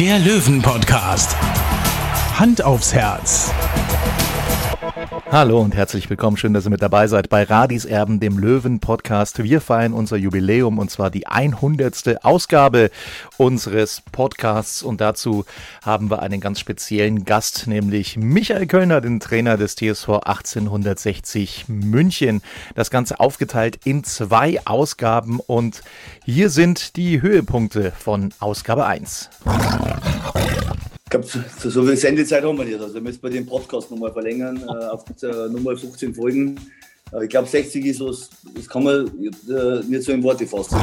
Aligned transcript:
der 0.00 0.18
Löwen-Podcast. 0.18 1.36
Hand 2.38 2.62
aufs 2.62 2.92
Herz. 2.92 3.52
Hallo 5.32 5.60
und 5.60 5.74
herzlich 5.74 6.08
willkommen. 6.08 6.36
Schön, 6.36 6.52
dass 6.52 6.66
ihr 6.66 6.70
mit 6.70 6.80
dabei 6.80 7.08
seid 7.08 7.28
bei 7.28 7.42
Radis 7.42 7.84
Erben, 7.84 8.20
dem 8.20 8.38
Löwen-Podcast. 8.38 9.42
Wir 9.42 9.60
feiern 9.60 9.92
unser 9.92 10.16
Jubiläum 10.16 10.78
und 10.78 10.88
zwar 10.88 11.10
die 11.10 11.26
100. 11.26 12.24
Ausgabe 12.24 12.92
unseres 13.36 14.02
Podcasts. 14.12 14.84
Und 14.84 15.00
dazu 15.00 15.46
haben 15.84 16.10
wir 16.10 16.22
einen 16.22 16.40
ganz 16.40 16.60
speziellen 16.60 17.24
Gast, 17.24 17.66
nämlich 17.66 18.16
Michael 18.16 18.68
Kölner, 18.68 19.00
den 19.00 19.18
Trainer 19.18 19.56
des 19.56 19.74
TSV 19.74 20.20
1860 20.24 21.64
München. 21.68 22.40
Das 22.76 22.90
Ganze 22.90 23.18
aufgeteilt 23.18 23.80
in 23.84 24.04
zwei 24.04 24.64
Ausgaben 24.64 25.40
und 25.40 25.82
hier 26.24 26.50
sind 26.50 26.94
die 26.94 27.20
Höhepunkte 27.20 27.90
von 27.90 28.32
Ausgabe 28.38 28.86
1. 28.86 29.30
Ich 31.14 31.20
glaube, 31.20 31.46
so, 31.60 31.70
so 31.70 31.86
viel 31.86 31.96
Sendezeit 31.96 32.42
haben 32.42 32.58
wir 32.58 32.64
nicht. 32.64 32.80
Also 32.80 33.00
müssen 33.00 33.22
wir 33.22 33.30
den 33.30 33.46
Podcast 33.46 33.88
nochmal 33.88 34.12
verlängern 34.12 34.60
äh, 34.66 34.86
auf 34.86 35.04
äh, 35.22 35.48
nochmal 35.48 35.76
15 35.76 36.12
Folgen. 36.12 36.58
Äh, 37.12 37.22
ich 37.22 37.30
glaube, 37.30 37.46
60 37.46 37.86
ist 37.86 38.00
was, 38.00 38.30
das 38.52 38.68
kann 38.68 38.82
man 38.82 39.06
äh, 39.06 39.84
nicht 39.86 40.02
so 40.02 40.10
in 40.10 40.24
Worte 40.24 40.44
fassen. 40.44 40.76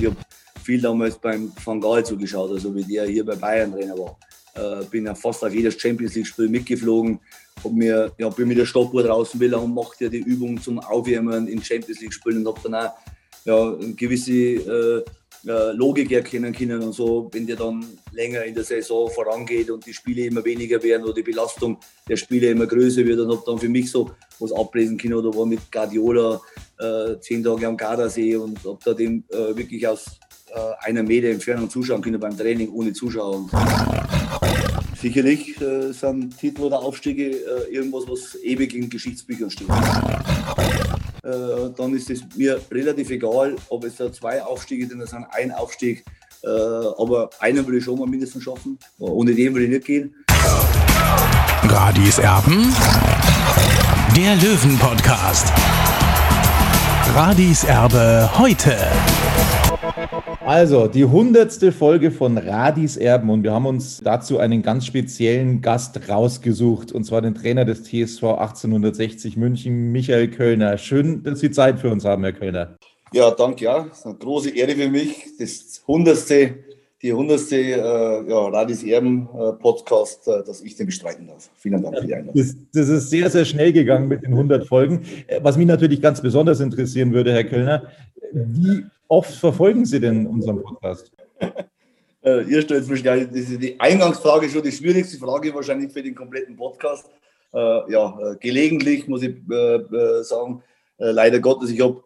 Ich 0.00 0.06
habe 0.06 0.16
viel 0.64 0.80
damals 0.80 1.16
beim 1.16 1.52
Van 1.64 1.80
Gaal 1.80 2.04
zugeschaut, 2.04 2.50
also 2.50 2.74
wie 2.74 2.82
der 2.82 3.06
hier 3.06 3.24
bei 3.24 3.36
Bayern 3.36 3.70
Trainer 3.70 3.96
war. 3.96 4.18
Äh, 4.56 4.84
bin 4.86 5.06
ja 5.06 5.14
fast 5.14 5.44
auf 5.44 5.54
jedes 5.54 5.80
Champions 5.80 6.16
League-Spiel 6.16 6.48
mitgeflogen. 6.48 7.20
Hab 7.62 7.70
mir, 7.70 8.10
ja, 8.18 8.28
bin 8.30 8.48
mit 8.48 8.58
der 8.58 8.66
Stoppuhr 8.66 9.04
draußen 9.04 9.38
will 9.38 9.54
und 9.54 9.74
macht 9.74 10.00
ja 10.00 10.08
die 10.08 10.24
Übung 10.24 10.60
zum 10.60 10.80
Aufwärmen 10.80 11.46
in 11.46 11.62
Champions 11.62 12.00
League-Spielen 12.00 12.44
und 12.44 12.48
habe 12.48 12.68
dann 12.68 12.74
auch 12.74 12.94
ja, 13.44 13.76
gewisse 13.94 15.04
äh, 15.46 15.72
Logik 15.72 16.10
erkennen 16.12 16.52
können 16.52 16.82
und 16.82 16.92
so, 16.92 17.28
wenn 17.32 17.46
der 17.46 17.56
dann 17.56 17.84
länger 18.12 18.44
in 18.44 18.54
der 18.54 18.64
Saison 18.64 19.10
vorangeht 19.10 19.70
und 19.70 19.84
die 19.84 19.92
Spiele 19.92 20.26
immer 20.26 20.44
weniger 20.44 20.82
werden 20.82 21.04
oder 21.04 21.14
die 21.14 21.22
Belastung 21.22 21.78
der 22.08 22.16
Spiele 22.16 22.50
immer 22.50 22.66
größer 22.66 23.04
wird, 23.04 23.20
dann 23.20 23.28
habe 23.28 23.42
dann 23.46 23.58
für 23.58 23.68
mich 23.68 23.90
so 23.90 24.10
was 24.38 24.52
ablesen 24.52 24.96
können 24.96 25.14
oder 25.14 25.36
war 25.36 25.46
mit 25.46 25.70
Guardiola 25.70 26.40
äh, 26.78 27.18
zehn 27.20 27.42
Tage 27.42 27.66
am 27.66 27.76
Gardasee 27.76 28.36
und 28.36 28.58
habe 28.64 28.78
da 28.84 28.94
dem 28.94 29.24
äh, 29.28 29.56
wirklich 29.56 29.86
aus 29.86 30.18
äh, 30.48 30.86
einer 30.86 31.02
Meter 31.02 31.28
Entfernung 31.28 31.68
zuschauen 31.68 32.02
können 32.02 32.20
beim 32.20 32.36
Training 32.36 32.70
ohne 32.70 32.92
Zuschauer. 32.92 33.36
Und 33.36 33.50
sicherlich 35.00 35.60
äh, 35.60 35.92
sind 35.92 36.38
Titel 36.38 36.62
oder 36.62 36.80
Aufstiege 36.80 37.30
äh, 37.30 37.74
irgendwas, 37.74 38.04
was 38.08 38.42
ewig 38.42 38.74
in 38.74 38.88
Geschichtsbüchern 38.88 39.50
steht 39.50 39.68
äh, 41.24 41.70
dann 41.76 41.94
ist 41.94 42.10
es 42.10 42.22
mir 42.36 42.60
relativ 42.70 43.10
egal, 43.10 43.56
ob 43.68 43.84
es 43.84 43.96
da 43.96 44.12
zwei 44.12 44.42
Aufstiege 44.42 44.86
drin 44.86 45.04
sind, 45.06 45.26
ein 45.30 45.52
Aufstieg. 45.52 46.04
Äh, 46.42 46.48
aber 46.48 47.30
einen 47.40 47.66
will 47.66 47.78
ich 47.78 47.84
schon 47.84 47.98
mal 47.98 48.06
mindestens 48.06 48.42
schaffen. 48.42 48.78
Ohne 48.98 49.34
den 49.34 49.54
will 49.54 49.62
ich 49.62 49.70
nicht 49.70 49.86
gehen. 49.86 50.14
Radis 51.62 52.18
Erben, 52.18 52.74
der 54.14 54.36
Löwen-Podcast. 54.36 55.50
Radis 57.14 57.64
Erbe 57.64 58.30
heute. 58.38 58.76
Also, 60.44 60.88
die 60.88 61.04
hundertste 61.04 61.72
Folge 61.72 62.10
von 62.10 62.36
Radis 62.36 62.96
Erben 62.96 63.30
und 63.30 63.42
wir 63.42 63.52
haben 63.52 63.66
uns 63.66 64.00
dazu 64.02 64.38
einen 64.38 64.62
ganz 64.62 64.86
speziellen 64.86 65.60
Gast 65.60 66.08
rausgesucht 66.08 66.92
und 66.92 67.04
zwar 67.04 67.22
den 67.22 67.34
Trainer 67.34 67.64
des 67.64 67.84
TSV 67.84 68.24
1860 68.24 69.36
München, 69.36 69.92
Michael 69.92 70.28
Kölner. 70.28 70.78
Schön, 70.78 71.22
dass 71.22 71.40
Sie 71.40 71.50
Zeit 71.50 71.78
für 71.78 71.90
uns 71.90 72.04
haben, 72.04 72.24
Herr 72.24 72.32
Kölner. 72.32 72.76
Ja, 73.12 73.30
danke, 73.30 73.64
ja. 73.64 73.84
Das 73.84 73.98
ist 74.00 74.06
eine 74.06 74.16
große 74.16 74.50
Ehre 74.50 74.72
für 74.72 74.88
mich. 74.88 75.24
Das 75.38 75.82
hundertste, 75.86 76.54
die 77.00 77.12
hundertste 77.12 77.56
äh, 77.56 78.28
ja, 78.28 78.48
Radis 78.48 78.82
Erben 78.82 79.28
äh, 79.32 79.52
Podcast, 79.52 80.26
äh, 80.26 80.42
dass 80.44 80.60
ich 80.62 80.74
den 80.74 80.86
bestreiten 80.86 81.28
darf. 81.28 81.48
Vielen 81.54 81.80
Dank 81.80 81.96
für 81.98 82.06
die 82.06 82.14
Einladung. 82.14 82.42
Das, 82.42 82.56
das, 82.72 82.88
ist 82.88 83.10
sehr, 83.10 83.30
sehr 83.30 83.44
schnell 83.44 83.72
gegangen 83.72 84.08
mit 84.08 84.22
den 84.22 84.32
100 84.32 84.66
Folgen. 84.66 85.02
Äh, 85.28 85.38
was 85.42 85.56
mich 85.56 85.66
natürlich 85.66 86.02
ganz 86.02 86.20
besonders 86.20 86.58
interessieren 86.58 87.12
würde, 87.12 87.32
Herr 87.32 87.44
Kölner, 87.44 87.84
wie 88.32 88.84
oft 89.08 89.34
verfolgen 89.34 89.84
Sie 89.84 90.00
denn 90.00 90.26
unseren 90.26 90.62
Podcast? 90.62 91.12
Äh, 92.24 92.42
ihr 92.44 92.62
stellt 92.62 92.88
gleich, 93.02 93.28
das 93.28 93.50
ist 93.50 93.62
die 93.62 93.78
Eingangsfrage 93.78 94.48
schon 94.48 94.62
die 94.62 94.72
schwierigste 94.72 95.18
Frage 95.18 95.54
wahrscheinlich 95.54 95.92
für 95.92 96.02
den 96.02 96.14
kompletten 96.14 96.56
Podcast. 96.56 97.10
Äh, 97.52 97.58
ja, 97.92 98.18
äh, 98.18 98.36
gelegentlich 98.40 99.06
muss 99.06 99.22
ich 99.22 99.36
sagen, 100.22 100.62
leider 100.96 101.40
Gottes, 101.40 101.70
ich 101.70 101.80
habe 101.82 102.02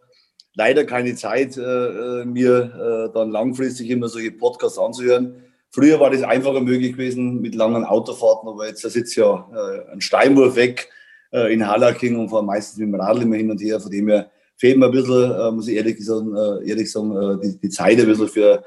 leider 0.54 0.84
keine 0.84 1.14
Zeit, 1.14 1.56
mir 1.56 3.10
dann 3.14 3.30
langfristig 3.30 3.90
immer 3.90 4.08
solche 4.08 4.32
Podcasts 4.32 4.78
anzuhören. 4.78 5.44
Früher 5.70 6.00
war 6.00 6.10
das 6.10 6.22
einfacher 6.22 6.60
möglich 6.60 6.92
gewesen 6.92 7.40
mit 7.40 7.54
langen 7.54 7.84
Autofahrten, 7.84 8.48
aber 8.48 8.66
jetzt 8.66 8.80
sitzt 8.80 9.14
ja 9.14 9.46
ein 9.92 10.00
Steinwurf 10.00 10.56
weg 10.56 10.88
in 11.30 11.66
Hallaching 11.66 12.18
und 12.18 12.30
fahre 12.30 12.44
meistens 12.44 12.78
mit 12.78 12.88
dem 12.88 12.94
Radl 12.94 13.22
immer 13.22 13.36
hin 13.36 13.50
und 13.50 13.60
her. 13.60 13.78
Von 13.78 13.90
dem 13.90 14.08
her 14.08 14.30
fehlt 14.58 14.76
mir 14.76 14.86
ein 14.86 14.92
bisschen, 14.92 15.32
äh, 15.32 15.50
muss 15.52 15.68
ich 15.68 15.76
ehrlich 15.76 16.04
sagen, 16.04 16.34
äh, 16.36 16.68
ehrlich 16.68 16.90
sagen 16.90 17.16
äh, 17.16 17.40
die, 17.42 17.60
die, 17.60 17.68
Zeit 17.68 17.98
ein 17.98 18.06
bisschen 18.06 18.28
für 18.28 18.64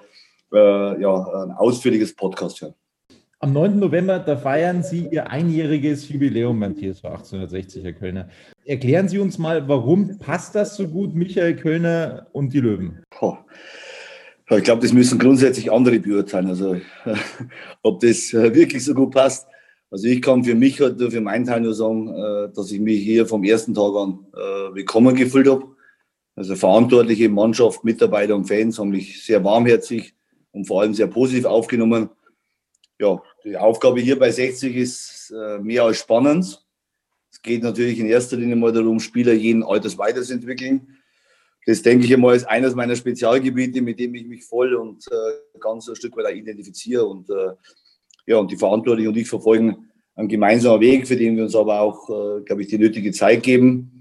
äh, 0.54 1.02
ja, 1.02 1.44
ein 1.44 1.52
ausführliches 1.52 2.16
Podcast 2.16 2.62
hören. 2.62 2.74
Am 3.40 3.54
9. 3.54 3.80
November, 3.80 4.20
da 4.20 4.38
feiern 4.38 4.84
Sie 4.84 5.08
Ihr 5.12 5.30
einjähriges 5.30 6.08
Jubiläum 6.10 6.60
beim 6.60 6.76
TSV 6.76 7.06
1860, 7.06 7.84
Herr 7.84 7.94
Kölner. 7.94 8.30
Erklären 8.66 9.10
Sie 9.10 9.18
uns 9.18 9.38
mal, 9.38 9.68
warum 9.68 10.20
passt 10.20 10.54
das 10.54 10.78
so 10.78 10.88
gut, 10.88 11.16
Michael 11.16 11.56
Kölner 11.56 12.28
und 12.34 12.54
die 12.54 12.60
Löwen? 12.60 13.04
Oh. 13.20 13.36
Ich 14.52 14.64
glaube, 14.64 14.82
das 14.82 14.94
müssen 14.94 15.18
grundsätzlich 15.18 15.72
andere 15.72 16.00
beurteilen. 16.00 16.48
Also, 16.48 16.76
ob 17.82 18.02
das 18.02 18.34
wirklich 18.34 18.84
so 18.84 18.94
gut 18.94 19.12
passt. 19.12 19.48
Also, 19.90 20.08
ich 20.08 20.22
kann 20.22 20.44
für 20.44 20.56
mich, 20.56 20.80
halt 20.80 21.02
für 21.02 21.22
meinen 21.22 21.46
Teil 21.46 21.62
nur 21.62 21.74
sagen, 21.74 22.08
dass 22.54 22.70
ich 22.72 22.80
mich 22.82 23.02
hier 23.02 23.26
vom 23.26 23.46
ersten 23.46 23.74
Tag 23.74 23.96
an 23.96 24.20
willkommen 24.74 25.16
gefühlt 25.16 25.48
habe. 25.48 25.71
Also 26.42 26.56
verantwortliche 26.56 27.30
Mannschaft, 27.30 27.84
Mitarbeiter 27.84 28.36
und 28.36 28.46
Fans 28.46 28.80
haben 28.80 28.90
mich 28.90 29.24
sehr 29.24 29.44
warmherzig 29.44 30.16
und 30.52 30.66
vor 30.66 30.82
allem 30.82 30.96
sehr 30.96 31.06
positiv 31.06 31.46
aufgenommen. 31.46 32.10
Ja, 33.00 33.22
die 33.44 33.56
Aufgabe 33.56 34.02
hier 34.02 34.18
bei 34.18 34.32
60 34.32 34.76
ist 34.76 35.32
äh, 35.38 35.60
mehr 35.60 35.84
als 35.84 36.00
spannend. 36.00 36.66
Es 37.32 37.44
geht 37.44 37.62
natürlich 37.62 38.00
in 38.00 38.08
erster 38.08 38.38
Linie 38.38 38.56
mal 38.56 38.72
darum, 38.72 39.00
Spieler 39.00 39.34
jeden 39.34 39.62
Alters 39.62 40.00
weiterzuentwickeln. 40.00 40.98
Das 41.68 41.84
denke 41.84 42.06
ich 42.06 42.14
einmal 42.16 42.36
ist 42.36 42.50
eines 42.50 42.74
meiner 42.74 42.96
Spezialgebiete, 42.96 43.84
mit 43.84 44.00
dem 44.00 44.16
ich 44.16 44.26
mich 44.26 44.44
voll 44.44 44.74
und 44.74 45.06
äh, 45.12 45.60
ganz 45.60 45.88
ein 45.90 45.96
Stück 45.96 46.18
weit 46.18 46.36
identifiziere. 46.36 47.06
Und 47.06 47.30
äh, 47.30 47.52
ja, 48.26 48.38
und 48.38 48.50
die 48.50 48.58
Verantwortlichen 48.58 49.10
und 49.10 49.18
ich 49.18 49.30
verfolgen 49.30 49.92
einen 50.16 50.28
gemeinsamen 50.28 50.82
Weg, 50.82 51.08
für 51.08 51.18
den 51.18 51.36
wir 51.38 51.44
uns 51.44 51.56
aber 51.56 51.82
auch, 51.82 52.08
glaube 52.46 52.64
ich, 52.64 52.68
die 52.68 52.80
nötige 52.80 53.12
Zeit 53.12 53.44
geben. 53.44 54.01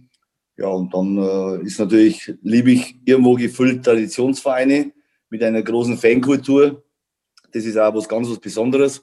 Ja, 0.61 0.69
und 0.69 0.93
dann 0.93 1.17
äh, 1.17 1.65
ist 1.65 1.79
natürlich, 1.79 2.35
liebe 2.43 2.73
ich 2.73 2.95
irgendwo 3.07 3.35
gefüllt 3.35 3.83
Traditionsvereine 3.83 4.93
mit 5.31 5.43
einer 5.43 5.63
großen 5.63 5.97
Fankultur. 5.97 6.83
Das 7.51 7.65
ist 7.65 7.79
auch 7.79 7.95
was 7.95 8.07
ganz 8.07 8.29
was 8.29 8.39
Besonderes. 8.39 9.03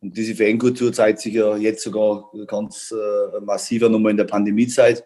Und 0.00 0.16
diese 0.16 0.34
Fankultur 0.34 0.92
zeigt 0.92 1.20
sich 1.20 1.34
ja 1.34 1.56
jetzt 1.56 1.84
sogar 1.84 2.28
ganz 2.48 2.92
äh, 2.92 3.40
massiver 3.40 3.88
nochmal 3.88 4.10
in 4.10 4.16
der 4.16 4.24
Pandemiezeit. 4.24 5.04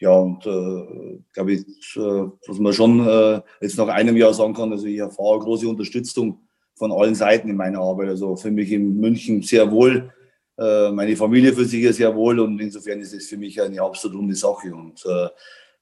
ja, 0.00 0.10
und 0.10 0.44
äh, 0.46 1.20
glaube 1.32 1.52
ich, 1.52 1.60
äh, 1.96 2.30
was 2.48 2.58
man 2.58 2.72
schon 2.72 3.06
äh, 3.06 3.40
jetzt 3.60 3.78
nach 3.78 3.88
einem 3.88 4.16
Jahr 4.16 4.34
sagen 4.34 4.54
kann, 4.54 4.72
also 4.72 4.86
ich 4.86 4.98
erfahre 4.98 5.38
große 5.38 5.68
Unterstützung 5.68 6.40
von 6.74 6.90
allen 6.90 7.14
Seiten 7.14 7.48
in 7.48 7.56
meiner 7.56 7.80
Arbeit. 7.80 8.08
Also 8.08 8.34
für 8.34 8.50
mich 8.50 8.72
in 8.72 8.98
München 8.98 9.42
sehr 9.42 9.70
wohl, 9.70 10.12
meine 10.58 11.14
Familie 11.16 11.52
für 11.52 11.64
sich 11.64 11.94
sehr 11.94 12.14
wohl 12.16 12.40
und 12.40 12.58
insofern 12.60 13.00
ist 13.00 13.14
es 13.14 13.28
für 13.28 13.36
mich 13.36 13.60
eine 13.62 13.80
absolut 13.80 14.18
runde 14.18 14.34
Sache. 14.34 14.74
Und 14.74 15.04
äh, 15.06 15.28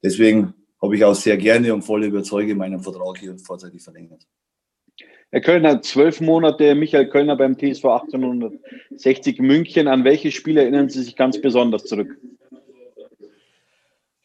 deswegen 0.02 0.52
habe 0.82 0.96
ich 0.96 1.04
auch 1.04 1.14
sehr 1.14 1.36
gerne 1.36 1.72
und 1.72 1.82
voll 1.82 2.04
überzeugt 2.04 2.54
meinen 2.54 2.80
Vertrag 2.80 3.18
hier 3.18 3.36
vorzeitig 3.38 3.82
verlängert. 3.82 4.26
Herr 5.30 5.40
Kölner, 5.40 5.82
zwölf 5.82 6.20
Monate 6.20 6.74
Michael 6.74 7.08
Kölner 7.08 7.36
beim 7.36 7.56
TSV 7.56 7.84
1860 7.84 9.40
München. 9.40 9.88
An 9.88 10.04
welche 10.04 10.30
Spiele 10.30 10.62
erinnern 10.62 10.88
Sie 10.88 11.02
sich 11.02 11.16
ganz 11.16 11.40
besonders 11.40 11.84
zurück? 11.84 12.16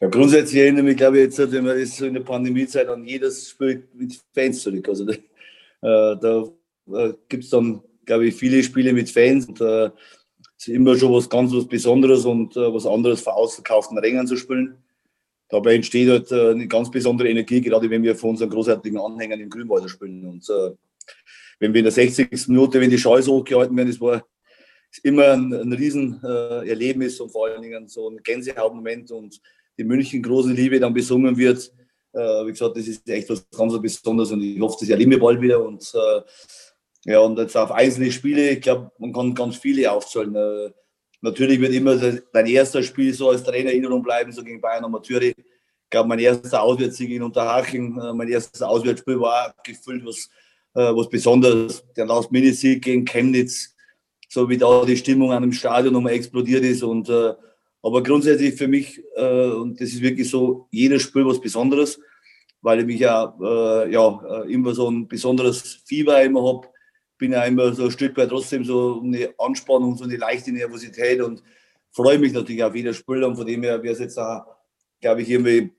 Ja, 0.00 0.08
grundsätzlich 0.08 0.60
erinnere 0.60 0.82
ich 0.82 0.86
mich, 0.86 0.96
glaube 0.96 1.18
ich, 1.18 1.24
jetzt, 1.24 1.52
wenn 1.52 1.64
man 1.64 1.76
ist 1.76 1.96
so 1.96 2.06
in 2.06 2.14
der 2.14 2.22
Pandemiezeit 2.22 2.88
an 2.88 3.04
jedes 3.04 3.50
Spiel 3.50 3.86
mit 3.94 4.20
Fans 4.32 4.62
zurück. 4.62 4.88
Also 4.88 5.08
äh, 5.08 5.16
da 5.80 6.44
äh, 6.92 7.12
gibt 7.28 7.44
es 7.44 7.50
dann, 7.50 7.82
glaube 8.04 8.26
ich, 8.26 8.34
viele 8.34 8.62
Spiele 8.62 8.92
mit 8.92 9.10
Fans. 9.10 9.46
Und 9.46 9.60
äh, 9.60 9.90
ist 10.68 10.74
immer 10.74 10.96
schon 10.96 11.12
was 11.12 11.28
ganz 11.28 11.52
was 11.52 11.66
Besonderes 11.66 12.24
und 12.24 12.56
äh, 12.56 12.72
was 12.72 12.86
anderes 12.86 13.20
vor 13.20 13.36
ausverkauften 13.36 13.98
Rängen 13.98 14.26
zu 14.26 14.36
spielen. 14.36 14.76
Dabei 15.48 15.74
entsteht 15.74 16.08
halt 16.08 16.30
äh, 16.32 16.50
eine 16.50 16.68
ganz 16.68 16.90
besondere 16.90 17.28
Energie, 17.28 17.60
gerade 17.60 17.90
wenn 17.90 18.02
wir 18.02 18.14
vor 18.16 18.30
unseren 18.30 18.50
großartigen 18.50 18.98
Anhängern 18.98 19.40
im 19.40 19.50
Grünwalder 19.50 19.88
spielen. 19.88 20.24
Und 20.24 20.48
äh, 20.48 20.70
wenn 21.58 21.74
wir 21.74 21.80
in 21.80 21.84
der 21.84 21.92
60. 21.92 22.48
Minute, 22.48 22.80
wenn 22.80 22.90
die 22.90 22.98
Scheiße 22.98 23.30
hochgehalten 23.30 23.76
werden, 23.76 23.88
das 23.88 24.00
war 24.00 24.24
immer 25.02 25.32
ein, 25.32 25.52
ein 25.52 25.72
Riesenerlebnis 25.72 27.20
und 27.20 27.30
vor 27.30 27.46
allen 27.46 27.62
Dingen 27.62 27.88
so 27.88 28.08
ein 28.08 28.18
Gänsehautmoment 28.22 29.10
und 29.10 29.40
die 29.78 29.84
München 29.84 30.22
große 30.22 30.52
Liebe 30.52 30.78
dann 30.78 30.94
besungen 30.94 31.36
wird. 31.36 31.72
Äh, 32.12 32.46
wie 32.46 32.52
gesagt, 32.52 32.76
das 32.76 32.86
ist 32.86 33.08
echt 33.08 33.28
was 33.30 33.48
ganz 33.50 33.80
Besonderes 33.80 34.30
und 34.32 34.42
ich 34.42 34.60
hoffe, 34.60 34.76
das 34.80 34.90
erleben 34.90 35.10
wir 35.12 35.20
bald 35.20 35.40
wieder. 35.40 35.64
Und 35.64 35.82
äh, 35.94 36.20
ja, 37.04 37.18
und 37.20 37.38
jetzt 37.38 37.56
auf 37.56 37.72
einzelne 37.72 38.12
Spiele, 38.12 38.50
ich 38.50 38.60
glaube, 38.60 38.90
man 38.98 39.12
kann 39.12 39.34
ganz 39.34 39.56
viele 39.56 39.90
aufzählen. 39.90 40.34
Äh, 40.34 40.70
natürlich 41.20 41.60
wird 41.60 41.72
immer 41.72 41.96
dein 41.96 42.46
erster 42.46 42.82
Spiel 42.82 43.12
so 43.12 43.30
als 43.30 43.42
Trainer 43.42 43.70
in 43.70 43.82
Erinnerung 43.82 44.02
bleiben, 44.02 44.32
so 44.32 44.42
gegen 44.42 44.60
Bayern 44.60 44.84
Amateure. 44.84 45.22
Ich 45.22 45.34
glaube, 45.90 46.08
mein 46.08 46.20
erster 46.20 46.62
Auswärtssieg 46.62 47.10
in 47.10 47.22
Unterhaching, 47.22 47.98
äh, 48.00 48.12
mein 48.12 48.28
erstes 48.28 48.62
Auswärtsspiel 48.62 49.20
war 49.20 49.54
gefüllt 49.64 50.04
was, 50.06 50.30
äh, 50.74 50.94
was 50.94 51.08
Besonderes. 51.08 51.84
Der 51.96 52.06
Last-Minute-Sieg 52.06 52.82
gegen 52.82 53.04
Chemnitz, 53.04 53.74
so 54.28 54.48
wie 54.48 54.56
da 54.56 54.84
die 54.84 54.96
Stimmung 54.96 55.32
an 55.32 55.42
dem 55.42 55.52
Stadion 55.52 55.92
nochmal 55.92 56.12
explodiert 56.12 56.64
ist 56.64 56.82
und 56.82 57.08
äh, 57.08 57.34
aber 57.82 58.02
grundsätzlich 58.02 58.54
für 58.54 58.68
mich, 58.68 59.02
äh, 59.16 59.50
und 59.50 59.80
das 59.80 59.88
ist 59.88 60.00
wirklich 60.00 60.30
so, 60.30 60.68
jedes 60.70 61.02
Spiel 61.02 61.26
was 61.26 61.40
Besonderes, 61.40 61.98
weil 62.60 62.80
ich 62.80 62.86
mich 62.86 63.00
ja, 63.00 63.36
äh, 63.42 63.92
ja 63.92 64.44
äh, 64.44 64.52
immer 64.52 64.72
so 64.72 64.88
ein 64.88 65.08
besonderes 65.08 65.82
Fieber 65.84 66.22
immer 66.22 66.44
habe. 66.44 66.68
Bin 67.22 67.30
ja 67.30 67.44
immer 67.44 67.72
so 67.72 67.84
ein 67.84 67.92
Stück 67.92 68.16
weit 68.16 68.30
trotzdem 68.30 68.64
so 68.64 69.00
eine 69.00 69.32
Anspannung, 69.38 69.96
so 69.96 70.02
eine 70.02 70.16
leichte 70.16 70.50
Nervosität 70.50 71.20
und 71.20 71.40
freue 71.92 72.18
mich 72.18 72.32
natürlich 72.32 72.64
auf 72.64 72.74
jedes 72.74 72.96
Spiel. 72.96 73.22
Und 73.22 73.36
von 73.36 73.46
dem 73.46 73.62
her 73.62 73.80
wäre 73.80 73.94
es 73.94 74.00
jetzt 74.00 74.18
auch, 74.18 74.42
glaube 75.00 75.22
ich, 75.22 75.30
irgendwie 75.30 75.70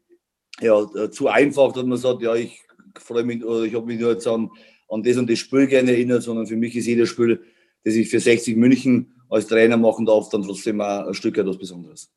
ja, 0.61 0.81
äh, 0.95 1.11
zu 1.11 1.27
einfach, 1.27 1.73
dass 1.73 1.83
man 1.83 1.97
sagt, 1.97 2.21
ja, 2.21 2.33
ich 2.33 2.61
freue 2.97 3.25
mich, 3.25 3.43
oder 3.43 3.65
ich 3.65 3.75
habe 3.75 3.85
mich 3.85 3.99
nur 3.99 4.11
jetzt 4.11 4.25
an, 4.25 4.51
an 4.87 5.03
das 5.03 5.17
und 5.17 5.29
das 5.29 5.39
Spiel 5.39 5.67
gerne 5.67 5.91
erinnert, 5.91 6.23
sondern 6.23 6.47
für 6.47 6.55
mich 6.55 6.77
ist 6.77 6.85
jedes 6.85 7.09
Spiel, 7.09 7.43
das 7.83 7.95
ich 7.95 8.09
für 8.09 8.21
60 8.21 8.55
München 8.55 9.21
als 9.29 9.47
Trainer 9.47 9.75
machen 9.75 10.05
darf, 10.05 10.29
dann 10.29 10.43
trotzdem 10.43 10.79
auch 10.79 11.07
ein 11.07 11.13
Stück 11.13 11.37
etwas 11.37 11.57
Besonderes. 11.57 12.09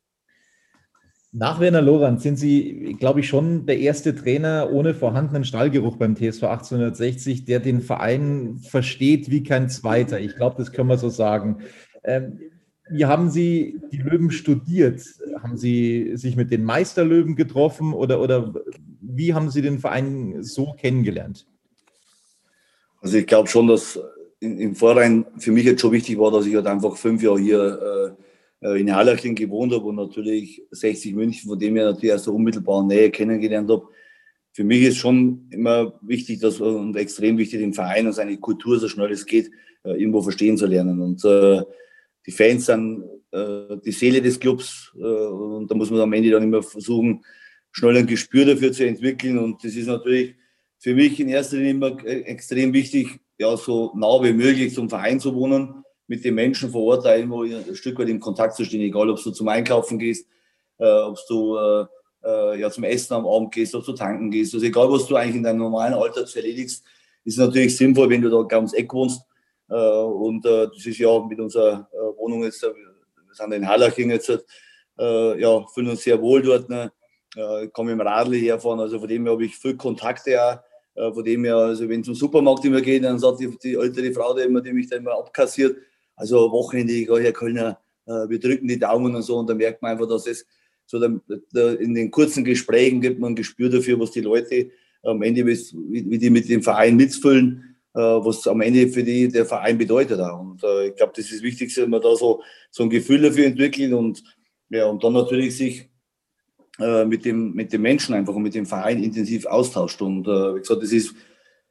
Nach 1.33 1.59
Werner 1.59 1.81
Lorand 1.81 2.21
sind 2.21 2.37
Sie, 2.37 2.95
glaube 2.99 3.19
ich, 3.19 3.27
schon 3.27 3.65
der 3.65 3.79
erste 3.79 4.15
Trainer 4.15 4.69
ohne 4.71 4.93
vorhandenen 4.93 5.43
Stallgeruch 5.43 5.97
beim 5.97 6.15
TSV 6.15 6.43
1860, 6.43 7.45
der 7.45 7.59
den 7.59 7.81
Verein 7.81 8.57
versteht 8.57 9.29
wie 9.29 9.43
kein 9.43 9.69
zweiter. 9.69 10.19
Ich 10.19 10.35
glaube, 10.35 10.55
das 10.57 10.71
können 10.71 10.89
wir 10.89 10.97
so 10.97 11.09
sagen. 11.09 11.59
Ähm, 12.03 12.39
wie 12.89 13.05
haben 13.05 13.29
Sie 13.29 13.79
die 13.91 13.97
Löwen 13.97 14.31
studiert? 14.31 15.03
Haben 15.41 15.57
Sie 15.57 16.15
sich 16.15 16.37
mit 16.37 16.51
den 16.51 16.63
Meisterlöwen 16.63 17.35
getroffen 17.35 17.93
oder, 17.93 18.21
oder 18.21 18.53
wie 19.01 19.33
haben 19.33 19.49
Sie 19.49 19.61
den 19.61 19.79
Verein 19.79 20.41
so 20.41 20.73
kennengelernt? 20.77 21.45
Also 23.01 23.17
ich 23.17 23.27
glaube 23.27 23.49
schon, 23.49 23.67
dass 23.67 23.99
im 24.39 24.75
Vorrein 24.75 25.25
für 25.37 25.51
mich 25.51 25.65
jetzt 25.65 25.81
schon 25.81 25.91
wichtig 25.91 26.17
war, 26.17 26.31
dass 26.31 26.45
ich 26.45 26.55
halt 26.55 26.67
einfach 26.67 26.95
fünf 26.95 27.21
Jahre 27.21 27.39
hier 27.39 28.15
äh, 28.17 28.23
in 28.61 28.95
Hallerchen 28.95 29.35
gewohnt 29.35 29.71
habe 29.71 29.85
und 29.85 29.95
natürlich 29.95 30.63
60 30.71 31.13
München, 31.13 31.49
von 31.49 31.59
dem 31.59 31.77
ich 31.77 31.83
natürlich 31.83 32.15
aus 32.15 32.23
der 32.23 32.33
unmittelbaren 32.33 32.87
Nähe 32.87 33.11
kennengelernt 33.11 33.69
habe. 33.69 33.87
Für 34.51 34.63
mich 34.63 34.81
ist 34.81 34.97
schon 34.97 35.47
immer 35.51 35.99
wichtig 36.01 36.39
dass, 36.39 36.59
und 36.59 36.95
extrem 36.95 37.37
wichtig, 37.37 37.59
den 37.59 37.75
Verein 37.75 38.07
und 38.07 38.13
seine 38.13 38.35
Kultur 38.37 38.79
so 38.79 38.87
schnell 38.87 39.11
es 39.11 39.25
geht 39.25 39.51
äh, 39.83 39.91
irgendwo 39.91 40.23
verstehen 40.23 40.57
zu 40.57 40.65
lernen. 40.65 40.99
Und 40.99 41.23
äh, 41.23 41.61
die 42.25 42.31
Fans 42.31 42.65
sind 42.65 43.03
äh, 43.31 43.77
die 43.85 43.91
Seele 43.91 44.21
des 44.21 44.39
Clubs 44.39 44.91
äh, 44.97 45.03
und 45.03 45.69
da 45.69 45.75
muss 45.75 45.91
man 45.91 46.01
am 46.01 46.13
Ende 46.13 46.31
dann 46.31 46.43
immer 46.43 46.63
versuchen, 46.63 47.23
schnell 47.71 47.97
ein 47.97 48.07
Gespür 48.07 48.45
dafür 48.45 48.71
zu 48.71 48.85
entwickeln. 48.85 49.37
Und 49.37 49.63
das 49.63 49.75
ist 49.75 49.87
natürlich 49.87 50.35
für 50.79 50.95
mich 50.95 51.19
in 51.19 51.29
erster 51.29 51.57
Linie 51.57 51.71
immer 51.71 52.05
äh, 52.05 52.21
extrem 52.21 52.73
wichtig, 52.73 53.19
ja, 53.37 53.55
so 53.55 53.91
nah 53.95 54.23
wie 54.23 54.33
möglich 54.33 54.73
zum 54.73 54.89
Verein 54.89 55.19
zu 55.19 55.35
wohnen, 55.35 55.83
mit 56.07 56.23
den 56.23 56.35
Menschen 56.35 56.71
vor 56.71 56.83
Ort 56.83 57.05
irgendwo 57.05 57.43
ein 57.43 57.75
Stück 57.75 57.99
weit 57.99 58.09
im 58.09 58.19
Kontakt 58.19 58.55
zu 58.55 58.63
stehen, 58.63 58.81
egal 58.81 59.09
ob 59.09 59.21
du 59.21 59.31
zum 59.31 59.47
Einkaufen 59.47 59.99
gehst, 59.99 60.27
äh, 60.77 60.85
ob 60.85 61.17
du 61.27 61.57
äh, 61.57 61.85
äh, 62.23 62.59
ja, 62.59 62.69
zum 62.69 62.83
Essen 62.83 63.13
am 63.13 63.27
Abend 63.27 63.53
gehst, 63.53 63.75
ob 63.75 63.85
du 63.85 63.93
tanken 63.93 64.31
gehst. 64.31 64.53
Also 64.53 64.65
egal, 64.65 64.89
was 64.89 65.07
du 65.07 65.15
eigentlich 65.15 65.35
in 65.35 65.43
deinem 65.43 65.59
normalen 65.59 65.93
Alltag 65.93 66.33
erledigst, 66.35 66.83
ist 67.23 67.37
natürlich 67.37 67.75
sinnvoll, 67.75 68.09
wenn 68.09 68.21
du 68.21 68.29
da 68.29 68.41
ganz 68.43 68.73
Eck 68.73 68.93
wohnst. 68.93 69.21
Äh, 69.69 69.75
und 69.75 70.45
äh, 70.45 70.67
das 70.73 70.85
ist 70.85 70.97
ja 70.97 71.19
mit 71.25 71.39
unserer 71.39 71.89
äh, 71.91 72.17
Wohnung 72.17 72.43
jetzt, 72.43 72.61
wir 72.61 72.73
sind 73.31 73.51
in 73.53 73.67
Hallaching 73.67 74.11
jetzt, 74.11 74.29
ja, 74.99 75.63
fühlen 75.67 75.89
uns 75.89 76.01
sehr 76.01 76.19
wohl 76.19 76.41
dort. 76.41 76.69
Ne? 76.69 76.91
Ich 77.35 77.83
mit 77.83 77.91
dem 77.91 78.01
Radl 78.01 78.33
herfahren, 78.33 78.79
also 78.79 78.97
von 78.97 79.07
dem 79.07 79.25
her 79.25 79.33
habe 79.33 79.45
ich 79.45 79.55
viel 79.55 79.77
Kontakte 79.77 80.41
auch 80.41 81.13
von 81.13 81.23
dem 81.23 81.43
her, 81.43 81.55
also 81.55 81.87
wenn 81.87 82.03
zum 82.03 82.15
Supermarkt 82.15 82.65
immer 82.65 82.81
geht, 82.81 83.03
dann 83.03 83.19
sagt 83.19 83.39
die, 83.39 83.55
die 83.61 83.75
ältere 83.75 84.11
Frau, 84.11 84.33
die, 84.33 84.41
immer, 84.41 84.59
die 84.59 84.73
mich 84.73 84.89
da 84.89 84.95
immer 84.95 85.11
abkassiert, 85.11 85.77
also 86.17 86.51
Wochenende, 86.51 86.93
Herr 87.21 87.31
Kölner, 87.31 87.79
äh, 88.05 88.27
wir 88.27 88.39
drücken 88.39 88.67
die 88.67 88.79
Daumen 88.79 89.15
und 89.15 89.21
so 89.21 89.37
und 89.37 89.49
dann 89.49 89.57
merkt 89.57 89.81
man 89.81 89.91
einfach, 89.91 90.09
dass 90.09 90.27
es 90.27 90.45
so 90.85 90.97
in 91.03 91.93
den 91.93 92.11
kurzen 92.11 92.43
Gesprächen 92.43 93.01
gibt 93.01 93.19
man 93.19 93.33
ein 93.33 93.35
Gespür 93.35 93.69
dafür, 93.69 93.99
was 93.99 94.11
die 94.11 94.21
Leute 94.21 94.71
am 95.03 95.21
Ende, 95.21 95.45
wie, 95.45 96.17
die 96.17 96.29
mit 96.29 96.49
dem 96.49 96.63
Verein 96.63 96.95
mitfüllen, 96.95 97.75
äh, 97.93 97.99
was 97.99 98.47
am 98.47 98.61
Ende 98.61 98.87
für 98.87 99.03
die 99.03 99.27
der 99.27 99.45
Verein 99.45 99.77
bedeutet. 99.77 100.19
Und 100.19 100.63
äh, 100.63 100.87
ich 100.87 100.95
glaube, 100.95 101.13
das 101.15 101.25
ist 101.25 101.35
das 101.35 101.41
Wichtigste, 101.43 101.81
dass 101.81 101.89
man 101.89 102.01
da 102.01 102.15
so, 102.15 102.41
so 102.71 102.83
ein 102.83 102.89
Gefühl 102.89 103.21
dafür 103.21 103.45
entwickelt 103.45 103.93
und, 103.93 104.23
ja, 104.69 104.85
und 104.85 105.03
dann 105.03 105.13
natürlich 105.13 105.55
sich 105.55 105.89
mit, 106.79 107.25
dem, 107.25 107.53
mit 107.55 107.73
dem 107.73 107.81
Menschen 107.81 108.13
einfach 108.13 108.35
und 108.35 108.43
mit 108.43 108.53
dem 108.53 108.67
Verein 108.67 109.01
intensiv 109.01 109.47
austauscht. 109.47 109.99
Und 110.03 110.27
wie 110.27 110.59
gesagt, 110.59 110.83
das 110.83 110.91
ist 110.91 111.15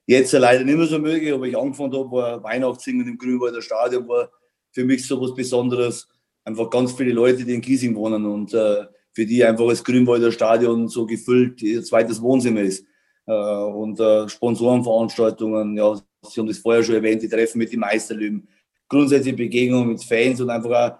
jetzt 0.06 0.32
leider 0.32 0.64
nicht 0.64 0.76
mehr 0.76 0.86
so 0.86 0.98
möglich, 0.98 1.32
aber 1.32 1.46
ich 1.46 1.56
angefangen 1.56 1.92
habe, 1.92 2.10
war 2.10 2.42
Weihnachtssingen 2.42 3.06
im 3.06 3.18
Grünwalder 3.18 3.62
Stadion, 3.62 4.08
war 4.08 4.30
für 4.72 4.84
mich 4.84 5.06
so 5.06 5.20
was 5.20 5.34
Besonderes. 5.34 6.08
Einfach 6.44 6.70
ganz 6.70 6.92
viele 6.92 7.12
Leute, 7.12 7.44
die 7.44 7.54
in 7.54 7.60
Giesing 7.60 7.94
wohnen 7.96 8.24
und 8.24 8.54
äh, 8.54 8.84
für 9.12 9.26
die 9.26 9.44
einfach 9.44 9.68
das 9.68 9.82
Grünwalder 9.82 10.30
Stadion 10.30 10.88
so 10.88 11.06
gefüllt 11.06 11.60
ihr 11.62 11.82
zweites 11.82 12.22
Wohnzimmer 12.22 12.60
ist. 12.60 12.84
Äh, 13.26 13.32
und 13.32 13.98
äh, 13.98 14.28
Sponsorenveranstaltungen, 14.28 15.76
ja, 15.76 16.00
Sie 16.22 16.40
haben 16.40 16.48
das 16.48 16.58
vorher 16.58 16.82
schon 16.82 16.96
erwähnt, 16.96 17.22
die 17.22 17.28
Treffen 17.28 17.58
mit 17.58 17.72
den 17.72 17.80
Meisterlüben, 17.80 18.48
grundsätzliche 18.88 19.36
Begegnungen 19.36 19.88
mit 19.88 20.02
Fans 20.02 20.40
und 20.40 20.50
einfach 20.50 20.70
auch 20.70 20.98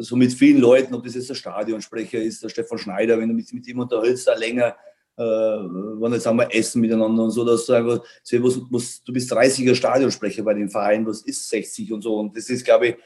so 0.00 0.16
mit 0.16 0.32
vielen 0.32 0.60
Leuten, 0.60 0.94
ob 0.94 1.04
das 1.04 1.14
jetzt 1.14 1.30
der 1.30 1.34
Stadionsprecher 1.34 2.20
ist, 2.20 2.42
der 2.42 2.50
Stefan 2.50 2.78
Schneider, 2.78 3.18
wenn 3.18 3.28
du 3.28 3.34
mich 3.34 3.52
mit 3.52 3.66
ihm 3.66 3.78
unterhältst, 3.78 4.26
da 4.26 4.34
länger, 4.34 4.76
äh, 5.20 5.22
wenn 5.22 6.14
jetzt 6.14 6.26
einmal 6.26 6.48
essen 6.50 6.80
miteinander 6.80 7.24
und 7.24 7.30
so, 7.30 7.44
dass 7.44 7.66
du 7.66 7.74
einfach, 7.74 7.98
was, 7.98 8.60
was, 8.70 9.04
du 9.04 9.12
bist 9.12 9.30
30er 9.30 9.74
Stadionsprecher 9.74 10.42
bei 10.42 10.54
dem 10.54 10.70
Verein, 10.70 11.06
was 11.06 11.20
ist 11.20 11.50
60 11.50 11.92
und 11.92 12.00
so. 12.00 12.16
Und 12.16 12.34
das 12.34 12.48
ist, 12.48 12.64
glaube 12.64 12.88
ich, 12.88 12.96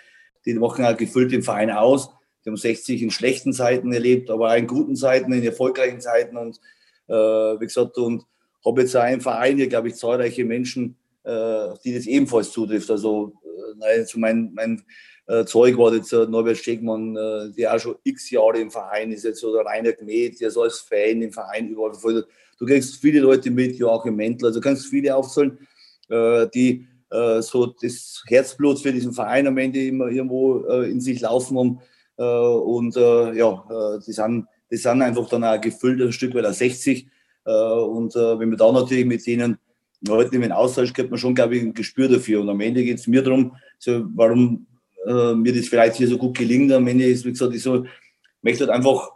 die 0.47 0.54
machen 0.54 0.85
halt 0.85 0.99
gefüllt 0.99 1.33
den 1.33 1.42
Verein 1.42 1.73
aus. 1.73 2.11
Die 2.44 2.50
haben 2.50 2.56
60 2.56 3.02
in 3.02 3.11
schlechten 3.11 3.52
Zeiten 3.52 3.92
erlebt, 3.92 4.30
aber 4.30 4.52
auch 4.52 4.56
in 4.56 4.68
guten 4.68 4.94
Zeiten, 4.94 5.33
in 5.33 5.42
erfolgreichen 5.42 6.00
Zeiten. 6.00 6.37
Und 6.37 6.61
äh, 7.09 7.14
wie 7.14 7.66
gesagt, 7.66 7.99
und 7.99 8.25
habe 8.64 8.83
jetzt 8.83 8.97
auch 8.97 9.02
einen 9.02 9.21
Verein 9.21 9.56
hier, 9.56 9.68
glaube 9.68 9.88
ich, 9.88 9.97
zahlreiche 9.97 10.44
Menschen, 10.44 10.97
äh, 11.25 11.71
die 11.85 11.94
das 11.94 12.06
ebenfalls 12.06 12.52
zutrifft. 12.52 12.92
Also, 12.92 13.33
äh, 13.42 13.78
nein, 13.78 14.00
also 14.00 14.18
mein, 14.21 14.52
mein 14.54 14.83
äh, 15.26 15.45
Zeug 15.45 15.76
war 15.78 15.95
jetzt 15.95 16.12
äh, 16.12 16.26
Norbert 16.26 16.59
Stegmann, 16.59 17.16
äh, 17.16 17.50
der 17.57 17.75
auch 17.75 17.78
schon 17.78 17.97
x 18.04 18.31
Jahre 18.31 18.59
im 18.61 18.71
Verein 18.71 19.12
ist, 19.12 19.25
jetzt 19.25 19.40
so 19.40 19.54
der 19.54 19.64
Rainer 19.64 19.93
Gmet, 19.93 20.40
der 20.40 20.50
so 20.50 20.62
als 20.62 20.81
Fan 20.81 21.23
im 21.23 21.33
Verein 21.33 21.69
überall 21.69 21.93
verfolgt. 21.93 22.28
Du 22.59 22.66
kriegst 22.66 22.97
viele 23.00 23.21
Leute 23.21 23.50
mit, 23.50 23.76
Joachim 23.76 24.16
Mentler, 24.16 24.49
also 24.49 24.61
kannst 24.61 24.87
viele 24.87 25.14
aufzählen, 25.14 25.59
äh, 26.09 26.47
die 26.54 26.87
äh, 27.11 27.40
so 27.43 27.66
das 27.66 28.23
Herzblut 28.26 28.81
für 28.81 28.93
diesen 28.93 29.12
Verein 29.12 29.47
am 29.47 29.59
Ende 29.59 29.85
immer 29.85 30.09
irgendwo 30.09 30.64
äh, 30.66 30.90
in 30.90 31.00
sich 31.00 31.21
laufen 31.21 31.59
haben. 31.59 31.81
und 32.16 32.95
ja, 32.95 33.99
die 34.07 34.12
sind 34.12 34.47
die 34.71 34.76
sind 34.76 35.02
einfach 35.02 35.28
dann 35.28 35.45
auch 35.45 35.61
gefüllt, 35.61 36.00
ein 36.00 36.12
Stück 36.12 36.35
weit 36.35 36.47
auch 36.47 36.52
60. 36.52 37.07
Äh, 37.45 37.52
und 37.52 38.16
äh, 38.16 38.38
wenn 38.38 38.49
man 38.49 38.59
da 38.59 38.73
natürlich 38.73 39.07
mit 39.07 39.26
denen 39.26 39.59
Leuten 40.07 40.43
in 40.43 40.52
Austausch 40.52 40.93
kriegt 40.93 41.11
man 41.11 41.19
schon, 41.19 41.35
glaube 41.35 41.57
ich, 41.57 41.62
ein 41.62 41.75
Gespür 41.75 42.09
dafür. 42.09 42.40
Und 42.40 42.49
am 42.50 42.61
Ende 42.61 42.83
geht 42.83 42.99
es 42.99 43.07
mir 43.07 43.23
darum, 43.23 43.57
so, 43.78 44.04
warum 44.14 44.66
äh, 45.06 45.34
mir 45.34 45.54
das 45.54 45.68
vielleicht 45.68 45.96
hier 45.96 46.08
so 46.08 46.18
gut 46.18 46.37
gelingt. 46.37 46.73
Am 46.73 46.87
Ende 46.87 47.04
ist, 47.04 47.25
wie 47.25 47.30
gesagt, 47.30 47.54
ich 47.54 47.62
so, 47.62 47.84
möchte 48.42 48.64
halt 48.64 48.70
einfach, 48.70 49.11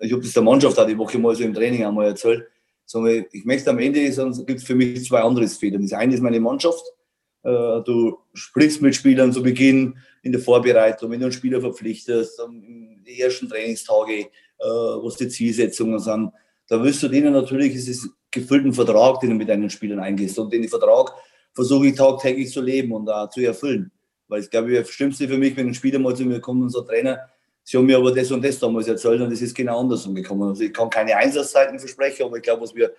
ich 0.00 0.12
habe 0.12 0.22
das 0.22 0.32
der 0.32 0.42
Mannschaft 0.42 0.78
auch 0.78 0.86
die 0.86 0.98
Woche 0.98 1.18
mal 1.18 1.34
so 1.34 1.44
im 1.44 1.54
Training 1.54 1.84
einmal 1.84 2.06
erzählt, 2.06 2.46
so, 2.84 3.04
ich 3.06 3.44
möchte 3.44 3.70
am 3.70 3.80
Ende, 3.80 4.00
gibt 4.00 4.60
es 4.60 4.64
für 4.64 4.76
mich 4.76 5.04
zwei 5.04 5.20
andere 5.20 5.48
Fehler. 5.48 5.78
Das 5.78 5.92
eine 5.92 6.14
ist 6.14 6.22
meine 6.22 6.38
Mannschaft. 6.38 6.84
Äh, 7.42 7.82
du 7.84 8.18
sprichst 8.32 8.80
mit 8.80 8.94
Spielern 8.94 9.32
zu 9.32 9.42
Beginn 9.42 9.98
in 10.22 10.32
der 10.32 10.40
Vorbereitung, 10.40 11.10
wenn 11.10 11.18
du 11.18 11.26
einen 11.26 11.32
Spieler 11.32 11.60
verpflichtest, 11.60 12.40
die 13.06 13.20
ersten 13.20 13.48
Trainingstage, 13.48 14.20
äh, 14.20 14.28
was 14.58 15.16
die 15.16 15.28
Zielsetzungen 15.28 15.98
sind. 15.98 16.30
Da 16.68 16.82
wirst 16.82 17.02
du 17.02 17.08
denen 17.08 17.32
natürlich, 17.32 17.74
es 17.74 17.88
ist 17.88 18.08
gefüllten 18.30 18.72
Vertrag, 18.72 19.20
den 19.20 19.30
du 19.30 19.36
mit 19.36 19.48
deinen 19.48 19.70
Spielern 19.70 20.00
eingehst. 20.00 20.38
Und 20.38 20.52
den 20.52 20.68
Vertrag 20.68 21.12
versuche 21.54 21.88
ich 21.88 21.94
tagtäglich 21.94 22.52
zu 22.52 22.60
leben 22.60 22.92
und 22.92 23.08
auch 23.08 23.30
zu 23.30 23.40
erfüllen. 23.40 23.90
Weil 24.28 24.40
es, 24.40 24.50
glaube 24.50 24.72
ich, 24.72 24.78
das 24.78 24.90
Schlimmste 24.90 25.28
für 25.28 25.38
mich, 25.38 25.56
wenn 25.56 25.68
ein 25.68 25.74
Spieler 25.74 25.98
mal 25.98 26.16
zu 26.16 26.24
mir 26.24 26.40
kommt 26.40 26.62
und 26.62 26.70
sagt, 26.70 26.88
Trainer, 26.88 27.20
Sie 27.68 27.76
haben 27.76 27.86
mir 27.86 27.96
aber 27.96 28.14
das 28.14 28.30
und 28.30 28.44
das 28.44 28.60
damals 28.60 28.86
erzählt 28.86 29.20
und 29.20 29.32
es 29.32 29.42
ist 29.42 29.52
genau 29.52 29.80
andersrum 29.80 30.14
gekommen. 30.14 30.44
Also 30.50 30.62
ich 30.62 30.72
kann 30.72 30.88
keine 30.88 31.16
Einsatzzeiten 31.16 31.80
versprechen, 31.80 32.24
aber 32.24 32.36
ich 32.36 32.44
glaube, 32.44 32.62
was 32.62 32.76
wir 32.76 32.92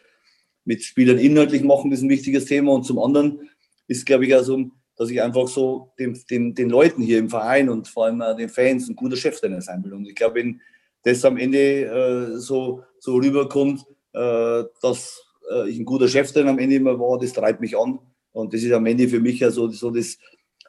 mit 0.66 0.84
Spielern 0.84 1.18
inhaltlich 1.20 1.64
machen, 1.64 1.94
ist 1.94 2.02
ein 2.02 2.10
wichtiges 2.10 2.44
Thema. 2.44 2.74
Und 2.74 2.84
zum 2.84 3.00
anderen 3.00 3.50
ist, 3.88 4.06
glaube 4.06 4.26
ich, 4.26 4.36
also, 4.36 4.66
dass 4.98 5.10
ich 5.10 5.22
einfach 5.22 5.48
so 5.48 5.94
den, 5.98 6.20
den, 6.30 6.54
den 6.54 6.70
Leuten 6.70 7.02
hier 7.02 7.18
im 7.18 7.30
Verein 7.30 7.70
und 7.70 7.88
vor 7.88 8.06
allem 8.08 8.22
den 8.38 8.50
Fans 8.50 8.90
ein 8.90 8.98
guter 8.98 9.16
Cheftrainer 9.16 9.62
sein 9.62 9.82
will. 9.86 9.94
Und 9.94 10.06
ich 10.06 10.16
glaube, 10.16 10.36
wenn 10.36 10.60
das 11.04 11.24
am 11.24 11.38
Ende 11.38 11.86
äh, 11.86 12.38
so, 12.38 12.84
so 13.00 13.16
rüberkommt, 13.16 13.86
äh, 14.12 14.64
dass 14.82 15.24
äh, 15.50 15.70
ich 15.70 15.80
ein 15.80 15.86
guter 15.86 16.10
Cheftrainer 16.10 16.50
am 16.50 16.60
Ende 16.60 16.76
immer 16.76 17.00
war, 17.00 17.18
das 17.18 17.32
treibt 17.32 17.62
mich 17.62 17.78
an. 17.78 18.00
Und 18.34 18.54
das 18.54 18.62
ist 18.64 18.74
am 18.74 18.86
Ende 18.86 19.08
für 19.08 19.22
mich 19.22 19.40
ja 19.40 19.50
so, 19.50 19.70
so 19.70 19.92
das, 19.92 20.18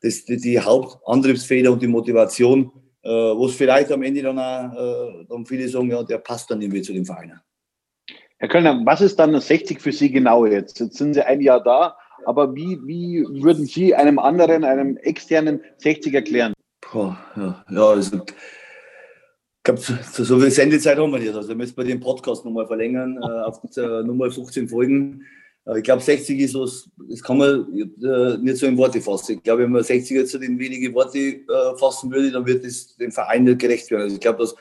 das, 0.02 0.24
die 0.24 0.60
Hauptantriebsfeder 0.60 1.72
und 1.72 1.82
die 1.82 1.88
Motivation, 1.88 2.70
äh, 3.02 3.08
wo 3.10 3.46
es 3.46 3.54
vielleicht 3.54 3.92
am 3.92 4.02
Ende 4.02 4.22
dann 4.22 4.38
auch 4.38 4.72
äh, 4.74 5.24
dann 5.28 5.46
viele 5.46 5.68
sagen, 5.68 5.90
ja, 5.90 6.02
der 6.02 6.18
passt 6.18 6.50
dann 6.50 6.60
irgendwie 6.60 6.82
zu 6.82 6.92
dem 6.92 7.04
Verein. 7.04 7.40
Herr 8.38 8.48
Kölner, 8.48 8.80
was 8.84 9.00
ist 9.00 9.18
dann 9.18 9.38
60 9.38 9.80
für 9.80 9.92
Sie 9.92 10.10
genau 10.10 10.46
jetzt? 10.46 10.78
Jetzt 10.78 10.96
sind 10.96 11.14
Sie 11.14 11.26
ein 11.26 11.40
Jahr 11.40 11.62
da, 11.62 11.96
aber 12.24 12.54
wie, 12.54 12.78
wie 12.84 13.24
würden 13.42 13.66
Sie 13.66 13.94
einem 13.94 14.18
anderen, 14.18 14.64
einem 14.64 14.96
externen 14.98 15.60
60 15.78 16.14
erklären? 16.14 16.54
Boah, 16.92 17.18
ja, 17.36 17.64
ja, 17.70 17.84
also 17.84 18.24
glaube, 19.68 20.02
so, 20.12 20.24
so 20.24 20.40
viel 20.40 20.50
Sendezeit 20.50 20.98
haben 20.98 21.12
wir 21.12 21.18
nicht. 21.18 21.34
Also, 21.34 21.48
wir 21.48 21.56
müssen 21.56 21.74
bei 21.74 21.84
dem 21.84 22.00
Podcast 22.00 22.44
nochmal 22.44 22.66
verlängern, 22.66 23.18
äh, 23.22 23.26
auf 23.26 23.60
äh, 23.76 24.02
Nummer 24.02 24.30
15 24.30 24.68
Folgen. 24.68 25.22
Äh, 25.68 25.78
ich 25.78 25.84
glaube, 25.84 26.02
60 26.02 26.38
ist 26.40 26.54
was, 26.54 26.88
das 27.08 27.22
kann 27.22 27.38
man 27.38 27.66
äh, 28.02 28.38
nicht 28.38 28.56
so 28.56 28.66
in 28.66 28.76
Worte 28.76 29.00
fassen. 29.00 29.36
Ich 29.36 29.42
glaube, 29.42 29.64
wenn 29.64 29.72
man 29.72 29.84
60 29.84 30.16
jetzt 30.16 30.34
in 30.34 30.58
wenige 30.58 30.92
Worte 30.94 31.18
äh, 31.18 31.76
fassen 31.78 32.10
würde, 32.10 32.32
dann 32.32 32.46
wird 32.46 32.64
es 32.64 32.96
dem 32.96 33.12
Verein 33.12 33.44
nicht 33.44 33.58
gerecht 33.58 33.90
werden. 33.90 34.02
Also, 34.02 34.14
ich 34.14 34.20
glaube, 34.20 34.40
dass 34.40 34.54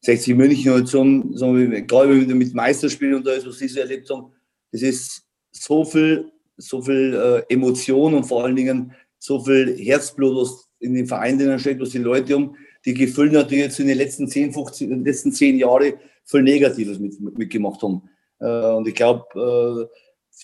60 0.00 0.34
München 0.36 0.72
halt 0.72 0.88
so, 0.88 1.04
so 1.32 1.56
egal 1.56 2.10
wie 2.10 2.26
wir 2.26 2.34
mit 2.34 2.54
Meisterspielen 2.54 3.14
und 3.14 3.26
ist, 3.28 3.46
was 3.46 3.58
Sie 3.58 3.68
so 3.68 3.80
erlebt 3.80 4.10
haben, 4.10 4.32
das 4.72 4.82
ist 4.82 5.22
so 5.52 5.84
viel, 5.84 6.32
so 6.56 6.82
viel 6.82 7.14
äh, 7.14 7.52
Emotion 7.52 8.14
und 8.14 8.24
vor 8.24 8.44
allen 8.44 8.56
Dingen 8.56 8.92
so 9.18 9.38
viel 9.40 9.76
Herzblut, 9.78 10.36
was 10.36 10.68
in 10.80 10.94
den 10.94 11.06
Verein 11.06 11.38
drin 11.38 11.58
steckt, 11.58 11.80
was 11.80 11.90
die 11.90 11.98
Leute 11.98 12.36
um 12.36 12.56
die 12.84 12.94
Gefühl 12.94 13.30
natürlich 13.30 13.64
jetzt 13.64 13.78
in 13.78 13.86
den 13.86 13.98
letzten 13.98 14.26
10, 14.26 14.52
15, 14.52 14.90
in 14.90 14.98
den 14.98 15.04
letzten 15.04 15.30
10 15.30 15.58
Jahren 15.58 15.92
voll 16.24 16.42
Negatives 16.42 16.98
mit, 16.98 17.20
mitgemacht 17.20 17.80
haben. 17.82 18.02
Äh, 18.40 18.72
und 18.72 18.88
ich 18.88 18.94
glaube, 18.94 19.88
äh, 19.92 19.96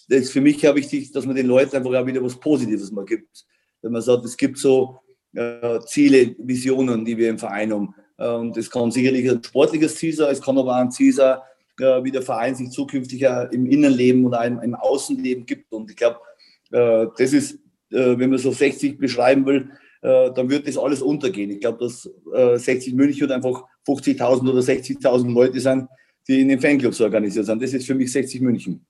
ist 0.09 0.33
für 0.33 0.41
mich 0.41 0.61
ja 0.63 0.75
wichtig, 0.75 1.13
dass 1.13 1.27
man 1.27 1.37
den 1.37 1.47
Leuten 1.47 1.77
einfach 1.77 1.93
auch 1.95 2.07
wieder 2.07 2.23
was 2.23 2.39
Positives 2.39 2.91
mal 2.91 3.05
gibt. 3.05 3.45
Wenn 3.83 3.93
man 3.93 4.03
sagt, 4.03 4.25
es 4.25 4.37
gibt 4.37 4.59
so 4.59 4.99
äh, 5.35 5.81
Ziele, 5.87 6.35
Visionen, 6.39 7.05
die 7.05 7.17
wir 7.17 7.31
im 7.31 7.39
Verein 7.39 7.73
haben. 7.73 7.95
Äh, 8.17 8.29
und 8.29 8.57
es 8.57 8.71
kann 8.71 8.91
sicherlich 8.91 9.29
ein 9.31 9.43
sportliches 9.43 9.97
Ziel 9.97 10.15
sein, 10.15 10.33
es 10.33 10.43
kann 10.43 10.59
aber 10.59 10.73
auch 10.73 10.81
ein 10.81 10.91
Ziel 10.91 11.13
sein, 11.13 11.39
äh, 11.81 12.03
wie 12.03 12.11
der 12.11 12.23
Verein 12.23 12.55
sich 12.55 12.71
zukünftig 12.71 13.23
im 13.53 13.67
Innenleben 13.67 14.25
oder 14.25 14.45
im, 14.45 14.61
im 14.61 14.75
Außenleben 14.75 15.47
gibt. 15.47 15.73
Und 15.73 15.91
ich 15.91 15.97
glaube, 15.97 16.19
äh, 16.73 17.07
das 17.17 17.33
ist, 17.33 17.59
wenn 17.91 18.29
man 18.29 18.39
so 18.39 18.53
60 18.53 18.99
beschreiben 18.99 19.47
will, 19.47 19.71
äh, 20.03 20.31
dann 20.33 20.49
wird 20.49 20.69
das 20.69 20.79
alles 20.79 21.03
untergehen. 21.03 21.51
Ich 21.51 21.61
glaube, 21.61 21.79
dass 21.79 22.09
äh, 22.35 22.59
60 22.59 22.95
München 22.95 23.31
einfach 23.31 23.65
50.000 23.87 24.49
oder 24.49 24.61
60.000 24.61 25.33
Leute 25.33 25.61
sind, 25.61 25.89
die 26.29 26.41
in 26.41 26.49
den 26.49 26.61
Fanclubs 26.61 27.01
organisiert 27.01 27.47
sind. 27.47 27.63
Das 27.63 27.73
ist 27.73 27.87
für 27.87 27.95
mich 27.95 28.13
60 28.13 28.41
München. 28.41 28.87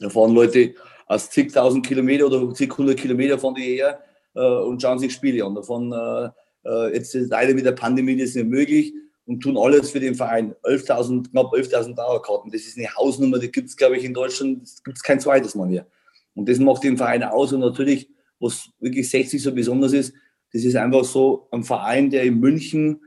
Da 0.00 0.08
fahren 0.08 0.34
Leute 0.34 0.74
aus 1.06 1.30
zigtausend 1.30 1.86
Kilometer 1.86 2.26
oder 2.26 2.52
zig 2.54 2.76
hundert 2.76 2.98
Kilometer 2.98 3.38
von 3.38 3.54
die 3.54 3.62
her 3.62 4.00
äh, 4.34 4.40
und 4.40 4.80
schauen 4.80 4.98
sich 4.98 5.12
Spiele 5.12 5.44
an. 5.44 5.54
Davon 5.54 5.92
äh, 5.92 6.30
äh 6.68 6.94
jetzt 6.94 7.14
ist 7.14 7.30
leider 7.30 7.54
mit 7.54 7.66
der 7.66 7.72
Pandemie 7.72 8.16
das 8.16 8.34
nicht 8.34 8.48
möglich 8.48 8.92
und 9.26 9.40
tun 9.40 9.56
alles 9.56 9.90
für 9.90 10.00
den 10.00 10.14
Verein. 10.14 10.54
11.000, 10.64 11.30
knapp 11.30 11.52
11.000 11.52 11.94
Dauerkarten. 11.94 12.50
Das 12.50 12.62
ist 12.62 12.76
eine 12.76 12.88
Hausnummer, 12.96 13.38
die 13.38 13.50
gibt 13.50 13.68
es, 13.68 13.76
glaube 13.76 13.96
ich, 13.96 14.04
in 14.04 14.14
Deutschland, 14.14 14.68
gibt 14.84 14.96
es 14.96 15.02
kein 15.02 15.20
zweites 15.20 15.54
Mal 15.54 15.68
mehr. 15.68 15.86
Und 16.34 16.48
das 16.48 16.58
macht 16.58 16.84
den 16.84 16.96
Verein 16.96 17.22
aus 17.22 17.52
und 17.52 17.60
natürlich, 17.60 18.08
was 18.38 18.70
wirklich 18.78 19.10
60 19.10 19.42
so 19.42 19.52
besonders 19.52 19.92
ist, 19.92 20.14
das 20.52 20.64
ist 20.64 20.76
einfach 20.76 21.04
so 21.04 21.48
ein 21.50 21.62
Verein, 21.62 22.10
der 22.10 22.24
in 22.24 22.40
München 22.40 23.00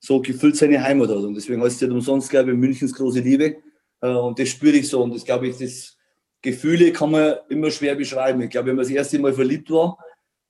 so 0.00 0.20
gefüllt 0.20 0.56
seine 0.56 0.82
Heimat 0.82 1.10
hat. 1.10 1.18
Und 1.18 1.34
deswegen 1.34 1.62
heißt 1.62 1.76
es 1.76 1.82
nicht 1.82 1.92
umsonst, 1.92 2.30
glaube 2.30 2.52
ich, 2.52 2.56
Münchens 2.56 2.94
große 2.94 3.20
Liebe. 3.20 3.56
Äh, 4.00 4.08
und 4.08 4.38
das 4.38 4.48
spüre 4.48 4.76
ich 4.76 4.88
so. 4.88 5.02
Und 5.02 5.14
das 5.14 5.24
glaube 5.24 5.48
ich, 5.48 5.58
das 5.58 5.97
Gefühle 6.42 6.92
kann 6.92 7.10
man 7.10 7.34
immer 7.48 7.70
schwer 7.70 7.94
beschreiben. 7.94 8.40
Ich 8.42 8.50
glaube, 8.50 8.68
wenn 8.68 8.76
man 8.76 8.84
das 8.84 8.92
erste 8.92 9.18
Mal 9.18 9.32
verliebt 9.32 9.70
war, 9.70 9.98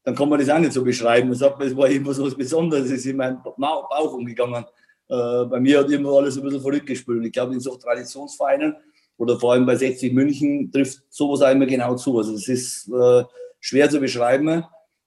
dann 0.04 0.14
kann 0.14 0.28
man 0.28 0.38
das 0.38 0.48
auch 0.48 0.58
nicht 0.58 0.72
so 0.72 0.82
beschreiben. 0.84 1.28
Man 1.28 1.36
sagt, 1.36 1.62
es 1.62 1.76
war 1.76 1.88
immer 1.88 2.12
so 2.14 2.24
was 2.24 2.34
Besonderes, 2.34 2.86
es 2.86 2.92
ist 2.92 3.06
in 3.06 3.16
meinem 3.16 3.42
Bauch 3.42 4.12
umgegangen. 4.12 4.64
Äh, 5.08 5.44
bei 5.46 5.60
mir 5.60 5.80
hat 5.80 5.90
immer 5.90 6.12
alles 6.12 6.36
ein 6.36 6.42
bisschen 6.42 6.60
verrückt 6.60 6.86
gespielt. 6.86 7.24
Ich 7.24 7.32
glaube, 7.32 7.54
in 7.54 7.60
so 7.60 7.76
Traditionsvereinen 7.76 8.76
oder 9.16 9.38
vor 9.38 9.52
allem 9.52 9.66
bei 9.66 9.76
60 9.76 10.12
München 10.12 10.70
trifft 10.70 11.02
sowas 11.08 11.42
auch 11.42 11.50
immer 11.50 11.66
genau 11.66 11.96
zu. 11.96 12.16
Also 12.18 12.32
das 12.32 12.48
ist 12.48 12.88
äh, 12.88 13.24
schwer 13.60 13.90
zu 13.90 14.00
beschreiben. 14.00 14.64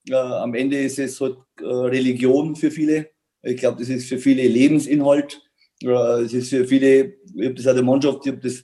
Äh, 0.10 0.16
am 0.16 0.54
Ende 0.54 0.80
ist 0.80 1.00
es 1.00 1.20
halt 1.22 1.38
äh, 1.60 1.66
Religion 1.66 2.56
für 2.56 2.72
viele. 2.72 3.10
Ich 3.44 3.58
glaube, 3.58 3.80
das 3.80 3.90
ist 3.90 4.10
für 4.10 4.18
viele 4.18 4.48
Lebensinhalt. 4.48 5.42
Äh, 5.84 6.22
es 6.22 6.34
ist 6.34 6.50
für 6.50 6.66
viele, 6.66 7.16
ich 7.36 7.46
habe 7.46 7.54
das 7.54 7.68
auch 7.68 7.74
der 7.74 7.84
Mannschaft, 7.84 8.20
ich 8.26 8.32
habe 8.32 8.42
das 8.42 8.64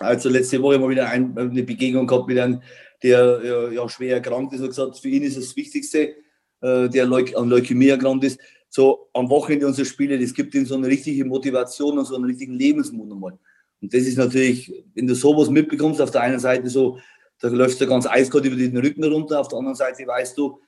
also 0.00 0.28
letzte 0.28 0.60
Woche 0.60 0.78
mal 0.78 0.90
wieder 0.90 1.08
ein, 1.08 1.36
eine 1.36 1.62
Begegnung 1.62 2.06
gehabt 2.06 2.28
mit 2.28 2.38
einem, 2.38 2.60
der 3.02 3.40
ja, 3.44 3.70
ja 3.70 3.88
schwer 3.88 4.16
erkrankt 4.16 4.52
ist 4.54 4.60
und 4.60 4.68
gesagt, 4.68 4.98
für 4.98 5.08
ihn 5.08 5.22
ist 5.22 5.36
das 5.36 5.54
Wichtigste, 5.56 6.14
äh, 6.60 6.88
der 6.88 7.06
Leuk 7.06 7.36
an 7.36 7.48
Leukämie 7.48 7.88
erkrankt 7.88 8.24
ist, 8.24 8.40
so 8.68 9.08
am 9.12 9.30
Wochenende 9.30 9.66
unsere 9.66 9.86
Spiele, 9.86 10.18
das 10.18 10.34
gibt 10.34 10.54
ihm 10.54 10.66
so 10.66 10.74
eine 10.74 10.88
richtige 10.88 11.24
Motivation 11.24 11.98
und 11.98 12.06
so 12.06 12.16
einen 12.16 12.24
richtigen 12.24 12.54
Lebensmut 12.54 13.08
nochmal. 13.08 13.38
Und 13.80 13.94
das 13.94 14.02
ist 14.02 14.18
natürlich, 14.18 14.72
wenn 14.94 15.06
du 15.06 15.14
sowas 15.14 15.48
mitbekommst, 15.50 16.00
auf 16.00 16.10
der 16.10 16.22
einen 16.22 16.40
Seite 16.40 16.68
so, 16.68 16.98
da 17.40 17.48
läufst 17.48 17.80
du 17.80 17.86
ganz 17.86 18.06
eiskalt 18.06 18.46
über 18.46 18.56
den 18.56 18.76
Rücken 18.76 19.04
runter, 19.04 19.40
auf 19.40 19.48
der 19.48 19.58
anderen 19.58 19.76
Seite 19.76 20.06
weißt 20.06 20.36
du, 20.38 20.58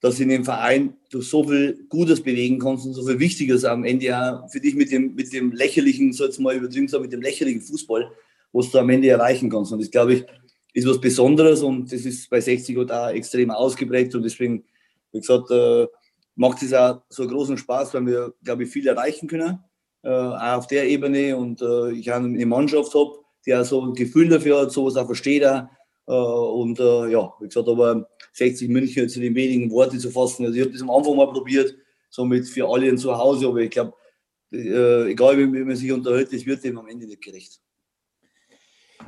dass 0.00 0.18
in 0.18 0.30
dem 0.30 0.44
Verein 0.44 0.96
du 1.10 1.20
so 1.20 1.44
viel 1.44 1.86
Gutes 1.88 2.22
bewegen 2.22 2.58
kannst 2.58 2.86
und 2.86 2.94
so 2.94 3.06
viel 3.06 3.18
Wichtiges 3.18 3.64
am 3.64 3.84
Ende 3.84 4.06
ja 4.06 4.46
für 4.48 4.60
dich 4.60 4.74
mit 4.74 4.90
dem, 4.90 5.14
mit 5.14 5.32
dem 5.32 5.52
lächerlichen, 5.52 6.12
so 6.12 6.24
jetzt 6.24 6.40
mal 6.40 6.56
übertrieben 6.56 6.88
sagen, 6.88 7.02
mit 7.02 7.12
dem 7.12 7.22
lächerlichen 7.22 7.60
Fußball, 7.60 8.10
was 8.52 8.70
du 8.70 8.78
am 8.78 8.90
Ende 8.90 9.08
erreichen 9.08 9.50
kannst. 9.50 9.72
Und 9.72 9.80
das, 9.80 9.90
glaube 9.90 10.14
ich, 10.14 10.24
ist 10.74 10.86
was 10.86 11.00
Besonderes 11.00 11.62
und 11.62 11.92
das 11.92 12.04
ist 12.04 12.30
bei 12.30 12.40
60 12.40 12.78
auch 12.78 12.84
da 12.84 13.10
extrem 13.10 13.50
ausgeprägt 13.50 14.14
und 14.14 14.22
deswegen, 14.22 14.64
wie 15.12 15.20
gesagt, 15.20 15.50
äh, 15.50 15.86
macht 16.34 16.62
es 16.62 16.72
auch 16.72 17.02
so 17.08 17.26
großen 17.26 17.58
Spaß, 17.58 17.94
weil 17.94 18.06
wir, 18.06 18.34
glaube 18.42 18.64
ich, 18.64 18.70
viel 18.70 18.86
erreichen 18.86 19.28
können, 19.28 19.58
äh, 20.02 20.08
auch 20.08 20.58
auf 20.58 20.66
der 20.66 20.88
Ebene 20.88 21.36
und 21.36 21.60
äh, 21.60 21.92
ich 21.92 22.10
eine 22.12 22.46
Mannschaft 22.46 22.94
habe, 22.94 23.18
die 23.44 23.54
auch 23.54 23.64
so 23.64 23.82
ein 23.82 23.94
Gefühl 23.94 24.28
dafür 24.28 24.62
hat, 24.62 24.72
sowas 24.72 24.96
auch 24.96 25.06
versteht 25.06 25.44
auch, 25.44 25.64
äh, 26.06 26.12
und 26.12 26.80
äh, 26.80 27.10
ja, 27.10 27.32
wie 27.40 27.48
gesagt, 27.48 27.68
aber 27.68 28.08
60 28.32 28.68
München 28.68 29.08
zu 29.08 29.20
den 29.20 29.34
wenigen 29.34 29.70
Worte 29.70 29.98
zu 29.98 30.10
fassen. 30.10 30.44
Also 30.44 30.56
ich 30.56 30.62
habe 30.62 30.72
das 30.72 30.82
am 30.82 30.90
Anfang 30.90 31.16
mal 31.16 31.30
probiert, 31.30 31.74
somit 32.10 32.48
für 32.48 32.68
alle 32.68 32.94
zu 32.96 33.16
Hause, 33.16 33.46
aber 33.46 33.60
ich 33.60 33.70
glaube, 33.70 33.94
äh, 34.52 35.10
egal 35.10 35.38
wie, 35.38 35.52
wie 35.52 35.64
man 35.64 35.76
sich 35.76 35.92
unterhält, 35.92 36.32
das 36.32 36.44
wird 36.46 36.64
dem 36.64 36.78
am 36.78 36.88
Ende 36.88 37.06
nicht 37.06 37.22
gerecht. 37.22 37.61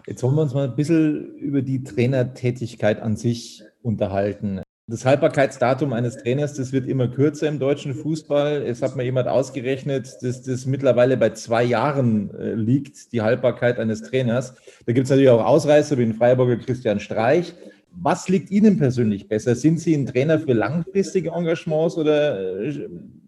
Jetzt 0.07 0.23
wollen 0.23 0.35
wir 0.35 0.43
uns 0.43 0.55
mal 0.55 0.69
ein 0.69 0.77
bisschen 0.77 1.37
über 1.37 1.63
die 1.63 1.83
Trainertätigkeit 1.83 3.01
an 3.01 3.17
sich 3.17 3.63
unterhalten. 3.83 4.61
Das 4.87 5.07
Haltbarkeitsdatum 5.07 5.95
eines 5.95 6.19
Trainers, 6.19 6.53
das 6.53 6.73
wird 6.73 6.87
immer 6.87 7.09
kürzer 7.09 7.49
im 7.49 7.59
deutschen 7.59 7.95
Fußball. 7.95 8.63
Es 8.67 8.83
hat 8.83 8.97
mir 8.97 9.05
jemand 9.05 9.29
ausgerechnet, 9.29 10.19
dass 10.21 10.43
das 10.43 10.67
mittlerweile 10.67 11.17
bei 11.17 11.31
zwei 11.31 11.65
Jahren 11.65 12.35
äh, 12.35 12.53
liegt, 12.53 13.13
die 13.13 13.23
Haltbarkeit 13.23 13.79
eines 13.79 14.03
Trainers. 14.03 14.55
Da 14.85 14.93
gibt 14.93 15.05
es 15.05 15.11
natürlich 15.11 15.31
auch 15.31 15.43
Ausreißer 15.43 15.97
wie 15.97 16.05
den 16.05 16.13
Freiburger 16.13 16.57
Christian 16.57 17.01
Streich. 17.01 17.55
Was 17.93 18.29
liegt 18.29 18.51
Ihnen 18.51 18.77
persönlich 18.77 19.27
besser? 19.27 19.55
Sind 19.55 19.81
Sie 19.81 19.95
ein 19.95 20.05
Trainer 20.05 20.39
für 20.39 20.53
langfristige 20.53 21.31
Engagements 21.31 21.97
oder 21.97 22.61
äh, 22.61 22.87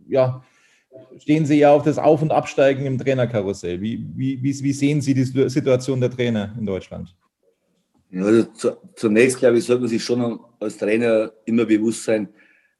ja, 0.08 0.42
stehen 1.18 1.46
Sie 1.46 1.58
ja 1.58 1.72
auf 1.72 1.82
das 1.82 1.98
Auf- 1.98 2.22
und 2.22 2.30
Absteigen 2.30 2.86
im 2.86 2.98
Trainerkarussell. 2.98 3.80
Wie, 3.80 4.06
wie, 4.14 4.42
wie, 4.42 4.72
sehen 4.72 5.00
Sie 5.00 5.14
die 5.14 5.24
Situation 5.24 6.00
der 6.00 6.10
Trainer 6.10 6.54
in 6.58 6.66
Deutschland? 6.66 7.14
Also 8.14 8.46
zunächst, 8.94 9.38
glaube 9.38 9.58
ich, 9.58 9.64
sollte 9.64 9.82
man 9.82 9.90
sich 9.90 10.02
schon 10.02 10.40
als 10.60 10.78
Trainer 10.78 11.32
immer 11.44 11.64
bewusst 11.64 12.04
sein, 12.04 12.28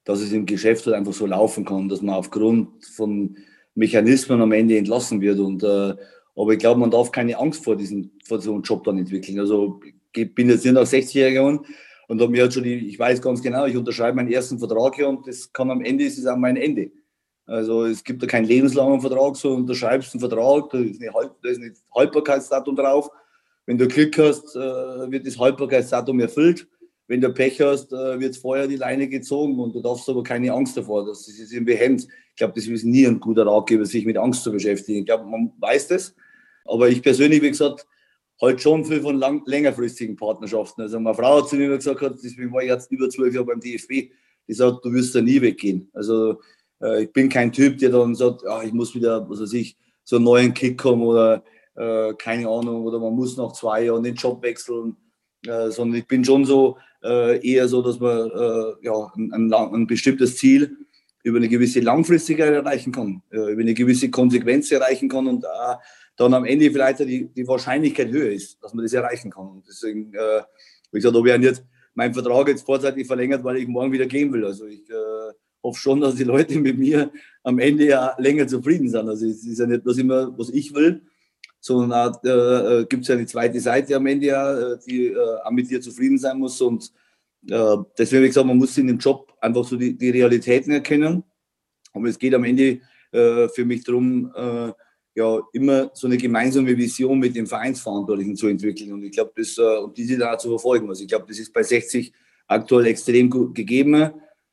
dass 0.05 0.21
es 0.21 0.33
im 0.33 0.47
Geschäft 0.47 0.87
halt 0.87 0.97
einfach 0.97 1.13
so 1.13 1.27
laufen 1.27 1.65
kann, 1.65 1.89
dass 1.89 2.01
man 2.01 2.15
aufgrund 2.15 2.85
von 2.85 3.37
Mechanismen 3.75 4.41
am 4.41 4.53
Ende 4.53 4.79
entlassen 4.79 5.21
wird. 5.21 5.41
Und, 5.41 5.63
äh, 5.63 5.95
aber 6.37 6.53
ich 6.53 6.59
glaube, 6.59 6.81
man 6.81 6.91
darf 6.91 7.11
keine 7.11 7.39
Angst 7.39 7.65
vor, 7.65 7.77
diesem, 7.77 8.13
vor 8.25 8.41
so 8.41 8.55
einem 8.55 8.63
Job 8.63 8.85
dann 8.85 8.99
entwickeln. 8.99 9.41
Also 9.41 9.81
ich 10.15 10.35
bin 10.35 10.49
jetzt 10.49 10.65
nicht 10.65 10.75
nach 10.75 10.87
60 10.87 11.15
Jahren 11.15 11.61
und 12.09 12.21
habe 12.21 12.31
mir 12.31 12.43
halt 12.43 12.55
schon 12.55 12.63
die, 12.63 12.89
ich 12.89 12.99
weiß 12.99 13.21
ganz 13.21 13.43
genau, 13.43 13.67
ich 13.67 13.77
unterschreibe 13.77 14.17
meinen 14.17 14.31
ersten 14.31 14.59
Vertrag 14.59 14.95
hier 14.95 15.09
und 15.09 15.27
das 15.27 15.53
kann 15.53 15.71
am 15.71 15.83
Ende, 15.83 16.05
ist 16.05 16.27
auch 16.27 16.37
mein 16.37 16.57
Ende. 16.57 16.91
Also 17.47 17.85
es 17.85 18.03
gibt 18.03 18.23
da 18.23 18.27
keinen 18.27 18.47
lebenslangen 18.47 19.01
Vertrag, 19.01 19.37
so 19.37 19.55
unterschreibst 19.55 20.15
einen 20.15 20.21
Vertrag, 20.21 20.71
da 20.71 20.79
ist, 20.79 21.01
eine, 21.01 21.13
da 21.43 21.49
ist 21.49 21.61
ein 21.61 21.75
Haltbarkeitsdatum 21.95 22.75
drauf. 22.75 23.09
Wenn 23.67 23.79
du 23.79 23.87
Glück 23.87 24.19
hast, 24.19 24.57
äh, 24.57 25.11
wird 25.11 25.27
das 25.27 25.39
Haltbarkeitsdatum 25.39 26.21
erfüllt. 26.21 26.67
Wenn 27.09 27.21
du 27.21 27.33
Pech 27.33 27.61
hast, 27.61 27.93
äh, 27.93 28.19
wird 28.19 28.37
vorher 28.37 28.67
die 28.67 28.77
Leine 28.77 29.09
gezogen 29.09 29.59
und 29.61 29.75
du 29.75 29.81
darfst 29.81 30.09
aber 30.09 30.25
keine 30.25 30.53
Angst 30.53 30.77
davor. 30.77 31.07
Das 31.07 31.29
ist 31.29 31.53
irgendwie 31.53 31.77
hemmt. 31.77 32.03
Ich 32.31 32.37
glaube, 32.37 32.55
das 32.55 32.67
ist 32.67 32.85
nie 32.85 33.07
ein 33.07 33.21
guter 33.21 33.47
Ratgeber, 33.47 33.85
sich 33.87 34.05
mit 34.05 34.17
Angst 34.17 34.43
zu 34.43 34.51
beschäftigen. 34.51 35.01
Ich 35.01 35.07
glaube, 35.07 35.25
man 35.25 35.53
weiß 35.59 35.89
das. 35.89 36.15
Aber 36.65 36.89
ich 36.89 37.01
persönlich, 37.01 37.43
wie 37.43 37.51
gesagt, 37.51 37.87
halt 38.41 38.61
schon 38.61 38.85
viel 38.85 39.01
von 39.01 39.19
lang, 39.19 39.43
längerfristigen 39.47 40.17
Partnerschaften. 40.17 40.83
Also 40.83 40.99
meine 41.01 41.17
Frau 41.17 41.41
hat 41.41 41.49
zu 41.49 41.57
mir 41.57 41.69
gesagt, 41.77 42.03
deswegen 42.23 42.53
war 42.53 42.63
ich 42.63 42.69
jetzt 42.69 42.91
über 42.91 43.09
zwölf 43.09 43.35
Jahre 43.35 43.47
beim 43.47 43.61
DFB, 43.61 44.11
die 44.49 44.53
sagt, 44.53 44.85
du 44.85 44.93
wirst 44.93 45.15
da 45.15 45.23
nie 45.23 45.41
weggehen. 45.41 45.89
Also 45.95 46.41
äh, 46.83 47.05
ich 47.05 47.13
bin 47.13 47.29
kein 47.29 47.53
Typ, 47.53 47.79
der 47.79 47.91
dann 47.91 48.15
sagt, 48.15 48.47
ah, 48.47 48.63
ich 48.65 48.73
muss 48.73 48.95
wieder, 48.95 49.29
was 49.29 49.41
weiß 49.41 49.53
ich, 49.55 49.77
so 50.05 50.17
einen 50.17 50.25
neuen 50.25 50.55
Kick 50.55 50.83
haben 50.85 51.03
oder 51.03 51.45
äh, 51.75 52.15
keine 52.15 52.49
Ahnung, 52.49 52.85
oder 52.85 52.99
man 52.99 53.15
muss 53.15 53.37
nach 53.37 53.53
zwei 53.53 53.85
Jahren 53.85 54.03
den 54.03 54.15
Job 54.15 54.43
wechseln, 54.43 54.97
äh, 55.47 55.71
sondern 55.71 55.99
ich 55.99 56.07
bin 56.07 56.25
schon 56.25 56.45
so 56.45 56.79
äh, 57.03 57.47
eher 57.47 57.69
so, 57.69 57.83
dass 57.83 58.01
man 58.01 58.31
äh, 58.31 58.87
ja, 58.87 59.13
ein, 59.17 59.53
ein, 59.53 59.87
bestimmtes 59.87 60.37
Ziel 60.37 60.77
über 61.23 61.39
eine 61.39 61.49
gewisse 61.49 61.81
Langfristigkeit 61.81 62.53
erreichen 62.53 62.93
kann, 62.93 63.23
äh, 63.31 63.53
über 63.53 63.63
eine 63.63 63.75
gewisse 63.75 64.11
Konsequenz 64.11 64.71
erreichen 64.71 65.09
kann 65.09 65.27
und 65.27 65.45
dann 66.17 66.33
am 66.33 66.45
Ende 66.47 66.71
vielleicht 66.71 67.01
die, 67.01 67.29
die 67.29 67.47
Wahrscheinlichkeit 67.47 68.11
höher 68.11 68.31
ist, 68.31 68.63
dass 68.63 68.73
man 68.73 68.85
das 68.85 68.95
erreichen 68.95 69.31
kann. 69.31 69.49
Und 69.49 69.69
deswegen, 69.69 70.13
wie 70.13 70.99
gesagt, 70.99 71.15
ob 71.15 71.27
ich 71.27 71.43
jetzt 71.43 71.63
meinen 71.97 72.15
Vertrag 72.15 72.49
jetzt 72.49 72.65
vorzeitig 72.65 73.07
verlängert, 73.07 73.43
weil 73.43 73.57
ich 73.57 73.67
morgen 73.67 73.93
wieder 73.93 74.07
gehen 74.07 74.33
will. 74.33 74.45
Also 74.45 74.67
ich 74.67 74.89
äh, 74.89 74.95
hoffe 75.67 75.81
schon, 75.81 76.01
dass 76.01 76.15
die 76.15 76.25
Leute 76.25 76.59
mit 76.67 76.79
mir 76.79 77.11
am 77.43 77.59
Ende 77.59 77.87
ja 77.87 78.15
länger 78.19 78.47
zufrieden 78.47 78.89
sind. 78.89 79.09
Also 79.09 79.27
es 79.27 79.45
ist 79.45 79.59
ja 79.59 79.67
nicht 79.67 79.85
bloß 79.85 79.99
immer, 79.99 80.37
was 80.39 80.51
ich 80.51 80.73
will, 80.75 81.03
sondern 81.61 81.93
auch, 81.93 82.25
äh, 82.25 82.87
gibt 82.89 83.03
es 83.03 83.09
ja 83.09 83.17
eine 83.17 83.27
zweite 83.27 83.61
Seite 83.61 83.97
am 83.97 84.07
Ende 84.07 84.27
ja, 84.27 84.73
äh, 84.73 84.79
die 84.87 85.09
äh, 85.09 85.17
auch 85.45 85.51
mit 85.51 85.71
dir 85.71 85.81
zufrieden 85.81 86.19
sein 86.19 86.39
muss. 86.39 86.61
Und 86.61 86.93
äh, 87.49 87.77
deswegen 87.99 88.19
habe 88.19 88.27
ich 88.27 88.31
gesagt, 88.31 88.47
man 88.47 88.57
muss 88.57 88.79
in 88.79 88.87
dem 88.87 88.99
Job 88.99 89.33
einfach 89.41 89.65
so 89.65 89.77
die, 89.77 89.97
die 89.97 90.11
Realitäten 90.11 90.73
erkennen. 90.73 91.23
Aber 91.93 92.09
es 92.09 92.19
geht 92.19 92.35
am 92.35 92.45
Ende 92.45 92.81
äh, 93.13 93.49
für 93.49 93.65
mich 93.65 93.85
darum, 93.85 94.33
äh, 94.35 94.73
ja, 95.17 95.41
immer 95.55 95.91
so 95.95 96.07
eine 96.07 96.19
gemeinsame 96.19 96.77
Vision 96.77 97.19
mit 97.19 97.35
dem 97.35 97.47
Vereinsverantwortlichen 97.47 98.37
zu 98.37 98.49
entwickeln. 98.49 98.93
Und 98.93 99.03
ich 99.03 99.13
glaube, 99.13 99.33
das, 99.35 99.57
äh, 99.57 99.79
und 99.79 99.97
diese 99.97 100.19
da 100.19 100.37
zu 100.37 100.51
verfolgen. 100.51 100.89
Also 100.89 101.03
ich 101.03 101.09
glaube, 101.09 101.25
das 101.27 101.39
ist 101.39 101.53
bei 101.53 101.63
60 101.63 102.13
aktuell 102.47 102.87
extrem 102.87 103.31
gegeben. 103.55 104.11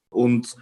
Und 0.09 0.55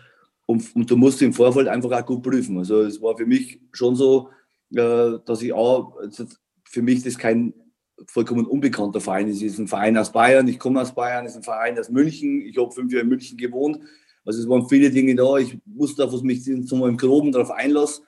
und, 0.52 0.76
und, 0.76 0.90
du 0.90 0.98
musst 0.98 1.22
im 1.22 1.34
Vorfeld 1.34 1.68
einfach 1.68 1.92
auch 1.92 2.06
gut 2.06 2.24
prüfen. 2.24 2.58
Also 2.58 2.82
es 2.82 3.02
war 3.02 3.18
für 3.18 3.26
mich 3.26 3.60
schon 3.72 3.96
so, 3.96 4.30
äh, 4.74 5.18
dass 5.26 5.42
ich 5.42 5.54
auch, 5.54 5.98
also 5.98 6.26
für 6.64 6.82
mich 6.82 7.04
das 7.04 7.18
kein 7.18 7.54
vollkommen 8.08 8.46
unbekannter 8.46 9.02
Verein 9.02 9.28
ist. 9.28 9.38
Es 9.38 9.54
ist 9.54 9.60
ein 9.60 9.68
Verein 9.68 9.98
aus 9.98 10.12
Bayern, 10.12 10.48
ich 10.48 10.60
komme 10.60 10.82
aus 10.82 10.94
Bayern, 10.94 11.26
es 11.26 11.34
ist 11.34 11.38
ein 11.38 11.44
Verein 11.44 11.78
aus 11.78 11.90
München, 11.90 12.42
ich 12.42 12.58
habe 12.58 12.72
fünf 12.72 12.92
Jahre 12.92 13.04
in 13.04 13.10
München 13.10 13.38
gewohnt. 13.38 13.80
Also 14.26 14.42
es 14.42 14.48
waren 14.48 14.68
viele 14.70 14.90
Dinge 14.90 15.16
da, 15.16 15.38
ich 15.38 15.58
wusste 15.66 16.06
auf 16.06 16.14
was 16.14 16.22
mich 16.22 16.46
mal 16.48 16.90
im 16.90 16.98
Groben 16.98 17.32
darauf 17.32 17.52
einlasse. 17.52 18.02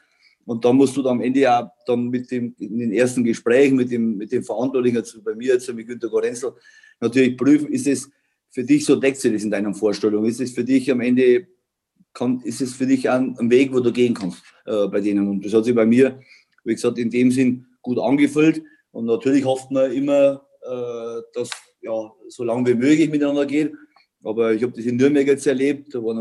Und 0.45 0.65
dann 0.65 0.75
musst 0.75 0.95
du 0.97 1.01
dann 1.01 1.17
am 1.17 1.21
Ende 1.21 1.39
ja 1.39 1.71
dann 1.85 2.09
mit 2.09 2.29
dem, 2.29 2.53
in 2.59 2.77
den 2.77 2.91
ersten 2.91 3.23
Gesprächen 3.23 3.77
mit 3.77 3.91
dem, 3.91 4.17
mit 4.17 4.31
dem 4.31 4.43
Verantwortlichen, 4.43 4.97
also 4.97 5.21
bei 5.21 5.35
mir 5.35 5.53
jetzt 5.53 5.73
mit 5.73 5.87
Günter 5.87 6.09
Gorenzel, 6.09 6.53
natürlich 6.99 7.37
prüfen, 7.37 7.71
ist 7.71 7.87
es 7.87 8.09
für 8.49 8.63
dich 8.63 8.85
so, 8.85 8.95
deckt 8.97 9.17
sich 9.17 9.33
das 9.33 9.43
in 9.43 9.51
deiner 9.51 9.73
Vorstellung? 9.73 10.25
Ist 10.25 10.41
es 10.41 10.51
für 10.51 10.63
dich 10.63 10.91
am 10.91 11.01
Ende 11.01 11.47
kann, 12.13 12.41
ist 12.41 12.61
es 12.61 12.73
für 12.73 12.85
dich 12.85 13.09
ein, 13.09 13.35
ein 13.39 13.49
Weg, 13.49 13.73
wo 13.73 13.79
du 13.79 13.91
gehen 13.91 14.13
kannst 14.13 14.43
äh, 14.65 14.87
bei 14.87 15.01
denen. 15.01 15.27
Und 15.27 15.45
das 15.45 15.53
hat 15.53 15.65
sich 15.65 15.75
bei 15.75 15.85
mir, 15.85 16.19
wie 16.63 16.73
gesagt, 16.73 16.97
in 16.97 17.09
dem 17.09 17.31
Sinn 17.31 17.65
gut 17.81 17.99
angefühlt. 17.99 18.63
Und 18.91 19.05
natürlich 19.05 19.45
hofft 19.45 19.71
man 19.71 19.91
immer, 19.91 20.45
äh, 20.61 21.21
dass 21.33 21.49
ja, 21.81 22.11
so 22.29 22.43
lange 22.43 22.69
wie 22.69 22.75
möglich 22.75 23.09
miteinander 23.09 23.45
geht. 23.45 23.73
Aber 24.23 24.53
ich 24.53 24.63
habe 24.63 24.73
das 24.73 24.85
in 24.85 24.95
Nürnberg 24.95 25.27
jetzt 25.27 25.47
erlebt. 25.47 25.93
Da 25.93 26.01
war, 26.01 26.15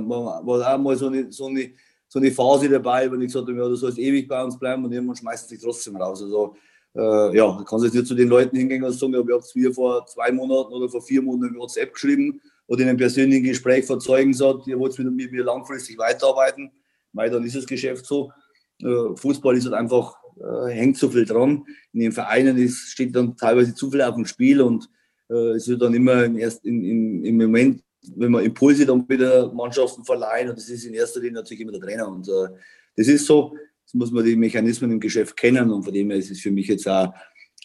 war 0.47 0.75
auch 0.75 0.79
mal 0.79 0.97
so 0.97 1.07
eine, 1.07 1.31
so, 1.31 1.47
eine, 1.47 1.71
so 2.09 2.19
eine 2.19 2.33
Phase 2.33 2.69
dabei, 2.69 3.11
wenn 3.11 3.21
ich 3.21 3.29
gesagt 3.29 3.47
habe, 3.47 3.59
ja, 3.59 3.69
du 3.69 3.77
sollst 3.77 3.99
ewig 3.99 4.27
bei 4.27 4.43
uns 4.43 4.59
bleiben 4.59 4.85
und 4.85 4.93
irgendwann 4.93 5.17
schmeißt 5.17 5.49
sich 5.49 5.61
trotzdem 5.61 5.97
raus. 5.97 6.23
Also, 6.23 6.57
äh, 6.95 7.37
ja, 7.37 7.57
du 7.57 7.65
kannst 7.65 7.85
jetzt 7.85 7.95
nicht 7.95 8.07
zu 8.07 8.15
den 8.15 8.29
Leuten 8.29 8.57
hingehen 8.57 8.83
und 8.83 8.93
sagen, 8.93 9.13
ja, 9.13 9.27
wir 9.27 9.35
haben 9.35 9.43
es 9.43 9.55
mir 9.55 9.73
vor 9.73 10.05
zwei 10.07 10.33
Monaten 10.33 10.73
oder 10.73 10.89
vor 10.89 11.03
vier 11.03 11.23
Monaten 11.23 11.57
WhatsApp 11.57 11.95
geschrieben 11.95 12.41
oder 12.67 12.83
in 12.83 12.89
einem 12.89 12.99
persönlichen 12.99 13.45
Gespräch 13.45 13.85
verzeugen 13.85 14.35
sagt, 14.35 14.67
ihr 14.67 14.79
wollt 14.79 14.99
mit 14.99 15.33
mir 15.33 15.45
langfristig 15.45 15.99
weiterarbeiten, 15.99 16.71
weil 17.13 17.31
dann 17.31 17.45
ist 17.45 17.57
das 17.57 17.67
Geschäft 17.67 18.07
so. 18.07 18.33
Äh, 18.81 19.17
Fußball 19.17 19.57
ist 19.57 19.65
halt 19.65 19.75
einfach, 19.75 20.15
äh, 20.41 20.71
hängt 20.71 20.97
so 20.97 21.09
viel 21.09 21.25
dran. 21.25 21.65
In 21.93 22.01
den 22.01 22.13
Vereinen 22.13 22.57
ist, 22.57 22.91
steht 22.91 23.15
dann 23.15 23.37
teilweise 23.37 23.75
zu 23.75 23.91
viel 23.91 24.03
auf 24.03 24.15
dem 24.15 24.27
Spiel 24.27 24.61
und 24.61 24.89
äh, 25.29 25.53
es 25.57 25.69
wird 25.69 25.83
dann 25.83 25.95
immer 25.95 26.25
im, 26.25 26.39
erst, 26.39 26.65
in, 26.65 26.83
in, 26.85 27.25
im 27.25 27.37
Moment, 27.37 27.83
wenn 28.17 28.33
man 28.33 28.45
Impulse 28.45 28.87
dann 28.87 29.09
wieder 29.09 29.53
Mannschaften 29.53 30.05
verleihen 30.05 30.49
und 30.49 30.59
das 30.59 30.69
ist 30.69 30.85
in 30.85 30.95
erster 30.95 31.21
Linie 31.21 31.35
natürlich 31.35 31.61
immer 31.61 31.73
der 31.73 31.81
Trainer 31.81 32.09
und 32.09 32.29
das 32.29 33.07
ist 33.07 33.27
so, 33.27 33.57
das 33.85 33.95
muss 33.95 34.11
man 34.11 34.25
die 34.25 34.35
Mechanismen 34.35 34.91
im 34.91 34.99
Geschäft 34.99 35.37
kennen 35.37 35.71
und 35.71 35.85
von 35.85 35.93
dem 35.93 36.11
her 36.11 36.19
ist 36.19 36.31
es 36.31 36.41
für 36.41 36.51
mich 36.51 36.67
jetzt 36.67 36.89
auch 36.89 37.13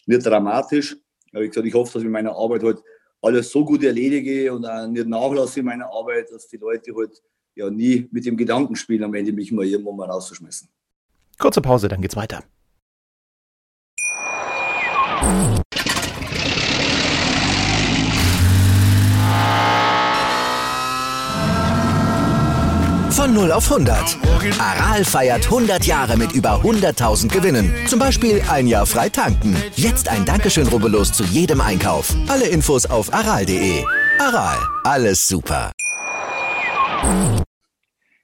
nicht 0.06 0.24
dramatisch. 0.24 0.96
Aber 1.32 1.42
ich 1.42 1.50
gesagt, 1.50 1.66
ich 1.66 1.74
hoffe, 1.74 1.92
dass 1.94 2.02
ich 2.02 2.08
meine 2.08 2.30
Arbeit 2.30 2.62
heute 2.62 2.76
halt 2.76 2.84
alles 3.20 3.50
so 3.50 3.64
gut 3.64 3.82
erledige 3.82 4.52
und 4.52 4.64
auch 4.64 4.86
nicht 4.86 5.06
nachlasse 5.06 5.60
in 5.60 5.66
meiner 5.66 5.86
Arbeit, 5.86 6.30
dass 6.30 6.48
die 6.48 6.56
Leute 6.56 6.94
halt 6.94 7.20
ja 7.54 7.68
nie 7.70 8.08
mit 8.12 8.24
dem 8.24 8.36
Gedanken 8.36 8.76
spielen, 8.76 9.02
am 9.04 9.14
Ende 9.14 9.32
mich 9.32 9.50
mal 9.52 9.66
irgendwo 9.66 9.92
mal 9.92 10.08
rauszuschmeißen. 10.08 10.68
Kurze 11.38 11.60
Pause, 11.60 11.88
dann 11.88 12.00
geht's 12.00 12.16
weiter. 12.16 12.42
Von 23.18 23.34
0 23.34 23.50
auf 23.50 23.68
100. 23.68 24.16
Aral 24.60 25.04
feiert 25.04 25.46
100 25.46 25.84
Jahre 25.84 26.16
mit 26.16 26.30
über 26.30 26.60
100.000 26.62 27.32
Gewinnen. 27.32 27.74
Zum 27.88 27.98
Beispiel 27.98 28.40
ein 28.48 28.68
Jahr 28.68 28.86
frei 28.86 29.08
tanken. 29.08 29.56
Jetzt 29.74 30.08
ein 30.08 30.24
Dankeschön, 30.24 30.68
rubbellos 30.68 31.12
zu 31.12 31.24
jedem 31.24 31.60
Einkauf. 31.60 32.14
Alle 32.28 32.46
Infos 32.46 32.86
auf 32.86 33.12
aral.de. 33.12 33.82
Aral, 34.20 34.56
alles 34.84 35.26
super. 35.26 35.72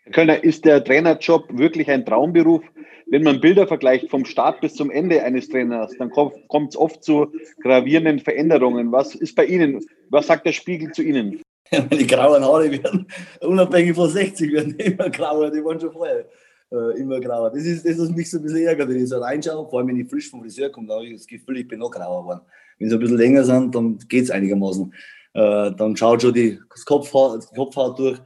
Herr 0.04 0.12
Kölner, 0.12 0.44
ist 0.44 0.64
der 0.64 0.84
Trainerjob 0.84 1.58
wirklich 1.58 1.90
ein 1.90 2.06
Traumberuf? 2.06 2.62
Wenn 3.06 3.24
man 3.24 3.40
Bilder 3.40 3.66
vergleicht 3.66 4.10
vom 4.10 4.24
Start 4.24 4.60
bis 4.60 4.74
zum 4.74 4.92
Ende 4.92 5.24
eines 5.24 5.48
Trainers, 5.48 5.90
dann 5.98 6.10
kommt 6.12 6.68
es 6.68 6.76
oft 6.76 7.02
zu 7.02 7.32
gravierenden 7.60 8.20
Veränderungen. 8.20 8.92
Was 8.92 9.16
ist 9.16 9.34
bei 9.34 9.44
Ihnen? 9.44 9.84
Was 10.10 10.28
sagt 10.28 10.46
der 10.46 10.52
Spiegel 10.52 10.92
zu 10.92 11.02
Ihnen? 11.02 11.42
Meine 11.90 12.06
grauen 12.06 12.44
Haare 12.44 12.70
werden, 12.70 13.06
unabhängig 13.40 13.94
von 13.94 14.10
60, 14.10 14.52
werden 14.52 14.76
immer 14.76 15.10
grauer, 15.10 15.50
die 15.50 15.64
waren 15.64 15.80
schon 15.80 15.92
vorher 15.92 16.26
äh, 16.70 17.00
immer 17.00 17.20
grauer. 17.20 17.50
Das 17.50 17.64
ist 17.64 17.86
das, 17.86 17.98
was 17.98 18.10
mich 18.10 18.30
so 18.30 18.38
ein 18.38 18.42
bisschen 18.42 18.66
ärgert, 18.66 18.88
wenn 18.88 19.02
ich 19.02 19.08
so 19.08 19.18
reinschaue, 19.18 19.68
vor 19.68 19.78
allem 19.78 19.88
wenn 19.88 20.00
ich 20.00 20.10
frisch 20.10 20.30
vom 20.30 20.42
Friseur 20.42 20.70
komme, 20.70 20.88
da 20.88 20.94
habe 20.94 21.06
ich 21.06 21.14
das 21.14 21.26
Gefühl, 21.26 21.58
ich 21.58 21.68
bin 21.68 21.78
noch 21.78 21.90
grauer 21.90 22.22
geworden. 22.22 22.40
Wenn 22.78 22.88
sie 22.88 22.96
ein 22.96 23.00
bisschen 23.00 23.18
länger 23.18 23.44
sind, 23.44 23.74
dann 23.74 23.98
geht 24.08 24.24
es 24.24 24.30
einigermaßen. 24.30 24.92
Äh, 25.34 25.72
dann 25.72 25.96
schaut 25.96 26.22
schon 26.22 26.34
die, 26.34 26.58
das 26.70 26.84
Kopfhaar, 26.84 27.36
das 27.36 27.50
Kopfhaar 27.50 27.94
durch. 27.94 28.20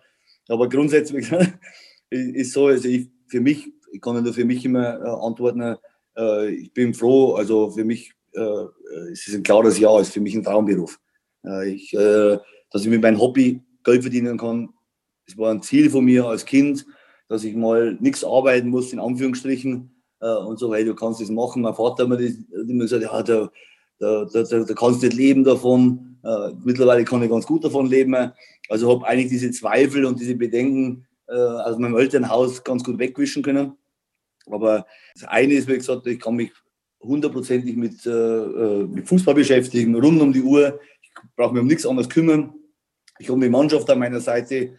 Aber 0.48 0.68
grundsätzlich 0.68 1.30
ist 2.10 2.52
so, 2.52 2.66
also 2.66 2.88
ich, 2.88 3.08
für 3.28 3.40
mich, 3.40 3.72
ich 3.92 4.00
kann 4.00 4.22
nur 4.22 4.32
für 4.32 4.44
mich 4.44 4.64
immer 4.64 5.00
äh, 5.00 5.26
antworten, 5.26 5.76
äh, 6.16 6.48
ich 6.50 6.72
bin 6.72 6.94
froh, 6.94 7.34
also 7.34 7.70
für 7.70 7.84
mich 7.84 8.12
äh, 8.34 9.10
es 9.12 9.26
ist 9.26 9.34
ein 9.34 9.42
klares 9.42 9.78
Ja, 9.78 9.98
ist 10.00 10.12
für 10.12 10.20
mich 10.20 10.34
ein 10.34 10.42
Traumberuf. 10.42 10.98
Äh, 11.44 11.70
ich 11.70 11.94
dass 12.70 12.82
ich 12.82 12.88
mit 12.88 13.02
meinem 13.02 13.20
Hobby 13.20 13.62
Geld 13.84 14.02
verdienen 14.02 14.38
kann. 14.38 14.70
Das 15.26 15.36
war 15.36 15.50
ein 15.50 15.62
Ziel 15.62 15.90
von 15.90 16.04
mir 16.04 16.26
als 16.26 16.44
Kind, 16.44 16.86
dass 17.28 17.44
ich 17.44 17.54
mal 17.54 17.96
nichts 18.00 18.24
arbeiten 18.24 18.68
muss, 18.68 18.92
in 18.92 19.00
Anführungsstrichen. 19.00 19.90
Äh, 20.20 20.36
und 20.36 20.58
so, 20.58 20.74
hey, 20.74 20.84
du 20.84 20.94
kannst 20.94 21.20
das 21.20 21.30
machen. 21.30 21.62
Mein 21.62 21.74
Vater 21.74 22.08
hat 22.08 22.18
mir 22.18 22.78
gesagt, 22.78 23.02
ja, 23.02 23.22
da, 23.22 23.50
da, 23.98 24.24
da, 24.24 24.42
da 24.42 24.74
kannst 24.74 25.02
du 25.02 25.06
nicht 25.06 25.16
leben 25.16 25.44
davon. 25.44 26.18
Äh, 26.24 26.52
mittlerweile 26.64 27.04
kann 27.04 27.22
ich 27.22 27.30
ganz 27.30 27.46
gut 27.46 27.64
davon 27.64 27.86
leben. 27.86 28.16
Also 28.68 28.90
habe 28.90 29.06
eigentlich 29.06 29.28
diese 29.28 29.50
Zweifel 29.50 30.04
und 30.04 30.20
diese 30.20 30.34
Bedenken 30.34 31.06
äh, 31.28 31.34
aus 31.34 31.78
meinem 31.78 31.96
Elternhaus 31.96 32.64
ganz 32.64 32.82
gut 32.84 32.98
wegwischen 32.98 33.42
können. 33.42 33.72
Aber 34.46 34.86
das 35.14 35.24
eine 35.24 35.54
ist, 35.54 35.68
wie 35.68 35.76
gesagt, 35.76 36.06
ich 36.06 36.18
kann 36.18 36.36
mich 36.36 36.52
hundertprozentig 37.00 37.76
mit, 37.76 38.04
äh, 38.06 38.10
äh, 38.10 38.86
mit 38.86 39.06
Fußball 39.06 39.34
beschäftigen, 39.34 39.94
rund 39.94 40.20
um 40.20 40.32
die 40.32 40.42
Uhr. 40.42 40.80
Ich 41.02 41.10
brauche 41.36 41.52
mich 41.52 41.62
um 41.62 41.68
nichts 41.68 41.86
anderes 41.86 42.08
kümmern. 42.08 42.54
Ich 43.18 43.28
habe 43.28 43.40
die 43.40 43.48
Mannschaft 43.48 43.88
an 43.90 43.98
meiner 43.98 44.20
Seite. 44.20 44.74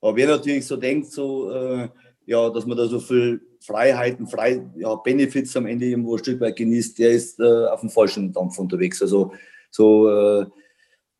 Aber 0.00 0.16
wer 0.16 0.28
natürlich 0.28 0.66
so 0.66 0.76
denkt, 0.76 1.10
so, 1.10 1.50
äh, 1.50 1.88
ja, 2.26 2.50
dass 2.50 2.66
man 2.66 2.76
da 2.76 2.86
so 2.86 3.00
viel 3.00 3.40
Freiheiten, 3.60 4.26
frei, 4.26 4.66
ja, 4.76 4.94
Benefits 4.96 5.56
am 5.56 5.66
Ende 5.66 5.86
irgendwo 5.86 6.14
ein 6.14 6.18
Stück 6.18 6.40
weit 6.40 6.56
genießt, 6.56 6.98
der 6.98 7.10
ist 7.12 7.40
äh, 7.40 7.66
auf 7.66 7.80
dem 7.80 7.90
falschen 7.90 8.32
Dampf 8.32 8.58
unterwegs. 8.58 9.00
Also 9.00 9.32
so, 9.70 10.08
äh, 10.08 10.46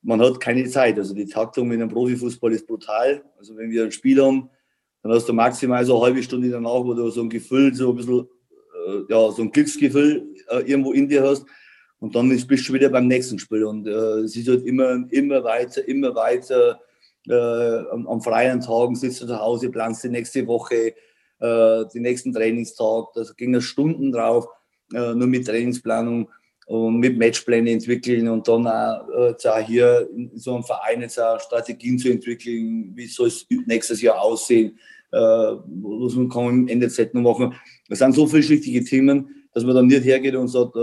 man 0.02 0.20
hat 0.20 0.40
keine 0.40 0.68
Zeit. 0.68 0.98
Also 0.98 1.14
die 1.14 1.26
Taktung 1.26 1.72
in 1.72 1.80
einem 1.80 1.90
Profifußball 1.90 2.52
ist 2.52 2.66
brutal. 2.66 3.24
Also 3.38 3.56
wenn 3.56 3.70
wir 3.70 3.84
ein 3.84 3.92
Spiel 3.92 4.22
haben, 4.22 4.50
dann 5.02 5.12
hast 5.12 5.28
du 5.28 5.32
maximal 5.32 5.84
so 5.84 5.96
eine 5.96 6.06
halbe 6.06 6.22
Stunde 6.22 6.50
danach, 6.50 6.84
wo 6.84 6.94
du 6.94 7.10
so 7.10 7.22
ein 7.22 7.30
Gefühl, 7.30 7.74
so 7.74 7.90
ein 7.90 7.96
bisschen, 7.96 8.28
äh, 8.87 9.00
ja, 9.08 9.30
so 9.30 9.42
ein 9.42 9.50
Glücksgefühl 9.50 10.34
äh, 10.48 10.60
irgendwo 10.60 10.92
in 10.92 11.08
dir 11.08 11.22
hast. 11.22 11.46
Und 12.04 12.14
dann 12.14 12.28
bist 12.28 12.68
du 12.68 12.74
wieder 12.74 12.90
beim 12.90 13.06
nächsten 13.06 13.38
Spiel. 13.38 13.64
Und 13.64 13.86
äh, 13.86 14.20
es 14.20 14.36
ist 14.36 14.46
halt 14.46 14.66
immer, 14.66 15.06
immer 15.08 15.42
weiter, 15.42 15.88
immer 15.88 16.14
weiter. 16.14 16.78
Äh, 17.26 17.32
am, 17.32 18.06
am, 18.06 18.20
freien 18.20 18.60
Tagen 18.60 18.94
sitzt 18.94 19.22
du 19.22 19.26
zu 19.26 19.40
Hause, 19.40 19.70
planst 19.70 20.04
die 20.04 20.10
nächste 20.10 20.46
Woche, 20.46 20.92
äh, 21.38 21.84
den 21.94 22.02
nächsten 22.02 22.34
Trainingstag. 22.34 23.06
Da 23.14 23.22
ging 23.38 23.54
es 23.54 23.64
Stunden 23.64 24.12
drauf, 24.12 24.46
äh, 24.92 25.14
nur 25.14 25.26
mit 25.26 25.46
Trainingsplanung 25.46 26.28
und 26.66 26.98
mit 26.98 27.16
Matchpläne 27.16 27.70
entwickeln 27.70 28.28
und 28.28 28.46
dann 28.48 28.66
auch, 28.66 29.08
äh, 29.08 29.48
auch 29.48 29.66
hier 29.66 30.06
in 30.14 30.30
so 30.34 30.56
einem 30.56 30.64
Verein 30.64 31.00
jetzt 31.00 31.18
auch 31.18 31.40
Strategien 31.40 31.98
zu 31.98 32.10
entwickeln, 32.10 32.92
wie 32.94 33.06
soll 33.06 33.28
es 33.28 33.46
nächstes 33.64 34.02
Jahr 34.02 34.20
aussehen, 34.20 34.78
äh, 35.10 35.16
was 35.16 36.16
man 36.16 36.28
kann 36.28 36.68
im 36.68 36.90
Zeit 36.90 37.14
noch 37.14 37.22
machen. 37.22 37.54
Das 37.88 38.00
sind 38.00 38.14
so 38.14 38.26
vielschichtige 38.26 38.84
Themen, 38.84 39.46
dass 39.54 39.64
man 39.64 39.74
dann 39.74 39.86
nicht 39.86 40.04
hergeht 40.04 40.34
und 40.34 40.48
sagt, 40.48 40.74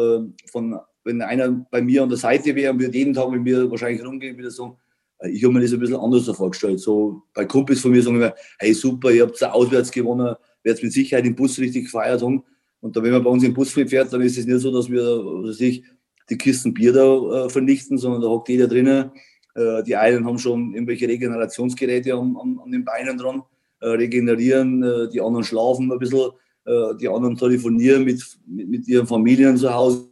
von, 0.49 0.79
wenn 1.03 1.21
einer 1.21 1.65
bei 1.71 1.81
mir 1.81 2.03
an 2.03 2.09
der 2.09 2.17
Seite 2.17 2.55
wäre 2.55 2.73
und 2.73 2.79
würde 2.79 2.97
jeden 2.97 3.13
Tag 3.13 3.29
mit 3.29 3.41
mir 3.41 3.69
wahrscheinlich 3.69 4.05
rumgehen, 4.05 4.37
wieder 4.37 4.51
so, 4.51 4.77
äh, 5.19 5.29
ich 5.29 5.43
habe 5.43 5.53
mir 5.53 5.61
das 5.61 5.73
ein 5.73 5.79
bisschen 5.79 5.97
anders 5.97 6.25
vorgestellt. 6.25 6.79
So 6.79 7.23
bei 7.33 7.45
Kumpels 7.45 7.81
von 7.81 7.91
mir 7.91 8.01
sagen 8.01 8.19
wir, 8.19 8.35
hey 8.59 8.73
super, 8.73 9.11
ihr 9.11 9.23
habt 9.23 9.43
auswärts 9.43 9.91
gewonnen, 9.91 10.35
werdet 10.63 10.83
mit 10.83 10.93
Sicherheit 10.93 11.25
im 11.25 11.35
Bus 11.35 11.59
richtig 11.59 11.85
gefeiert 11.85 12.21
haben. 12.21 12.43
Und 12.81 12.95
da, 12.95 13.03
wenn 13.03 13.11
man 13.11 13.23
bei 13.23 13.29
uns 13.29 13.43
im 13.43 13.53
Bus 13.53 13.71
fährt, 13.71 14.11
dann 14.11 14.21
ist 14.21 14.37
es 14.37 14.45
nicht 14.45 14.59
so, 14.59 14.71
dass 14.71 14.89
wir 14.89 15.03
was 15.03 15.59
ich, 15.59 15.83
die 16.29 16.37
Kisten 16.37 16.73
Bier 16.73 16.93
da 16.93 17.45
äh, 17.45 17.49
vernichten, 17.49 17.97
sondern 17.97 18.21
da 18.21 18.27
hockt 18.27 18.49
jeder 18.49 18.67
drinnen. 18.67 19.11
Äh, 19.55 19.83
die 19.83 19.95
einen 19.95 20.25
haben 20.25 20.39
schon 20.39 20.73
irgendwelche 20.73 21.07
Regenerationsgeräte 21.07 22.13
an, 22.13 22.35
an, 22.41 22.59
an 22.63 22.71
den 22.71 22.85
Beinen 22.85 23.17
dran, 23.17 23.43
äh, 23.81 23.89
regenerieren, 23.89 24.81
äh, 24.81 25.09
die 25.09 25.21
anderen 25.21 25.43
schlafen 25.43 25.91
ein 25.91 25.99
bisschen, 25.99 26.31
äh, 26.65 26.95
die 26.99 27.09
anderen 27.09 27.35
telefonieren 27.35 28.05
mit, 28.05 28.23
mit, 28.47 28.69
mit, 28.69 28.87
ihren 28.87 29.07
Familien 29.07 29.57
zu 29.57 29.73
Hause 29.73 30.07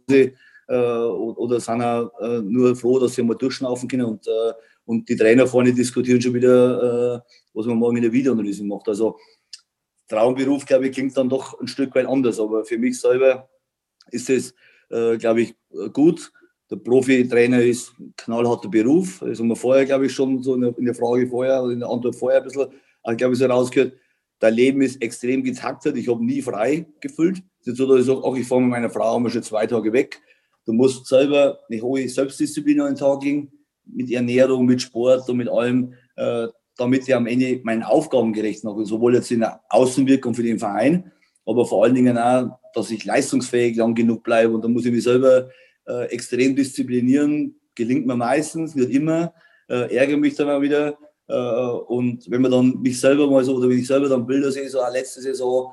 oder 0.70 1.58
sind 1.58 1.82
auch 1.82 2.12
nur 2.42 2.76
froh, 2.76 2.98
dass 3.00 3.14
sie 3.14 3.22
mal 3.22 3.34
durchschnaufen 3.34 3.88
können. 3.88 4.04
Und, 4.04 4.28
und 4.84 5.08
die 5.08 5.16
Trainer 5.16 5.46
vorne 5.46 5.72
diskutieren 5.72 6.20
schon 6.20 6.34
wieder, 6.34 7.24
was 7.52 7.66
man 7.66 7.76
morgen 7.76 7.96
in 7.96 8.04
der 8.04 8.12
Videoanalyse 8.12 8.64
macht. 8.64 8.88
Also 8.88 9.16
Traumberuf, 10.10 10.66
glaube 10.66 10.88
ich, 10.88 10.92
klingt 10.92 11.16
dann 11.16 11.28
doch 11.28 11.58
ein 11.60 11.68
Stück 11.68 11.94
weit 11.94 12.06
anders. 12.06 12.40
Aber 12.40 12.64
für 12.64 12.76
mich 12.76 13.00
selber 13.00 13.48
ist 14.10 14.28
es, 14.28 14.54
äh, 14.90 15.16
glaube 15.16 15.42
ich, 15.42 15.54
gut. 15.92 16.32
Der 16.70 16.76
Profi-Trainer 16.76 17.62
ist 17.62 17.92
ein 17.98 18.12
knallharter 18.16 18.68
Beruf. 18.68 19.20
Das 19.20 19.38
haben 19.38 19.48
wir 19.48 19.56
vorher, 19.56 19.86
glaube 19.86 20.06
ich, 20.06 20.12
schon 20.12 20.42
so 20.42 20.54
in 20.54 20.84
der, 20.84 20.94
Frage 20.94 21.26
vorher 21.28 21.62
oder 21.62 21.72
in 21.72 21.80
der 21.80 21.88
Antwort 21.88 22.16
vorher 22.16 22.40
ein 22.40 22.44
bisschen, 22.44 22.68
äh, 23.04 23.16
glaube 23.16 23.34
ich, 23.34 23.38
so 23.38 23.46
rausgehört. 23.46 23.94
Dein 24.40 24.54
Leben 24.54 24.82
ist 24.82 25.00
extrem 25.00 25.44
getaktet. 25.44 25.96
Ich 25.96 26.08
habe 26.08 26.24
nie 26.24 26.42
frei 26.42 26.86
gefühlt. 27.00 27.42
Es 27.60 27.68
ist 27.68 27.76
so, 27.76 27.86
dass 27.86 28.00
ich 28.00 28.06
sage, 28.06 28.22
ach, 28.24 28.34
ich 28.34 28.46
fahre 28.46 28.62
mit 28.62 28.70
meiner 28.70 28.90
Frau 28.90 29.18
mal 29.20 29.30
schon 29.30 29.42
zwei 29.42 29.66
Tage 29.66 29.92
weg. 29.92 30.20
Du 30.66 30.72
musst 30.72 31.06
selber 31.06 31.60
eine 31.68 31.80
hohe 31.80 32.08
Selbstdisziplin 32.08 32.80
an 32.80 32.94
den 32.94 32.96
Tag 32.96 33.22
legen, 33.22 33.52
mit 33.84 34.10
Ernährung, 34.10 34.66
mit 34.66 34.82
Sport 34.82 35.28
und 35.28 35.36
mit 35.36 35.48
allem. 35.48 35.94
Äh, 36.16 36.48
damit 36.80 37.06
ich 37.06 37.14
am 37.14 37.26
Ende 37.26 37.60
meinen 37.62 37.82
Aufgaben 37.82 38.32
gerecht 38.32 38.64
mache, 38.64 38.86
sowohl 38.86 39.14
jetzt 39.14 39.30
in 39.30 39.40
der 39.40 39.60
Außenwirkung 39.68 40.34
für 40.34 40.42
den 40.42 40.58
Verein, 40.58 41.12
aber 41.44 41.66
vor 41.66 41.84
allen 41.84 41.94
Dingen 41.94 42.16
auch, 42.16 42.58
dass 42.74 42.90
ich 42.90 43.04
leistungsfähig 43.04 43.76
lang 43.76 43.94
genug 43.94 44.22
bleibe. 44.22 44.54
Und 44.54 44.64
da 44.64 44.68
muss 44.68 44.86
ich 44.86 44.92
mich 44.92 45.04
selber 45.04 45.50
äh, 45.86 46.06
extrem 46.06 46.56
disziplinieren. 46.56 47.56
Gelingt 47.74 48.06
mir 48.06 48.16
meistens, 48.16 48.74
nicht 48.74 48.90
immer, 48.90 49.34
äh, 49.68 49.94
ärgere 49.94 50.16
mich 50.16 50.36
dann 50.36 50.48
auch 50.48 50.62
wieder. 50.62 50.96
Äh, 51.28 51.34
und 51.34 52.30
wenn 52.30 52.40
man 52.40 52.50
dann 52.50 52.80
mich 52.80 52.98
selber 52.98 53.30
mal 53.30 53.44
so, 53.44 53.56
oder 53.56 53.68
wenn 53.68 53.78
ich 53.78 53.86
selber 53.86 54.08
dann 54.08 54.26
Bilder 54.26 54.50
sehe, 54.50 54.68
so 54.68 54.78
letzte 54.90 55.20
Saison, 55.20 55.72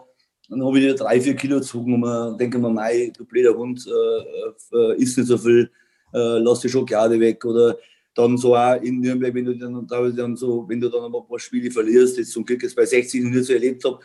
dann 0.49 0.63
habe 0.63 0.77
ich 0.77 0.85
wieder 0.85 0.95
drei, 0.95 1.19
vier 1.19 1.35
Kilo 1.35 1.57
gezogen 1.57 2.01
und 2.01 2.37
denke 2.37 2.57
mir, 2.57 2.69
mei, 2.69 3.11
du 3.15 3.25
blöder 3.25 3.55
Hund, 3.55 3.85
äh, 3.87 4.75
äh, 4.77 5.01
isst 5.01 5.17
nicht 5.17 5.27
so 5.27 5.37
viel, 5.37 5.69
äh, 6.13 6.39
lass 6.39 6.61
die 6.61 6.69
Schokolade 6.69 7.19
weg 7.19 7.43
oder 7.45 7.77
dann 8.15 8.37
so 8.37 8.55
auch 8.55 8.81
in 8.81 8.99
Nürnberg, 8.99 9.33
wenn 9.33 9.45
du 9.45 9.55
dann, 9.55 9.87
dann 9.87 10.35
so, 10.35 10.65
wenn 10.67 10.81
du 10.81 10.89
dann 10.89 11.03
ein 11.03 11.11
paar 11.11 11.39
Spiele 11.39 11.69
verlierst, 11.69 12.17
jetzt 12.17 12.31
zum 12.31 12.45
Glück 12.45 12.63
jetzt 12.63 12.75
bei 12.75 12.85
60 12.85 13.23
nicht 13.23 13.45
so 13.45 13.53
erlebt 13.53 13.83
habe, 13.85 13.99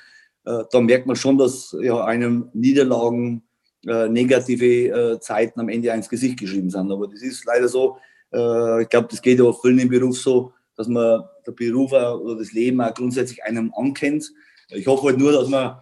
äh, 0.45 0.65
dann 0.71 0.85
merkt 0.85 1.07
man 1.07 1.17
schon, 1.17 1.39
dass 1.39 1.75
ja 1.81 2.05
einem 2.05 2.51
Niederlagen 2.53 3.43
äh, 3.87 4.09
negative 4.09 5.15
äh, 5.15 5.21
Zeiten 5.21 5.61
am 5.61 5.69
Ende 5.69 5.89
ins 5.91 6.09
Gesicht 6.09 6.39
geschrieben 6.39 6.71
sind. 6.71 6.91
Aber 6.91 7.09
das 7.09 7.23
ist 7.23 7.45
leider 7.47 7.69
so. 7.69 7.97
Äh, 8.33 8.83
ich 8.83 8.89
glaube, 8.89 9.09
das 9.11 9.23
geht 9.23 9.39
ja 9.39 9.45
auch 9.45 9.61
vielen 9.61 9.79
im 9.79 9.89
Beruf 9.89 10.19
so, 10.19 10.53
dass 10.77 10.89
man 10.89 11.25
der 11.47 11.53
Beruf 11.53 11.93
oder 11.93 12.37
das 12.37 12.53
Leben 12.53 12.81
auch 12.81 12.95
grundsätzlich 12.95 13.43
einem 13.45 13.73
ankennt. 13.75 14.31
Ich 14.69 14.87
hoffe 14.87 15.07
halt 15.07 15.19
nur, 15.19 15.33
dass 15.33 15.49
man 15.49 15.81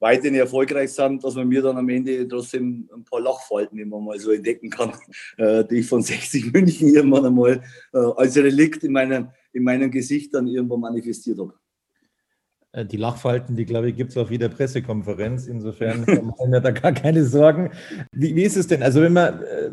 weiterhin 0.00 0.34
erfolgreich 0.34 0.92
sind, 0.92 1.22
dass 1.22 1.34
man 1.34 1.46
mir 1.46 1.62
dann 1.62 1.76
am 1.76 1.88
Ende 1.88 2.26
trotzdem 2.26 2.88
ein 2.94 3.04
paar 3.04 3.20
Lachfalten 3.20 3.78
immer 3.78 4.00
mal 4.00 4.18
so 4.18 4.32
entdecken 4.32 4.70
kann, 4.70 4.92
äh, 5.36 5.64
die 5.64 5.76
ich 5.76 5.86
von 5.86 6.02
60 6.02 6.52
München 6.52 6.88
irgendwann 6.88 7.26
einmal 7.26 7.62
äh, 7.92 7.98
als 7.98 8.36
Relikt 8.36 8.82
in, 8.82 8.92
meinem, 8.92 9.28
in 9.52 9.62
meinem 9.62 9.90
Gesicht 9.90 10.34
dann 10.34 10.48
irgendwann 10.48 10.80
manifestiert 10.80 11.38
habe. 11.38 11.54
Äh, 12.72 12.86
die 12.86 12.96
Lachfalten, 12.96 13.56
die 13.56 13.66
glaube 13.66 13.90
ich, 13.90 13.96
gibt 13.96 14.10
es 14.10 14.16
auf 14.16 14.30
jeder 14.30 14.48
Pressekonferenz. 14.48 15.46
Insofern 15.46 16.00
machen 16.06 16.50
wir 16.50 16.60
da 16.60 16.70
gar 16.70 16.92
keine 16.92 17.24
Sorgen. 17.24 17.70
Wie, 18.12 18.34
wie, 18.34 18.42
ist 18.42 18.56
es 18.56 18.66
denn? 18.66 18.82
Also, 18.82 19.02
wenn 19.02 19.12
man 19.12 19.42
äh, 19.42 19.70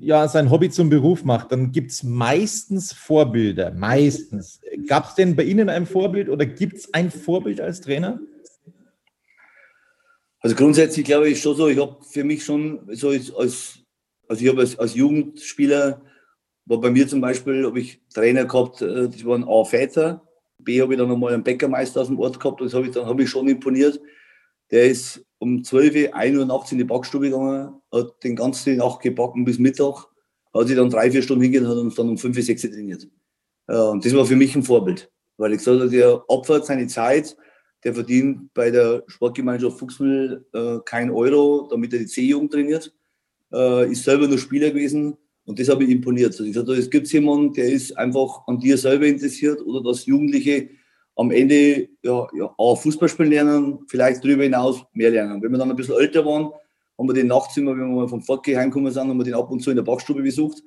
ja 0.00 0.28
sein 0.28 0.50
Hobby 0.50 0.68
zum 0.68 0.90
Beruf 0.90 1.24
macht, 1.24 1.52
dann 1.52 1.72
gibt 1.72 1.92
es 1.92 2.02
meistens 2.02 2.92
Vorbilder. 2.92 3.72
Meistens. 3.72 4.60
Gab 4.86 5.08
es 5.08 5.14
denn 5.14 5.36
bei 5.36 5.44
Ihnen 5.44 5.68
ein 5.68 5.86
Vorbild 5.86 6.28
oder 6.28 6.44
gibt 6.44 6.74
es 6.74 6.92
ein 6.92 7.10
Vorbild 7.10 7.60
als 7.60 7.80
Trainer? 7.80 8.20
Also 10.42 10.56
grundsätzlich 10.56 11.06
glaube 11.06 11.28
ich 11.28 11.40
schon 11.40 11.56
so, 11.56 11.68
ich 11.68 11.78
habe 11.78 11.96
für 12.02 12.24
mich 12.24 12.44
schon 12.44 12.80
so 12.90 13.10
als, 13.10 13.32
also 14.28 14.44
ich 14.44 14.48
habe 14.48 14.60
als, 14.60 14.76
als 14.76 14.94
Jugendspieler, 14.94 16.02
war 16.66 16.80
bei 16.80 16.90
mir 16.90 17.06
zum 17.06 17.20
Beispiel, 17.20 17.64
habe 17.64 17.78
ich 17.80 18.00
Trainer 18.12 18.44
gehabt, 18.44 18.82
äh, 18.82 19.08
das 19.08 19.24
waren 19.24 19.44
A 19.44 19.64
Väter, 19.64 20.26
B 20.58 20.80
habe 20.82 20.94
ich 20.94 20.98
dann 20.98 21.08
nochmal 21.08 21.34
einen 21.34 21.44
Bäckermeister 21.44 22.00
aus 22.00 22.08
dem 22.08 22.18
Ort 22.18 22.40
gehabt, 22.40 22.60
das 22.60 22.74
habe 22.74 22.86
ich 22.86 22.92
dann 22.92 23.06
habe 23.06 23.22
ich 23.22 23.30
schon 23.30 23.48
imponiert. 23.48 24.00
Der 24.70 24.86
ist 24.86 25.24
um 25.38 25.62
12, 25.62 26.12
1 26.12 26.38
Uhr 26.38 26.46
nachts 26.46 26.72
in 26.72 26.78
die 26.78 26.84
Backstube 26.84 27.30
gegangen, 27.30 27.74
hat 27.92 28.24
den 28.24 28.36
ganzen 28.36 28.76
Nacht 28.76 29.00
gebacken 29.00 29.44
bis 29.44 29.58
Mittag, 29.58 30.06
hat 30.54 30.66
sich 30.66 30.76
dann 30.76 30.90
drei, 30.90 31.10
vier 31.10 31.22
Stunden 31.22 31.42
hingehen 31.42 31.66
und 31.66 31.70
hat 31.70 31.78
uns 31.78 31.94
dann 31.94 32.08
um 32.08 32.18
5, 32.18 32.40
6 32.42 32.62
trainiert. 32.62 33.08
Und 33.66 34.04
das 34.04 34.14
war 34.14 34.24
für 34.24 34.36
mich 34.36 34.54
ein 34.56 34.62
Vorbild, 34.62 35.10
weil 35.36 35.52
ich 35.52 35.58
gesagt 35.58 35.80
habe, 35.80 35.90
der 35.90 36.28
opfert 36.30 36.64
seine 36.66 36.86
Zeit, 36.86 37.36
der 37.84 37.94
verdient 37.94 38.52
bei 38.54 38.70
der 38.70 39.02
Sportgemeinschaft 39.06 39.78
Fuchsmühl 39.78 40.44
äh, 40.52 40.78
kein 40.84 41.10
Euro, 41.10 41.68
damit 41.70 41.92
er 41.92 41.98
die 42.00 42.06
C-Jugend 42.06 42.52
trainiert. 42.52 42.94
Äh, 43.52 43.90
ist 43.90 44.04
selber 44.04 44.28
nur 44.28 44.38
Spieler 44.38 44.70
gewesen 44.70 45.16
und 45.44 45.58
das 45.58 45.68
habe 45.68 45.84
ich 45.84 45.90
imponiert. 45.90 46.32
Also 46.32 46.44
ich 46.44 46.54
sagte, 46.54 46.72
es 46.72 46.88
gibt 46.88 47.08
jemanden, 47.12 47.52
der 47.52 47.70
ist 47.70 47.96
einfach 47.98 48.46
an 48.46 48.58
dir 48.58 48.78
selber 48.78 49.06
interessiert 49.06 49.60
oder 49.60 49.82
dass 49.82 50.06
Jugendliche 50.06 50.70
am 51.16 51.30
Ende 51.30 51.88
ja, 52.02 52.26
ja, 52.34 52.54
auch 52.56 52.76
Fußball 52.80 53.08
spielen 53.08 53.30
lernen, 53.30 53.80
vielleicht 53.88 54.24
darüber 54.24 54.44
hinaus 54.44 54.82
mehr 54.94 55.10
lernen. 55.10 55.42
Wenn 55.42 55.52
wir 55.52 55.58
dann 55.58 55.70
ein 55.70 55.76
bisschen 55.76 55.98
älter 55.98 56.24
waren, 56.24 56.50
haben 56.98 57.08
wir 57.08 57.14
den 57.14 57.26
Nachtzimmer, 57.26 57.72
wenn 57.72 57.90
wir 57.90 58.02
mal 58.02 58.08
vom 58.08 58.22
Fortgehen 58.22 58.58
heimgekommen 58.58 58.92
sind, 58.92 59.08
haben 59.08 59.18
wir 59.18 59.24
den 59.24 59.34
ab 59.34 59.50
und 59.50 59.60
zu 59.60 59.70
in 59.70 59.76
der 59.76 59.82
Backstube 59.82 60.22
besucht 60.22 60.62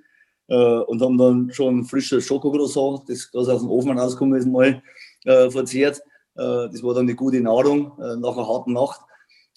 äh, 0.48 0.56
und 0.56 1.02
haben 1.02 1.18
dann 1.18 1.52
schon 1.52 1.86
frisches 1.86 2.26
Schokocroissant, 2.26 3.10
das, 3.10 3.30
das 3.32 3.48
aus 3.48 3.62
dem 3.62 3.70
Ofen 3.70 3.98
rausgekommen 3.98 4.38
ist, 4.38 4.46
mal 4.46 4.82
äh, 5.24 5.50
verzehrt. 5.50 6.02
Äh, 6.36 6.70
das 6.72 6.84
war 6.84 6.94
dann 6.94 7.06
eine 7.06 7.16
gute 7.16 7.40
Nahrung 7.42 7.94
äh, 8.00 8.16
nach 8.18 8.38
einer 8.38 8.48
harten 8.48 8.74
Nacht. 8.74 9.02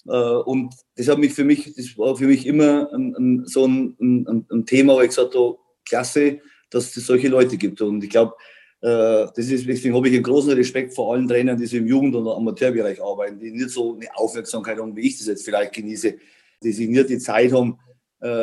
Äh, 0.07 0.11
und 0.11 0.73
das 0.95 1.07
hat 1.07 1.19
mich 1.19 1.33
für 1.33 1.43
mich, 1.43 1.73
das 1.75 1.97
war 1.97 2.15
für 2.15 2.27
mich 2.27 2.45
immer 2.45 2.91
ein, 2.93 3.15
ein, 3.15 3.45
so 3.45 3.65
ein, 3.65 4.45
ein, 4.49 4.65
Thema, 4.65 4.95
wo 4.95 5.01
ich 5.01 5.09
gesagt 5.09 5.35
habe, 5.35 5.57
klasse, 5.87 6.39
dass 6.69 6.95
es 6.95 7.05
solche 7.05 7.27
Leute 7.27 7.57
gibt. 7.57 7.81
Und 7.81 8.03
ich 8.03 8.09
glaube, 8.09 8.33
das 8.81 9.33
ist, 9.35 9.67
deswegen 9.67 9.93
habe 9.93 10.07
ich 10.07 10.13
einen 10.13 10.23
großen 10.23 10.53
Respekt 10.53 10.93
vor 10.93 11.13
allen 11.13 11.27
Trainern, 11.27 11.57
die 11.57 11.65
so 11.65 11.75
im 11.75 11.85
Jugend- 11.85 12.15
und 12.15 12.29
Amateurbereich 12.29 13.03
arbeiten, 13.03 13.37
die 13.37 13.51
nicht 13.51 13.71
so 13.71 13.95
eine 13.95 14.07
Aufmerksamkeit 14.15 14.79
haben, 14.79 14.95
wie 14.95 15.05
ich 15.05 15.17
das 15.17 15.27
jetzt 15.27 15.43
vielleicht 15.43 15.73
genieße, 15.73 16.15
die 16.63 16.71
sich 16.71 16.87
nicht 16.87 17.09
die 17.09 17.17
Zeit 17.17 17.51
haben, 17.51 17.77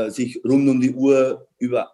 sich 0.09 0.39
rund 0.45 0.69
um 0.69 0.79
die 0.79 0.93
Uhr 0.93 1.49
über 1.59 1.91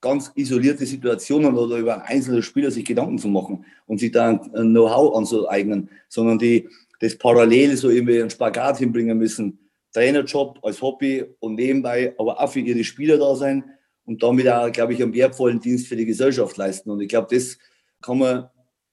ganz 0.00 0.30
isolierte 0.34 0.86
Situationen 0.86 1.56
oder 1.56 1.76
über 1.76 1.94
einen 1.94 2.02
einzelnen 2.02 2.42
Spieler 2.42 2.70
sich 2.70 2.84
Gedanken 2.84 3.18
zu 3.18 3.28
machen 3.28 3.64
und 3.86 3.98
sich 3.98 4.12
da 4.12 4.28
ein 4.28 4.40
Know-how 4.70 5.16
anzueignen, 5.16 5.90
sondern 6.08 6.38
die 6.38 6.68
das 7.00 7.16
parallel 7.16 7.76
so 7.76 7.90
irgendwie 7.90 8.20
einen 8.20 8.30
Spagat 8.30 8.78
hinbringen 8.78 9.18
müssen. 9.18 9.58
Trainerjob 9.92 10.58
als 10.62 10.82
Hobby 10.82 11.24
und 11.40 11.54
nebenbei 11.54 12.14
aber 12.18 12.40
auch 12.40 12.52
für 12.52 12.60
ihre 12.60 12.84
Spieler 12.84 13.18
da 13.18 13.34
sein 13.34 13.64
und 14.04 14.22
damit 14.22 14.48
auch, 14.48 14.70
glaube 14.70 14.92
ich, 14.92 15.02
einen 15.02 15.14
wertvollen 15.14 15.60
Dienst 15.60 15.86
für 15.86 15.96
die 15.96 16.06
Gesellschaft 16.06 16.56
leisten. 16.56 16.90
Und 16.90 17.00
ich 17.00 17.08
glaube, 17.08 17.34
das 17.34 17.58
kann 18.02 18.18
man 18.18 18.48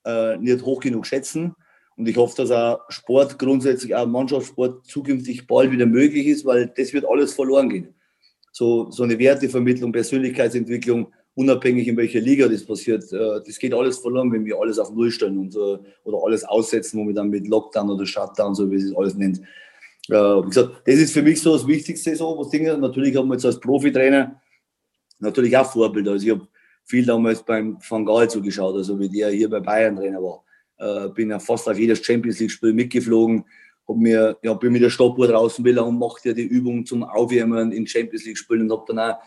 äh, 0.05 0.37
nicht 0.37 0.63
hoch 0.63 0.79
genug 0.79 1.05
schätzen. 1.05 1.55
Und 1.97 2.07
ich 2.07 2.17
hoffe, 2.17 2.35
dass 2.37 2.51
auch 2.51 2.81
Sport 2.89 3.39
grundsätzlich, 3.39 3.95
auch 3.95 4.05
Mannschaftssport 4.05 4.85
zukünftig 4.85 5.47
bald 5.47 5.71
wieder 5.71 5.85
möglich 5.85 6.27
ist, 6.27 6.45
weil 6.45 6.71
das 6.75 6.93
wird 6.93 7.05
alles 7.05 7.33
verloren 7.33 7.69
gehen. 7.69 7.95
So, 8.57 8.89
so 8.89 9.03
eine 9.03 9.19
Wertevermittlung, 9.19 9.91
Persönlichkeitsentwicklung, 9.91 11.11
unabhängig 11.33 11.89
in 11.89 11.97
welcher 11.97 12.21
Liga 12.21 12.47
das 12.47 12.63
passiert, 12.63 13.03
äh, 13.11 13.41
das 13.45 13.59
geht 13.59 13.73
alles 13.73 13.97
verloren, 13.97 14.31
wenn 14.31 14.45
wir 14.45 14.57
alles 14.57 14.79
auf 14.79 14.93
Null 14.93 15.11
stellen 15.11 15.37
und, 15.37 15.53
äh, 15.53 15.77
oder 16.05 16.23
alles 16.23 16.45
aussetzen, 16.45 17.01
wo 17.01 17.05
wir 17.05 17.13
dann 17.13 17.29
mit 17.29 17.49
Lockdown 17.49 17.89
oder 17.89 18.05
Shutdown, 18.05 18.55
so 18.55 18.71
wie 18.71 18.75
es 18.75 18.95
alles 18.95 19.15
nennt. 19.15 19.39
Äh, 20.07 20.13
wie 20.13 20.47
gesagt, 20.47 20.83
das 20.85 20.95
ist 20.95 21.11
für 21.11 21.21
mich 21.21 21.41
so 21.41 21.51
das 21.51 21.67
Wichtigste, 21.67 22.15
so 22.15 22.37
was 22.39 22.49
Dinge. 22.49 22.77
Natürlich 22.77 23.17
haben 23.17 23.27
wir 23.27 23.33
jetzt 23.33 23.45
als 23.45 23.59
Profitrainer 23.59 24.39
natürlich 25.19 25.57
auch 25.57 25.69
Vorbilder. 25.69 26.11
Also 26.11 26.25
ich 26.25 26.31
habe 26.31 26.47
viel 26.85 27.05
damals 27.05 27.43
beim 27.43 27.77
Van 27.85 28.05
Gaal 28.05 28.29
zugeschaut, 28.29 28.73
also 28.73 28.97
wie 28.97 29.09
der 29.09 29.31
hier 29.31 29.49
bei 29.49 29.59
Bayern 29.59 29.97
Trainer 29.97 30.21
war. 30.23 31.09
Bin 31.13 31.29
ja 31.29 31.39
fast 31.39 31.67
auf 31.67 31.77
jedes 31.77 32.05
Champions 32.05 32.39
League-Spiel 32.39 32.71
mitgeflogen, 32.71 33.43
hab 33.87 33.97
mir, 33.97 34.37
ja, 34.41 34.53
bin 34.53 34.73
mit 34.73 34.81
der 34.81 34.89
Stoppuhr 34.89 35.27
draußen, 35.27 35.63
wie 35.63 35.71
lange 35.71 35.91
macht 35.91 36.25
ja 36.25 36.33
die 36.33 36.43
Übung 36.43 36.85
zum 36.85 37.03
Aufwärmen 37.03 37.71
in 37.71 37.85
Champions 37.85 38.25
League-Spielen 38.25 38.63
und 38.63 38.71
habe 38.71 38.85
dann 38.87 38.99
auch 38.99 39.17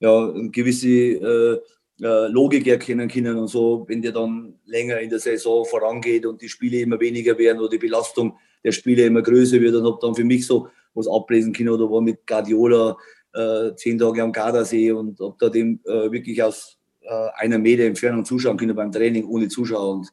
ja, 0.00 0.30
eine 0.30 0.50
gewisse 0.50 0.88
äh, 0.88 1.58
äh, 2.02 2.28
Logik 2.28 2.66
erkennen 2.66 3.08
können 3.08 3.36
und 3.36 3.48
so, 3.48 3.84
wenn 3.88 4.02
der 4.02 4.12
dann 4.12 4.54
länger 4.66 5.00
in 5.00 5.10
der 5.10 5.18
Saison 5.18 5.64
vorangeht 5.64 6.26
und 6.26 6.42
die 6.42 6.48
Spiele 6.48 6.80
immer 6.80 7.00
weniger 7.00 7.38
werden 7.38 7.58
oder 7.58 7.70
die 7.70 7.78
Belastung 7.78 8.36
der 8.64 8.72
Spiele 8.72 9.04
immer 9.04 9.22
größer 9.22 9.60
wird, 9.60 9.74
und 9.74 9.86
habe 9.86 9.98
dann 10.00 10.14
für 10.14 10.24
mich 10.24 10.46
so 10.46 10.68
was 10.94 11.08
ablesen 11.08 11.52
können 11.52 11.70
oder 11.70 11.90
war 11.90 12.00
mit 12.00 12.26
Guardiola 12.26 12.96
äh, 13.34 13.74
zehn 13.76 13.98
Tage 13.98 14.22
am 14.22 14.32
Gardasee 14.32 14.92
und 14.92 15.18
habe 15.20 15.36
da 15.38 15.48
dem 15.48 15.80
äh, 15.84 16.10
wirklich 16.10 16.42
aus 16.42 16.78
äh, 17.02 17.28
einer 17.36 17.58
Meter 17.58 17.84
Entfernung 17.84 18.24
zuschauen 18.24 18.56
können 18.56 18.74
beim 18.74 18.92
Training 18.92 19.26
ohne 19.26 19.48
Zuschauer 19.48 19.96
und 19.96 20.08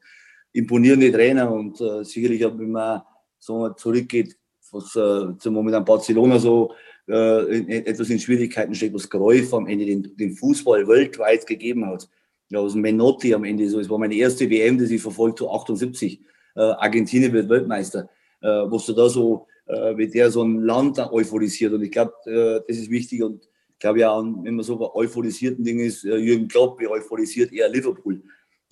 imponierende 0.52 1.10
Trainer 1.10 1.50
und 1.50 1.80
äh, 1.80 2.04
sicherlich, 2.04 2.42
wenn 2.42 2.70
man 2.70 3.02
so 3.44 3.68
zurückgeht, 3.70 4.36
was 4.72 4.96
äh, 4.96 5.36
zum 5.38 5.54
momentan 5.54 5.84
Barcelona 5.84 6.38
so 6.38 6.72
äh, 7.08 7.56
in, 7.56 7.68
etwas 7.68 8.10
in 8.10 8.18
Schwierigkeiten 8.18 8.74
steckt, 8.74 8.94
was 8.94 9.08
Greuf 9.08 9.52
am 9.52 9.66
Ende 9.66 9.86
den, 9.86 10.16
den 10.16 10.34
Fußball 10.34 10.88
weltweit 10.88 11.46
gegeben 11.46 11.86
hat. 11.86 12.08
Ja, 12.48 12.66
dem 12.66 12.80
Menotti 12.80 13.34
am 13.34 13.44
Ende 13.44 13.68
so. 13.68 13.80
Es 13.80 13.90
war 13.90 13.98
meine 13.98 14.14
erste 14.14 14.48
WM, 14.48 14.78
die 14.78 14.94
ich 14.94 15.02
verfolgt 15.02 15.40
habe, 15.40 15.50
78. 15.52 16.20
Äh, 16.56 16.60
Argentinien 16.60 17.32
wird 17.32 17.48
Weltmeister. 17.48 18.08
Äh, 18.40 18.46
was 18.46 18.86
du 18.86 18.92
da 18.92 19.08
so, 19.08 19.46
äh, 19.66 19.96
wie 19.96 20.08
der 20.08 20.30
so 20.30 20.42
ein 20.42 20.62
Land 20.62 20.98
euphorisiert. 20.98 21.72
Und 21.72 21.82
ich 21.82 21.90
glaube, 21.90 22.12
äh, 22.26 22.60
das 22.66 22.78
ist 22.78 22.90
wichtig. 22.90 23.22
Und 23.22 23.44
ich 23.44 23.78
glaube 23.78 24.00
ja, 24.00 24.16
wenn 24.18 24.54
man 24.54 24.64
so 24.64 24.76
bei 24.76 24.86
euphorisierten 24.86 25.64
Dingen 25.64 25.84
ist, 25.84 26.04
äh, 26.04 26.16
Jürgen 26.16 26.48
Klopp 26.48 26.80
euphorisiert 26.80 27.52
eher 27.52 27.68
Liverpool. 27.68 28.22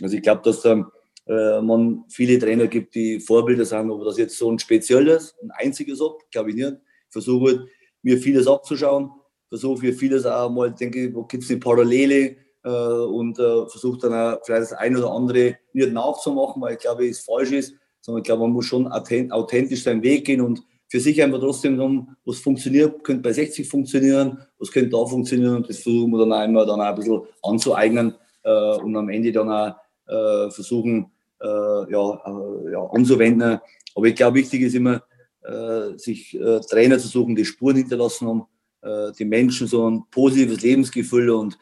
Also 0.01 0.17
ich 0.17 0.23
glaube, 0.23 0.43
dass 0.45 0.63
da 0.63 0.91
äh, 1.27 1.61
man 1.61 2.05
viele 2.09 2.39
Trainer 2.39 2.67
gibt, 2.67 2.95
die 2.95 3.21
Vorbilder 3.21 3.65
sind, 3.65 3.91
aber 3.91 4.05
das 4.05 4.19
jetzt 4.19 4.37
so 4.37 4.51
ein 4.51 4.59
spezielles, 4.59 5.35
ein 5.43 5.51
einziges 5.53 6.01
ob, 6.01 6.31
glaube 6.31 6.51
ich 6.51 6.57
nicht. 6.57 6.73
Ich 6.73 7.13
versuche 7.13 7.53
halt, 7.53 7.69
mir 8.03 8.19
vieles 8.19 8.47
abzuschauen, 8.47 9.11
versuche 9.49 9.83
mir 9.83 9.95
vieles 9.95 10.27
auch 10.27 10.51
mal, 10.51 10.73
denke 10.73 11.07
ich, 11.07 11.15
wo 11.15 11.25
gibt 11.25 11.45
es 11.45 11.51
eine 11.51 11.61
Parallele 11.61 12.37
äh, 12.65 12.71
und 12.71 13.39
äh, 13.39 13.67
versuche 13.67 13.99
dann 13.99 14.15
auch 14.15 14.41
vielleicht 14.45 14.63
das 14.63 14.73
eine 14.73 14.99
oder 14.99 15.13
andere 15.13 15.57
nicht 15.73 15.93
nachzumachen, 15.93 16.61
weil 16.63 16.75
ich 16.75 16.81
glaube, 16.81 17.09
es 17.09 17.21
falsch 17.21 17.53
ist, 17.53 17.75
sondern 18.01 18.23
ich 18.23 18.25
glaube, 18.25 18.43
man 18.43 18.53
muss 18.53 18.67
schon 18.67 18.89
authentisch 18.89 19.85
seinen 19.85 20.03
Weg 20.03 20.25
gehen 20.25 20.41
und 20.41 20.63
für 20.89 21.01
sich 21.01 21.23
einfach 21.23 21.39
trotzdem 21.39 21.79
dann, 21.79 22.17
was 22.25 22.39
funktioniert, 22.39 23.03
könnte 23.05 23.23
bei 23.23 23.33
60 23.33 23.67
funktionieren, 23.69 24.39
was 24.59 24.71
könnte 24.71 24.91
da 24.91 25.07
funktionieren 25.07 25.57
und 25.57 25.69
das 25.69 25.79
versuchen 25.79 26.11
wir 26.11 26.27
dann 26.27 26.51
immer 26.51 26.67
dann 26.67 26.81
auch 26.81 26.85
ein 26.85 26.95
bisschen 26.97 27.23
anzueignen 27.43 28.15
äh, 28.43 28.77
und 28.77 28.95
am 28.97 29.09
Ende 29.09 29.33
dann 29.33 29.49
auch 29.49 29.75
äh, 30.07 30.51
versuchen, 30.51 31.12
ja, 31.47 32.23
äh, 32.25 32.73
ja, 32.73 32.87
anzuwenden. 32.93 33.59
Aber 33.95 34.07
ich 34.07 34.15
glaube, 34.15 34.39
wichtig 34.39 34.63
ist 34.63 34.75
immer, 34.75 35.03
äh, 35.45 35.99
sich 35.99 36.39
äh, 36.39 36.61
Trainer 36.61 36.99
zu 36.99 37.09
suchen, 37.09 37.35
die 37.35 37.45
Spuren 37.45 37.77
hinterlassen 37.77 38.29
haben, 38.29 38.43
äh, 38.83 39.13
die 39.19 39.25
Menschen 39.25 39.67
so 39.67 39.91
ein 39.91 40.05
positives 40.11 40.63
Lebensgefühl 40.63 41.31
und 41.31 41.59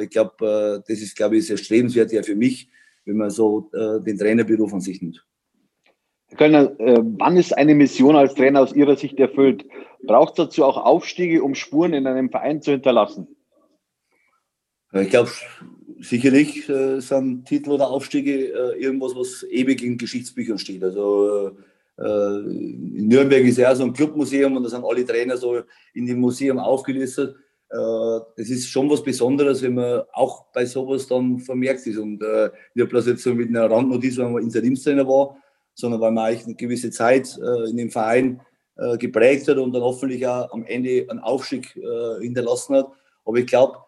ich 0.00 0.10
glaube, 0.10 0.80
das 0.86 1.00
ist, 1.00 1.16
glaube 1.16 1.36
ich, 1.36 1.46
sehr 1.48 1.56
strebenswert 1.56 2.12
ja 2.12 2.22
für 2.22 2.36
mich, 2.36 2.68
wenn 3.04 3.16
man 3.16 3.30
so 3.30 3.68
den 3.72 4.16
Trainerberuf 4.16 4.72
an 4.72 4.80
sich 4.80 5.02
nimmt. 5.02 5.26
Herr 6.28 6.36
Kölner, 6.36 6.72
wann 6.78 7.36
ist 7.36 7.58
eine 7.58 7.74
Mission 7.74 8.14
als 8.14 8.34
Trainer 8.34 8.60
aus 8.60 8.72
Ihrer 8.72 8.94
Sicht 8.94 9.18
erfüllt? 9.18 9.64
Braucht 10.04 10.38
es 10.38 10.44
dazu 10.44 10.64
auch 10.64 10.76
Aufstiege, 10.76 11.42
um 11.42 11.56
Spuren 11.56 11.94
in 11.94 12.06
einem 12.06 12.30
Verein 12.30 12.62
zu 12.62 12.70
hinterlassen? 12.70 13.26
Ich 14.94 15.08
glaube, 15.08 15.30
sicherlich 16.00 16.66
sind 16.98 17.46
Titel 17.46 17.70
oder 17.70 17.88
Aufstiege 17.88 18.76
irgendwas, 18.78 19.14
was 19.16 19.46
ewig 19.50 19.82
in 19.82 19.96
Geschichtsbüchern 19.96 20.58
steht. 20.58 20.84
Also 20.84 21.56
äh, 21.98 22.38
in 22.38 23.08
Nürnberg 23.08 23.44
ist 23.44 23.58
ja 23.58 23.74
so 23.74 23.84
ein 23.84 23.92
Clubmuseum 23.92 24.56
und 24.56 24.64
da 24.64 24.70
sind 24.70 24.84
alle 24.84 25.04
Trainer 25.04 25.36
so 25.36 25.62
in 25.94 26.06
dem 26.06 26.20
Museum 26.20 26.58
aufgelistet. 26.58 27.36
Äh, 27.70 28.20
das 28.36 28.48
ist 28.48 28.68
schon 28.68 28.88
was 28.90 29.02
Besonderes, 29.02 29.62
wenn 29.62 29.74
man 29.74 30.02
auch 30.12 30.46
bei 30.52 30.64
sowas 30.64 31.06
dann 31.06 31.38
vermerkt 31.38 31.86
ist. 31.86 31.98
Und 31.98 32.22
äh, 32.22 32.50
nicht 32.74 32.88
bloß 32.88 33.06
jetzt 33.06 33.22
so 33.22 33.34
mit 33.34 33.48
einer 33.48 33.70
Randnotiz, 33.70 34.18
weil 34.18 34.30
man 34.30 34.42
Interimstrainer 34.42 35.06
war, 35.06 35.36
sondern 35.74 36.00
weil 36.00 36.12
man 36.12 36.26
eigentlich 36.26 36.46
eine 36.46 36.54
gewisse 36.54 36.90
Zeit 36.90 37.38
in 37.68 37.78
dem 37.78 37.90
Verein 37.90 38.42
geprägt 38.98 39.48
hat 39.48 39.56
und 39.56 39.72
dann 39.72 39.82
hoffentlich 39.82 40.26
auch 40.26 40.50
am 40.52 40.64
Ende 40.64 41.06
einen 41.08 41.20
Aufstieg 41.20 41.78
hinterlassen 42.20 42.76
hat. 42.76 42.88
Aber 43.24 43.38
ich 43.38 43.46
glaube, 43.46 43.78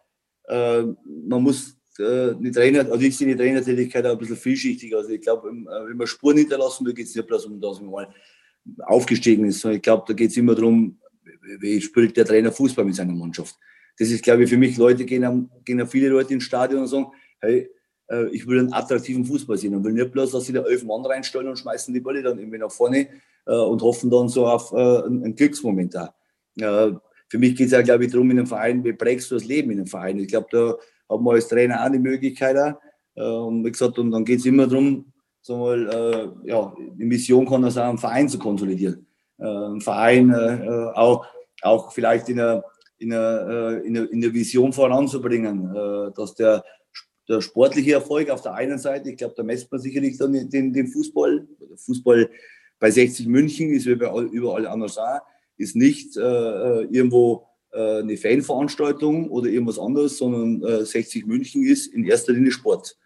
man 0.48 1.42
muss 1.42 1.76
äh, 1.98 2.34
die 2.40 2.50
Trainer, 2.50 2.90
also 2.90 3.00
ich 3.00 3.16
sehe 3.16 3.28
die 3.28 3.36
Trainertätigkeit 3.36 4.04
auch 4.06 4.12
ein 4.12 4.18
bisschen 4.18 4.36
vielschichtiger. 4.36 4.98
Also 4.98 5.10
ich 5.10 5.20
glaube, 5.20 5.48
äh, 5.48 5.88
wenn 5.88 5.96
man 5.96 6.06
Spuren 6.06 6.38
hinterlassen 6.38 6.84
will, 6.84 6.94
geht 6.94 7.06
es 7.06 7.14
nicht 7.14 7.26
bloß 7.26 7.46
um 7.46 7.60
das, 7.60 7.80
wenn 7.80 7.90
man 7.90 8.06
aufgestiegen 8.80 9.44
ist. 9.44 9.64
Ich 9.64 9.82
glaube, 9.82 10.04
da 10.08 10.14
geht 10.14 10.30
es 10.30 10.36
immer 10.36 10.54
darum, 10.54 10.98
wie 11.60 11.80
spielt 11.80 12.16
der 12.16 12.24
Trainer 12.24 12.50
Fußball 12.50 12.84
mit 12.84 12.96
seiner 12.96 13.12
Mannschaft. 13.12 13.56
Das 13.98 14.10
ist, 14.10 14.24
glaube 14.24 14.42
ich, 14.42 14.50
für 14.50 14.56
mich, 14.56 14.76
Leute 14.76 15.04
gehen, 15.04 15.50
gehen 15.64 15.86
viele 15.86 16.08
Leute 16.08 16.34
ins 16.34 16.44
Stadion 16.44 16.80
und 16.82 16.88
sagen, 16.88 17.06
hey, 17.40 17.70
äh, 18.08 18.28
ich 18.30 18.44
will 18.46 18.58
einen 18.58 18.72
attraktiven 18.72 19.24
Fußball 19.24 19.56
sehen 19.56 19.74
und 19.76 19.84
will 19.84 19.92
nicht 19.92 20.10
bloß, 20.10 20.32
dass 20.32 20.46
sie 20.46 20.52
da 20.52 20.62
elf 20.64 20.82
Mann 20.82 21.06
reinstellen 21.06 21.48
und 21.48 21.58
schmeißen 21.58 21.94
die 21.94 22.00
Bälle 22.00 22.22
dann 22.22 22.38
irgendwie 22.38 22.58
nach 22.58 22.72
vorne 22.72 23.08
und 23.46 23.82
hoffen 23.82 24.08
dann 24.08 24.30
so 24.30 24.46
auf 24.46 24.72
einen 24.72 25.34
Glücksmoment 25.34 25.94
da. 25.94 26.14
Für 27.28 27.38
mich 27.38 27.56
geht 27.56 27.66
es 27.66 27.72
ja, 27.72 27.82
glaube 27.82 28.04
ich, 28.04 28.12
darum, 28.12 28.30
in 28.30 28.38
einem 28.38 28.46
Verein, 28.46 28.84
wie 28.84 28.92
prägst 28.92 29.30
du 29.30 29.34
das 29.34 29.44
Leben 29.44 29.70
in 29.70 29.78
einem 29.78 29.86
Verein? 29.86 30.18
Ich 30.18 30.28
glaube, 30.28 30.46
da 30.50 30.74
haben 31.08 31.24
wir 31.24 31.32
als 31.32 31.48
Trainer 31.48 31.84
auch 31.84 31.90
die 31.90 31.98
Möglichkeit. 31.98 32.56
Auch. 32.56 32.80
Äh, 33.14 33.22
und 33.22 33.64
wie 33.64 33.72
gesagt, 33.72 33.98
und 33.98 34.10
dann 34.10 34.24
geht 34.24 34.40
es 34.40 34.46
immer 34.46 34.66
darum, 34.66 35.12
so 35.40 35.58
mal, 35.58 35.88
äh, 36.44 36.48
ja, 36.48 36.74
die 36.96 37.04
Mission 37.04 37.46
kann 37.46 37.62
das 37.62 37.76
auch, 37.76 37.88
einen 37.88 37.98
Verein 37.98 38.28
zu 38.28 38.38
konsolidieren. 38.38 39.06
Äh, 39.38 39.44
einen 39.44 39.80
Verein 39.80 40.30
äh, 40.30 40.90
auch, 40.94 41.26
auch 41.62 41.92
vielleicht 41.92 42.28
in 42.28 42.38
der, 42.38 42.64
in, 42.98 43.10
der, 43.10 43.82
in, 43.84 44.20
der, 44.20 44.32
Vision 44.32 44.72
voranzubringen, 44.72 45.74
dass 46.14 46.34
der, 46.36 46.64
der 47.28 47.40
sportliche 47.42 47.94
Erfolg 47.94 48.30
auf 48.30 48.40
der 48.40 48.54
einen 48.54 48.78
Seite, 48.78 49.10
ich 49.10 49.16
glaube, 49.16 49.34
da 49.36 49.42
messt 49.42 49.70
man 49.70 49.80
sicherlich 49.80 50.16
dann 50.16 50.32
den, 50.32 50.72
den 50.72 50.86
Fußball. 50.86 51.46
Fußball 51.76 52.30
bei 52.78 52.90
60 52.90 53.26
München 53.26 53.70
ist 53.70 53.86
wie 53.86 53.92
überall 53.92 54.66
anders 54.66 54.96
auch, 54.96 55.20
ist 55.56 55.76
nicht 55.76 56.16
äh, 56.16 56.82
irgendwo 56.84 57.46
äh, 57.74 57.98
eine 57.98 58.16
Fanveranstaltung 58.16 59.30
oder 59.30 59.48
irgendwas 59.48 59.78
anderes, 59.78 60.18
sondern 60.18 60.84
60 60.84 61.22
äh, 61.22 61.26
München 61.26 61.64
ist 61.64 61.88
in 61.88 62.04
erster 62.04 62.32
Linie 62.32 62.52
Sport. 62.52 62.96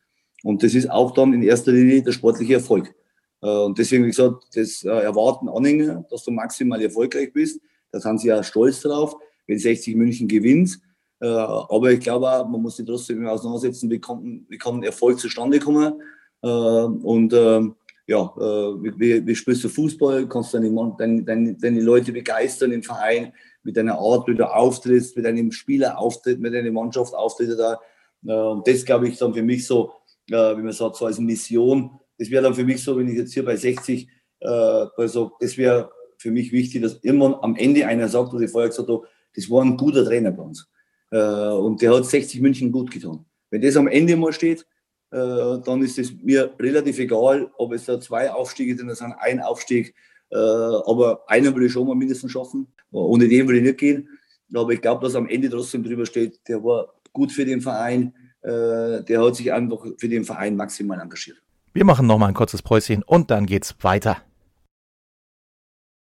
Und 0.43 0.63
das 0.63 0.75
ist 0.75 0.91
auch 0.91 1.13
dann 1.13 1.33
in 1.33 1.43
erster 1.43 1.73
Linie 1.73 2.03
der 2.03 2.13
sportliche 2.13 2.55
Erfolg. 2.55 2.95
Äh, 3.41 3.49
und 3.49 3.79
deswegen, 3.79 4.05
wie 4.05 4.09
gesagt, 4.09 4.45
das 4.55 4.85
erwarten 4.85 5.49
Anhänger, 5.49 6.05
dass 6.11 6.25
du 6.25 6.31
maximal 6.31 6.81
erfolgreich 6.83 7.33
bist. 7.33 7.61
Da 7.93 8.01
sind 8.01 8.21
sie 8.21 8.29
ja 8.29 8.43
stolz 8.43 8.81
drauf, 8.81 9.17
wenn 9.47 9.59
60 9.59 9.97
München 9.97 10.29
gewinnt. 10.29 10.79
Aber 11.21 11.91
ich 11.91 11.99
glaube 11.99 12.31
auch, 12.31 12.47
man 12.47 12.63
muss 12.63 12.77
sich 12.77 12.87
trotzdem 12.87 13.27
auseinandersetzen, 13.27 13.91
wie 13.91 13.99
kann, 13.99 14.45
wie 14.49 14.59
kann 14.59 14.83
Erfolg 14.85 15.19
zustande 15.19 15.59
kommen. 15.59 16.01
Und 16.43 17.33
ähm, 17.33 17.75
ja, 18.09 18.35
wie, 18.37 19.27
wie 19.27 19.35
spielst 19.37 19.63
du 19.63 19.69
Fußball? 19.69 20.29
Kannst 20.29 20.55
du 20.55 20.59
deine, 20.59 21.25
deine, 21.25 21.55
deine 21.55 21.81
Leute 21.81 22.11
begeistern 22.11 22.73
im 22.73 22.83
Verein? 22.83 23.33
mit 23.69 23.77
deiner 23.77 23.99
Art, 23.99 24.27
wie 24.27 24.35
du 24.35 24.51
auftrittst, 24.51 25.15
mit 25.15 25.27
deinem 25.27 25.53
Spieler 25.53 25.99
auftritt, 25.99 26.41
mit 26.41 26.55
deiner 26.55 26.71
Mannschaft 26.73 27.15
auftritt 27.15 27.59
da. 27.59 27.79
Äh, 28.27 28.33
und 28.33 28.67
das 28.67 28.85
glaube 28.85 29.09
ich 29.09 29.19
dann 29.19 29.35
für 29.35 29.43
mich 29.43 29.67
so, 29.67 29.93
äh, 30.31 30.57
wie 30.57 30.63
man 30.63 30.73
sagt, 30.73 30.97
so 30.97 31.05
als 31.05 31.19
Mission. 31.19 31.91
Das 32.19 32.31
wäre 32.31 32.43
dann 32.43 32.55
für 32.55 32.65
mich 32.65 32.83
so, 32.83 32.97
wenn 32.97 33.09
ich 33.09 33.17
jetzt 33.17 33.35
hier 33.35 33.45
bei 33.45 33.57
60, 33.57 34.09
also 34.41 35.33
das 35.41 35.57
wäre 35.57 35.91
für 36.17 36.31
mich 36.31 36.53
wichtig, 36.53 36.83
dass 36.83 36.95
immer 36.95 37.43
am 37.43 37.57
Ende 37.57 37.87
einer 37.87 38.09
sagt, 38.09 38.33
was 38.33 38.41
ich 38.41 38.51
vorher 38.51 38.71
gesagt 38.71 38.89
habe, 38.89 39.07
das 39.35 39.51
war 39.51 39.65
ein 39.65 39.77
guter 39.77 40.05
Trainer 40.05 40.31
bei 40.31 40.43
uns. 40.43 40.69
Und 41.11 41.83
der 41.83 41.95
hat 41.95 42.07
60 42.07 42.41
München 42.41 42.71
gut 42.73 42.91
getan. 42.91 43.25
Wenn 43.51 43.63
das 43.63 43.77
am 43.77 43.89
Ende 43.89 44.17
mal 44.17 44.33
steht, 44.33 44.65
dann 45.11 45.83
ist 45.83 45.99
es 45.99 46.13
mir 46.23 46.53
relativ 46.59 46.99
egal, 46.99 47.51
ob 47.57 47.73
es 47.73 47.87
da 47.87 47.99
zwei 48.01 48.31
Aufstiege 48.31 48.77
sind, 48.77 48.89
das 48.89 48.99
sind 48.99 49.13
ein 49.13 49.41
Aufstieg 49.41 49.95
Äh, 50.31 50.37
aber 50.37 51.23
einen 51.27 51.55
will 51.55 51.65
ich 51.65 51.73
schon 51.73 51.87
mal 51.87 51.95
mindestens 51.95 52.33
schaffen. 52.33 52.67
Ohne 52.91 53.29
den 53.29 53.49
will 53.49 53.57
ich 53.57 53.63
nicht 53.63 53.79
gehen. 53.79 54.09
Aber 54.55 54.73
ich 54.73 54.81
glaube, 54.81 55.05
dass 55.05 55.15
am 55.15 55.29
Ende 55.29 55.51
trotzdem 55.51 55.83
drüber 55.83 56.07
steht, 56.07 56.41
der 56.49 56.63
war 56.63 56.95
gut 57.13 57.33
für 57.33 57.45
den 57.45 57.61
Verein, 57.61 58.15
äh, 58.43 59.03
der 59.05 59.23
hat 59.23 59.37
sich 59.37 59.53
einfach 59.53 59.85
für 59.99 60.09
den 60.09 60.25
Verein 60.25 60.57
maximal 60.57 61.01
engagiert. 61.01 61.39
Wir 61.75 61.85
machen 61.85 62.07
noch 62.07 62.19
mal 62.19 62.27
ein 62.27 62.35
kurzes 62.35 62.63
Päuschen 62.63 63.03
und 63.03 63.31
dann 63.31 63.47
geht's 63.47 63.75
weiter. 63.83 64.19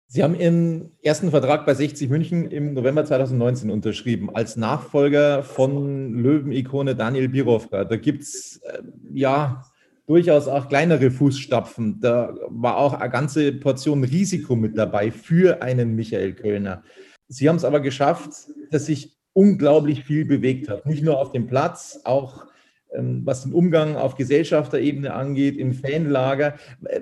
Sie 0.09 0.23
haben 0.23 0.39
Ihren 0.39 0.93
ersten 1.03 1.31
Vertrag 1.31 1.67
bei 1.67 1.75
60 1.75 2.09
München 2.09 2.49
im 2.51 2.75
November 2.75 3.05
2019 3.05 3.71
unterschrieben, 3.71 4.35
als 4.35 4.57
Nachfolger 4.57 5.43
von 5.43 6.15
Löwen-Ikone 6.15 6.95
Daniel 6.95 7.29
Birovka. 7.29 7.85
Da 7.85 7.97
gibt 7.97 8.23
es 8.23 8.61
äh, 8.63 8.83
ja 9.13 9.65
durchaus 10.07 10.47
auch 10.47 10.69
kleinere 10.69 11.11
Fußstapfen. 11.11 12.01
Da 12.01 12.37
war 12.49 12.77
auch 12.77 12.95
eine 12.95 13.11
ganze 13.11 13.53
Portion 13.53 14.05
Risiko 14.05 14.55
mit 14.55 14.79
dabei 14.79 15.11
für 15.11 15.61
einen 15.61 15.97
Michael 15.97 16.35
Kölner. 16.35 16.85
Sie 17.27 17.49
haben 17.49 17.57
es 17.57 17.65
aber 17.65 17.81
geschafft, 17.81 18.31
dass 18.71 18.87
sich 18.87 19.17
unglaublich 19.33 20.05
viel 20.05 20.25
bewegt 20.25 20.69
hat. 20.69 20.87
Nicht 20.87 21.03
nur 21.03 21.19
auf 21.19 21.33
dem 21.33 21.49
Platz, 21.49 22.01
auch 22.05 22.47
was 22.93 23.43
den 23.43 23.53
Umgang 23.53 23.97
auf 23.97 24.15
Gesellschafterebene 24.15 25.13
angeht, 25.13 25.57
im 25.57 25.75
Fanlager. 25.75 26.57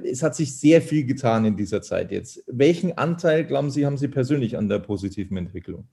Es 0.05 0.23
hat 0.23 0.35
sich 0.35 0.57
sehr 0.57 0.83
viel 0.83 1.05
getan 1.05 1.45
in 1.45 1.57
dieser 1.57 1.83
Zeit 1.83 2.11
jetzt. 2.11 2.43
Welchen 2.47 2.97
Anteil, 2.97 3.45
glauben 3.45 3.71
Sie, 3.71 3.87
haben 3.87 3.97
Sie 3.97 4.09
persönlich 4.09 4.57
an 4.57 4.69
der 4.69 4.79
positiven 4.79 5.37
Entwicklung? 5.37 5.87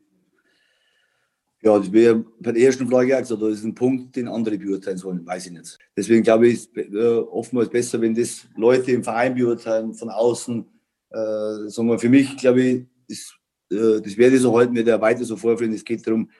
Ja, 1.63 1.77
das 1.77 1.91
wäre 1.91 2.25
bei 2.39 2.53
der 2.53 2.63
ersten 2.63 2.87
Frage 2.87 3.09
gesagt, 3.09 3.29
das 3.29 3.51
ist 3.51 3.63
ein 3.63 3.75
Punkt, 3.75 4.15
den 4.15 4.27
andere 4.27 4.57
beurteilen 4.57 4.97
sollen, 4.97 5.25
weiß 5.25 5.45
ich 5.45 5.51
nicht. 5.51 5.77
Deswegen 5.95 6.23
glaube 6.23 6.47
ich, 6.47 6.53
ist 6.53 6.75
äh, 6.75 7.17
oftmals 7.17 7.69
besser, 7.69 8.01
wenn 8.01 8.15
das 8.15 8.47
Leute 8.55 8.91
im 8.91 9.03
Verein 9.03 9.35
beurteilen, 9.35 9.93
von 9.93 10.09
außen. 10.09 10.65
Äh, 11.11 11.69
sagen 11.69 11.87
wir, 11.87 11.99
für 11.99 12.09
mich, 12.09 12.35
glaube 12.37 12.61
ich, 12.63 12.85
ist, 13.07 13.37
äh, 13.69 14.01
das 14.01 14.17
werde 14.17 14.37
ich 14.37 14.41
so 14.41 14.57
halten, 14.57 14.73
wird 14.73 14.87
er 14.87 15.01
weiter 15.01 15.23
so 15.23 15.37
vorführen. 15.37 15.73
Es 15.73 15.85
geht 15.85 16.07
darum, 16.07 16.31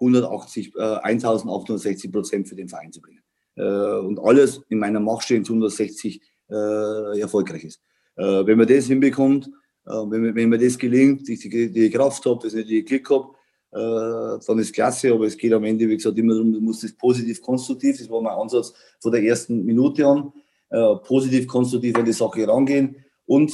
180, 0.00 0.74
äh, 0.76 0.80
1860 0.80 2.10
Prozent 2.10 2.48
für 2.48 2.56
den 2.56 2.68
Verein 2.68 2.92
zu 2.92 3.00
bringen. 3.00 3.22
Äh, 3.56 3.62
und 3.62 4.18
alles 4.20 4.62
in 4.68 4.78
meiner 4.78 5.00
Macht 5.00 5.24
stehen 5.24 5.44
zu 5.44 5.52
160 5.52 6.20
äh, 6.50 7.20
erfolgreich 7.20 7.64
ist. 7.64 7.80
Äh, 8.16 8.46
wenn 8.46 8.58
man 8.58 8.66
das 8.66 8.86
hinbekommt, 8.86 9.46
äh, 9.86 9.90
wenn, 9.90 10.34
wenn 10.34 10.48
mir 10.48 10.58
das 10.58 10.78
gelingt, 10.78 11.28
ich 11.28 11.40
die, 11.40 11.70
die 11.70 11.90
Kraft 11.90 12.24
habe, 12.26 12.40
dass 12.42 12.54
ich 12.54 12.66
die 12.66 12.84
Glück 12.84 13.08
habe, 13.10 13.28
äh, 13.72 14.44
dann 14.46 14.58
ist 14.58 14.74
klasse, 14.74 15.12
aber 15.12 15.26
es 15.26 15.36
geht 15.36 15.52
am 15.52 15.64
Ende, 15.64 15.88
wie 15.88 15.96
gesagt, 15.96 16.18
immer 16.18 16.34
darum, 16.34 16.52
du 16.52 16.60
musst 16.60 16.82
das 16.82 16.92
positiv 16.92 17.40
konstruktiv, 17.40 17.98
das 17.98 18.10
war 18.10 18.20
mein 18.20 18.34
Ansatz 18.34 18.74
von 18.98 19.12
der 19.12 19.22
ersten 19.22 19.64
Minute 19.64 20.06
an, 20.06 20.32
positiv 21.04 21.48
konstruktiv 21.48 21.96
an 21.96 22.04
die 22.04 22.12
Sache 22.12 22.46
rangehen 22.46 22.94
und 23.26 23.52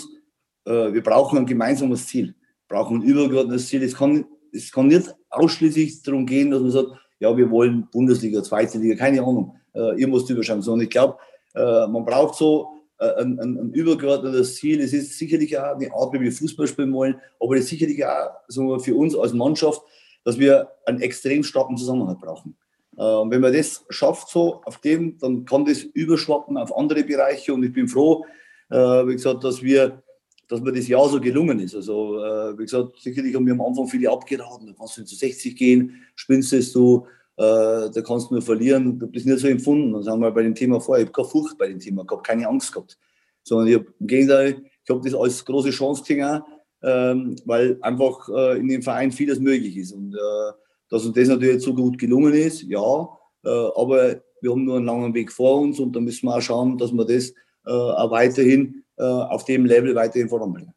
wir 0.67 1.03
brauchen 1.03 1.39
ein 1.39 1.47
gemeinsames 1.47 2.07
Ziel, 2.07 2.35
brauchen 2.69 2.99
ein 2.99 3.03
übergeordnetes 3.05 3.69
Ziel. 3.69 3.83
Es 3.83 3.95
kann, 3.95 4.27
es 4.53 4.71
kann 4.71 4.89
nicht 4.89 5.15
ausschließlich 5.37 6.03
darum 6.03 6.27
gehen, 6.27 6.51
dass 6.51 6.61
man 6.61 6.71
sagt, 6.71 6.89
ja, 7.19 7.37
wir 7.37 7.51
wollen 7.51 7.89
Bundesliga, 7.91 8.43
zweite 8.43 8.79
Liga, 8.79 8.97
keine 8.97 9.21
Ahnung, 9.21 9.57
äh, 9.75 10.01
ihr 10.01 10.09
müsst 10.09 10.29
überschauen. 10.31 10.63
Sondern 10.63 10.85
ich 10.85 10.91
glaube, 10.91 11.17
äh, 11.55 11.87
man 11.87 12.05
braucht 12.05 12.35
so 12.35 12.69
äh, 12.99 13.23
ein, 13.23 13.39
ein, 13.41 13.59
ein, 13.59 13.73
übergeordnetes 13.73 14.57
Ziel. 14.57 14.81
Es 14.81 14.93
ist 14.93 15.19
sicherlich 15.19 15.59
auch 15.59 15.77
eine 15.77 15.93
Art, 15.93 16.13
wie 16.13 16.21
wir 16.21 16.33
Fußball 16.33 16.67
spielen 16.67 16.93
wollen, 16.93 17.17
aber 17.41 17.57
es 17.57 17.65
ist 17.65 17.71
sicherlich 17.71 18.05
auch 18.05 18.31
so 18.49 18.79
für 18.79 18.95
uns 18.95 19.17
als 19.17 19.33
Mannschaft, 19.33 19.83
dass 20.25 20.39
wir 20.39 20.69
einen 20.87 21.01
extrem 21.01 21.43
starken 21.43 21.77
Zusammenhalt 21.77 22.21
brauchen. 22.21 22.57
Äh, 22.97 23.03
und 23.03 23.31
wenn 23.31 23.41
man 23.41 23.53
das 23.53 23.85
schafft, 23.91 24.29
so 24.29 24.61
auf 24.65 24.79
dem, 24.79 25.19
dann 25.19 25.45
kann 25.45 25.65
das 25.65 25.83
überschwappen 25.83 26.57
auf 26.57 26.77
andere 26.77 27.05
Bereiche. 27.05 27.55
Und 27.55 27.63
ich 27.65 27.73
bin 27.73 27.89
froh, 27.89 28.25
äh, 28.71 28.77
wie 28.77 29.13
gesagt, 29.13 29.45
dass 29.45 29.63
wir 29.63 30.03
dass 30.49 30.61
mir 30.61 30.73
das 30.73 30.89
Jahr 30.89 31.09
so 31.09 31.21
gelungen 31.21 31.59
ist. 31.59 31.75
Also, 31.75 32.23
äh, 32.23 32.59
wie 32.59 32.63
gesagt, 32.63 33.01
sicherlich 33.01 33.35
haben 33.35 33.47
wir 33.47 33.55
am 33.55 33.61
Anfang 33.61 33.89
viele 33.89 34.11
abgeraten. 34.11 34.67
Da 34.67 34.73
kannst 34.79 34.97
du 34.99 35.05
zu 35.05 35.17
60 35.17 35.57
gehen, 35.57 36.03
spinnst 36.15 36.53
es 36.53 36.73
du, 36.73 37.07
äh, 37.37 37.91
da 37.91 38.03
kannst 38.07 38.31
du 38.31 38.35
nur 38.35 38.43
verlieren. 38.43 38.99
Habe 39.01 39.13
das 39.13 39.25
nicht 39.25 39.39
so 39.39 39.49
empfunden. 39.49 39.93
Das 39.93 40.07
haben 40.07 40.21
wir 40.21 40.31
bei 40.31 40.43
dem 40.43 40.55
Thema 40.55 40.81
vorher. 40.81 41.05
Ich 41.05 41.09
habe 41.09 41.23
keine 41.23 41.29
Furcht 41.29 41.59
bei 41.59 41.69
dem 41.69 41.81
Thema 41.81 42.05
gehabt, 42.05 42.27
keine 42.27 42.49
Angst 42.49 42.73
gehabt. 42.73 42.99
Sondern 43.43 43.69
ich 43.69 43.75
habe 43.75 43.87
im 43.99 44.07
Gegenteil, 44.07 44.63
ich 44.85 44.91
habe 44.91 45.01
das 45.03 45.15
als 45.15 45.45
große 45.45 45.71
Chance 45.71 46.03
gesehen, 46.03 46.43
ähm, 46.83 47.37
weil 47.45 47.79
einfach 47.83 48.29
äh, 48.29 48.59
in 48.59 48.69
dem 48.69 48.83
Verein 48.83 49.11
vieles 49.11 49.41
möglich 49.41 49.77
ist. 49.77 49.93
Und 49.93 50.15
äh, 50.15 50.53
dass 50.89 51.05
uns 51.05 51.15
das 51.15 51.29
natürlich 51.29 51.63
so 51.63 51.75
gut 51.75 51.99
gelungen 51.99 52.35
ist, 52.35 52.63
ja, 52.63 53.09
äh, 53.45 53.49
aber 53.49 54.21
wir 54.41 54.51
haben 54.51 54.65
nur 54.65 54.77
einen 54.77 54.87
langen 54.87 55.15
Weg 55.15 55.33
vor 55.33 55.61
uns 55.61 55.81
und 55.81 55.95
da 55.97 56.01
müssen 56.01 56.27
wir 56.27 56.37
auch 56.37 56.41
schauen, 56.41 56.79
dass 56.79 56.93
wir 56.93 57.05
das 57.05 57.33
weiterhin 57.73 58.85
äh, 58.99 59.03
auf 59.03 59.45
dem 59.45 59.67
Level 59.67 59.95
weiterhin 59.95 60.29
voranbringen. 60.29 60.73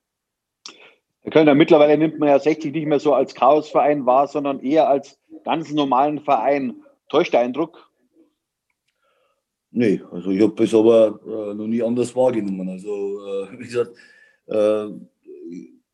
Herr 1.21 1.31
Kölner, 1.31 1.55
mittlerweile 1.55 1.97
nimmt 1.97 2.19
man 2.19 2.29
ja 2.29 2.39
60 2.39 2.73
nicht 2.73 2.87
mehr 2.87 2.99
so 2.99 3.13
als 3.13 3.33
Chaosverein 3.35 4.05
wahr, 4.05 4.27
sondern 4.27 4.61
eher 4.61 4.89
als 4.89 5.19
ganz 5.43 5.71
normalen 5.71 6.19
Verein. 6.19 6.75
Täuscht 7.09 7.33
der 7.33 7.41
Eindruck? 7.41 7.89
Nee, 9.71 10.01
also 10.11 10.31
ich 10.31 10.41
habe 10.41 10.55
das 10.55 10.73
aber 10.73 11.19
äh, 11.25 11.53
noch 11.53 11.67
nie 11.67 11.83
anders 11.83 12.15
wahrgenommen. 12.15 12.69
Also, 12.69 12.89
äh, 12.89 13.51
wie 13.59 13.65
gesagt, 13.65 13.91
äh, 14.47 14.85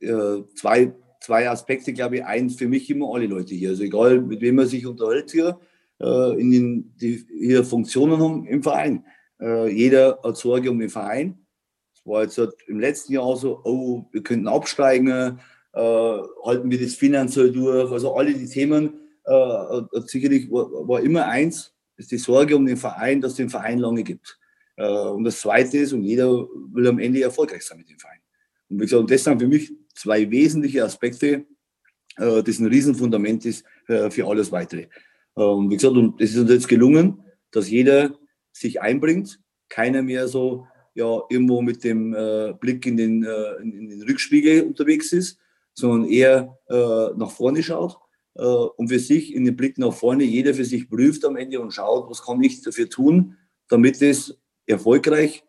äh, 0.05 0.43
zwei, 0.55 0.93
zwei 1.19 1.49
Aspekte, 1.49 1.91
glaube 1.93 2.17
ich. 2.17 2.25
Eins 2.25 2.55
für 2.55 2.67
mich 2.67 2.89
immer 2.89 3.13
alle 3.13 3.27
Leute 3.27 3.55
hier. 3.55 3.69
Also 3.69 3.83
egal, 3.83 4.21
mit 4.21 4.41
wem 4.41 4.55
man 4.55 4.67
sich 4.67 4.85
unterhält 4.85 5.31
hier, 5.31 5.59
äh, 5.99 6.39
in 6.39 6.51
den, 6.51 6.95
die 7.01 7.25
hier 7.37 7.63
Funktionen 7.63 8.19
haben 8.19 8.45
im 8.47 8.63
Verein. 8.63 9.03
Jeder 9.39 10.19
hat 10.23 10.37
Sorge 10.37 10.71
um 10.71 10.79
den 10.79 10.89
Verein 10.89 11.45
war 12.05 12.23
jetzt 12.23 12.39
im 12.67 12.79
letzten 12.79 13.13
Jahr 13.13 13.35
so, 13.35 13.61
oh, 13.63 14.05
wir 14.11 14.23
könnten 14.23 14.47
absteigen, 14.47 15.39
äh, 15.73 15.79
halten 15.79 16.71
wir 16.71 16.79
das 16.79 16.93
finanziell 16.93 17.51
durch. 17.51 17.91
Also 17.91 18.15
alle 18.15 18.33
die 18.33 18.47
Themen, 18.47 18.93
äh, 19.25 19.81
sicherlich 20.05 20.49
war, 20.51 20.87
war, 20.87 21.01
immer 21.01 21.25
eins, 21.25 21.73
ist 21.97 22.11
die 22.11 22.17
Sorge 22.17 22.55
um 22.55 22.65
den 22.65 22.77
Verein, 22.77 23.21
dass 23.21 23.31
es 23.31 23.37
den 23.37 23.49
Verein 23.49 23.79
lange 23.79 24.03
gibt. 24.03 24.39
Äh, 24.77 24.87
und 24.87 25.23
das 25.23 25.41
Zweite 25.41 25.79
ist, 25.79 25.93
und 25.93 26.03
jeder 26.03 26.29
will 26.73 26.87
am 26.87 26.99
Ende 26.99 27.23
erfolgreich 27.23 27.63
sein 27.63 27.79
mit 27.79 27.89
dem 27.89 27.99
Verein. 27.99 28.19
Und 28.69 28.79
wie 28.79 28.85
gesagt, 28.85 29.01
und 29.01 29.11
das 29.11 29.23
sind 29.23 29.41
für 29.41 29.47
mich 29.47 29.73
zwei 29.95 30.29
wesentliche 30.29 30.83
Aspekte, 30.83 31.45
äh, 32.17 32.43
das 32.43 32.59
ein 32.59 32.67
Riesenfundament 32.67 33.45
ist 33.45 33.65
äh, 33.87 34.11
für 34.11 34.27
alles 34.27 34.51
Weitere. 34.51 34.87
Äh, 35.35 35.41
und 35.41 35.71
wie 35.71 35.75
gesagt, 35.75 35.95
und 35.95 36.21
es 36.21 36.31
ist 36.31 36.37
uns 36.37 36.51
jetzt 36.51 36.67
gelungen, 36.67 37.23
dass 37.51 37.69
jeder 37.69 38.13
sich 38.55 38.81
einbringt, 38.81 39.39
keiner 39.69 40.01
mehr 40.01 40.27
so 40.27 40.67
ja 40.93 41.21
irgendwo 41.29 41.61
mit 41.61 41.83
dem 41.83 42.13
äh, 42.13 42.53
Blick 42.59 42.85
in 42.85 42.97
den, 42.97 43.23
äh, 43.23 43.55
in 43.61 43.89
den 43.89 44.01
Rückspiegel 44.03 44.63
unterwegs 44.63 45.11
ist, 45.11 45.37
sondern 45.73 46.09
eher 46.09 46.57
äh, 46.69 47.09
nach 47.17 47.31
vorne 47.31 47.61
schaut 47.61 47.97
äh, 48.35 48.43
und 48.43 48.87
für 48.87 48.99
sich 48.99 49.35
in 49.35 49.43
den 49.43 49.57
Blick 49.57 49.77
nach 49.77 49.93
vorne 49.93 50.23
jeder 50.23 50.53
für 50.53 50.63
sich 50.63 50.89
prüft 50.89 51.25
am 51.25 51.35
Ende 51.35 51.59
und 51.59 51.73
schaut, 51.73 52.09
was 52.09 52.23
kann 52.23 52.41
ich 52.41 52.61
dafür 52.61 52.89
tun, 52.89 53.37
damit 53.67 54.01
es 54.01 54.37
erfolgreich 54.65 55.43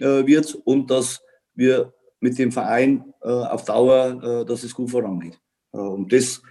äh, 0.00 0.26
wird 0.26 0.54
und 0.64 0.90
dass 0.90 1.22
wir 1.54 1.94
mit 2.18 2.36
dem 2.38 2.50
Verein 2.50 3.14
äh, 3.22 3.28
auf 3.28 3.64
Dauer, 3.64 4.44
dass 4.44 4.64
es 4.64 4.74
gut 4.74 4.90
vorangeht. 4.90 5.40
und 5.70 6.12
das 6.12 6.42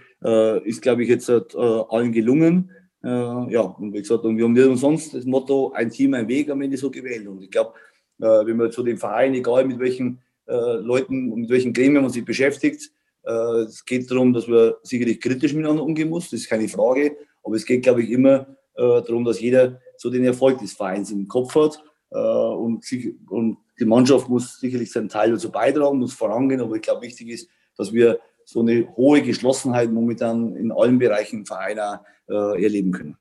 ist, 0.64 0.82
glaube 0.82 1.02
ich, 1.02 1.08
jetzt 1.08 1.30
allen 1.30 2.12
gelungen. 2.12 2.70
Ja, 3.02 3.62
und 3.62 3.94
wie 3.94 3.98
gesagt, 3.98 4.24
und 4.24 4.36
wir 4.36 4.44
haben 4.44 4.52
nicht 4.52 4.66
umsonst 4.66 5.14
das 5.14 5.24
Motto, 5.24 5.72
ein 5.72 5.90
Team, 5.90 6.12
ein 6.12 6.28
Weg 6.28 6.50
am 6.50 6.60
Ende 6.60 6.76
so 6.76 6.90
gewählt. 6.90 7.26
Und 7.26 7.42
ich 7.42 7.50
glaube, 7.50 7.72
äh, 8.20 8.46
wenn 8.46 8.56
man 8.56 8.70
zu 8.70 8.82
dem 8.82 8.98
Verein, 8.98 9.34
egal 9.34 9.64
mit 9.64 9.78
welchen 9.78 10.20
äh, 10.46 10.52
Leuten, 10.52 11.34
mit 11.34 11.50
welchen 11.50 11.72
Gremien 11.72 12.02
man 12.02 12.10
sich 12.10 12.24
beschäftigt, 12.24 12.90
äh, 13.24 13.62
es 13.62 13.84
geht 13.84 14.10
darum, 14.10 14.32
dass 14.32 14.46
man 14.46 14.74
sicherlich 14.82 15.20
kritisch 15.20 15.54
miteinander 15.54 15.82
umgehen 15.82 16.10
muss, 16.10 16.30
das 16.30 16.40
ist 16.40 16.48
keine 16.48 16.68
Frage, 16.68 17.16
aber 17.42 17.56
es 17.56 17.64
geht, 17.64 17.82
glaube 17.82 18.02
ich, 18.02 18.10
immer 18.10 18.46
darum, 18.76 19.26
dass 19.26 19.40
jeder 19.40 19.78
so 19.98 20.08
den 20.08 20.24
Erfolg 20.24 20.58
des 20.58 20.72
Vereins 20.72 21.10
im 21.10 21.28
Kopf 21.28 21.54
hat. 21.54 21.82
Und, 22.08 22.82
und 23.28 23.58
die 23.78 23.84
Mannschaft 23.84 24.28
muss 24.28 24.58
sicherlich 24.58 24.90
seinen 24.90 25.10
Teil 25.10 25.32
dazu 25.32 25.50
beitragen, 25.50 25.98
muss 25.98 26.14
vorangehen, 26.14 26.62
aber 26.62 26.76
ich 26.76 26.82
glaube, 26.82 27.02
wichtig 27.02 27.28
ist, 27.28 27.50
dass 27.76 27.92
wir 27.92 28.18
so 28.50 28.60
eine 28.60 28.88
hohe 28.96 29.22
Geschlossenheit 29.22 29.90
momentan 29.92 30.56
in 30.56 30.72
allen 30.72 30.98
Bereichen 30.98 31.40
im 31.40 31.46
Verein 31.46 31.78
äh, 31.78 32.62
erleben 32.62 32.90
können. 32.92 33.16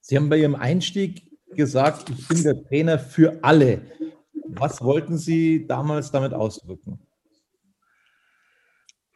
Sie 0.00 0.16
haben 0.16 0.28
bei 0.28 0.38
Ihrem 0.38 0.54
Einstieg 0.54 1.22
gesagt, 1.54 2.10
ich 2.10 2.28
bin 2.28 2.42
der 2.42 2.62
Trainer 2.64 2.98
für 2.98 3.38
alle. 3.42 3.82
Was 4.48 4.82
wollten 4.82 5.16
Sie 5.16 5.66
damals 5.66 6.10
damit 6.10 6.32
ausdrücken? 6.32 6.98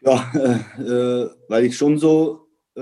Ja, 0.00 0.32
äh, 0.34 0.82
äh, 0.82 1.30
weil 1.48 1.64
ich 1.64 1.76
schon 1.76 1.98
so 1.98 2.48
äh, 2.74 2.80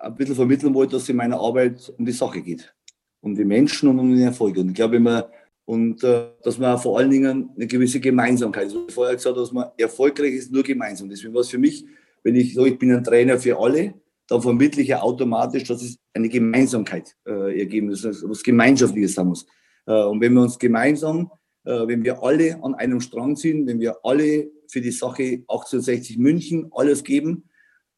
ein 0.00 0.14
bisschen 0.16 0.34
vermitteln 0.34 0.74
wollte, 0.74 0.92
dass 0.92 1.02
es 1.02 1.08
in 1.08 1.16
meiner 1.16 1.38
Arbeit 1.40 1.92
um 1.96 2.04
die 2.04 2.12
Sache 2.12 2.40
geht. 2.42 2.74
Um 3.20 3.34
die 3.34 3.44
Menschen 3.44 3.88
und 3.88 3.98
um 3.98 4.10
den 4.10 4.22
Erfolg. 4.22 4.56
Und 4.56 4.68
ich 4.68 4.74
glaube 4.74 4.96
immer, 4.96 5.30
und 5.70 6.02
äh, 6.02 6.26
dass 6.42 6.58
man 6.58 6.78
vor 6.78 6.98
allen 6.98 7.10
Dingen 7.10 7.50
eine 7.54 7.66
gewisse 7.66 8.00
Gemeinsamkeit, 8.00 8.64
also 8.64 8.88
vorher 8.88 9.14
gesagt, 9.14 9.36
dass 9.36 9.52
man 9.52 9.68
erfolgreich 9.76 10.34
ist, 10.34 10.52
nur 10.52 10.64
gemeinsam. 10.64 11.08
Deswegen 11.08 11.32
war 11.32 11.42
es 11.42 11.48
für 11.48 11.58
mich, 11.58 11.84
wenn 12.24 12.34
ich 12.34 12.54
so, 12.54 12.66
ich 12.66 12.76
bin 12.76 12.92
ein 12.92 13.04
Trainer 13.04 13.38
für 13.38 13.56
alle, 13.56 13.94
dann 14.26 14.42
vermittle 14.42 14.82
ich 14.82 14.88
ja 14.88 15.00
automatisch, 15.00 15.64
dass 15.64 15.82
es 15.82 15.96
eine 16.12 16.28
Gemeinsamkeit 16.28 17.14
äh, 17.24 17.60
ergeben 17.60 17.88
muss, 17.88 18.04
was 18.04 18.42
Gemeinschaftliches 18.42 19.14
sein 19.14 19.28
muss. 19.28 19.46
Äh, 19.86 20.02
und 20.02 20.20
wenn 20.20 20.34
wir 20.34 20.42
uns 20.42 20.58
gemeinsam 20.58 21.30
äh, 21.64 21.86
wenn 21.86 22.02
wir 22.02 22.22
alle 22.22 22.62
an 22.64 22.74
einem 22.74 23.00
Strang 23.00 23.36
ziehen, 23.36 23.66
wenn 23.66 23.80
wir 23.80 23.96
alle 24.02 24.50
für 24.68 24.80
die 24.80 24.90
Sache 24.90 25.44
1860 25.48 26.18
München 26.18 26.68
alles 26.72 27.04
geben, 27.04 27.44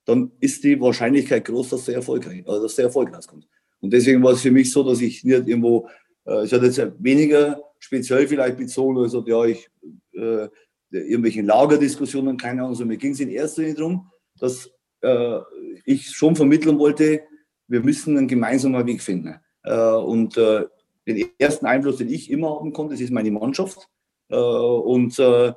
dann 0.04 0.32
ist 0.40 0.64
die 0.64 0.80
Wahrscheinlichkeit 0.80 1.44
groß, 1.44 1.70
dass 1.70 1.84
der 1.84 1.96
erfolgreich, 1.96 2.42
also 2.46 2.62
dass 2.62 2.74
der 2.74 2.86
Erfolg 2.86 3.14
rauskommt. 3.14 3.46
Und 3.80 3.92
deswegen 3.92 4.22
war 4.22 4.32
es 4.32 4.42
für 4.42 4.50
mich 4.50 4.70
so, 4.70 4.82
dass 4.82 5.00
ich 5.00 5.24
nicht 5.24 5.48
irgendwo, 5.48 5.88
äh, 6.26 6.44
ich 6.44 6.52
hatte 6.52 6.66
jetzt 6.66 6.80
weniger 6.98 7.62
speziell 7.78 8.26
vielleicht 8.28 8.56
bezogen, 8.56 8.98
also 8.98 9.24
ja, 9.26 9.44
ich 9.44 9.68
äh, 10.12 10.48
irgendwelchen 10.90 11.46
Lagerdiskussionen, 11.46 12.36
keine 12.36 12.62
Ahnung, 12.62 12.74
sondern 12.74 12.94
mir 12.94 12.98
ging 12.98 13.12
es 13.12 13.20
in 13.20 13.30
erster 13.30 13.62
Linie 13.62 13.76
darum, 13.76 14.10
dass 14.38 14.70
äh, 15.00 15.38
ich 15.84 16.10
schon 16.10 16.36
vermitteln 16.36 16.78
wollte, 16.78 17.22
wir 17.68 17.80
müssen 17.80 18.16
einen 18.16 18.28
gemeinsamen 18.28 18.86
Weg 18.86 19.02
finden. 19.02 19.40
Äh, 19.64 19.74
und 19.74 20.36
äh, 20.36 20.66
den 21.06 21.30
ersten 21.38 21.66
Einfluss, 21.66 21.96
den 21.96 22.10
ich 22.10 22.30
immer 22.30 22.50
haben 22.50 22.72
konnte, 22.72 22.94
das 22.94 23.00
ist 23.00 23.12
meine 23.12 23.30
Mannschaft. 23.30 23.88
Äh, 24.28 24.36
und 24.36 25.18
äh, 25.18 25.52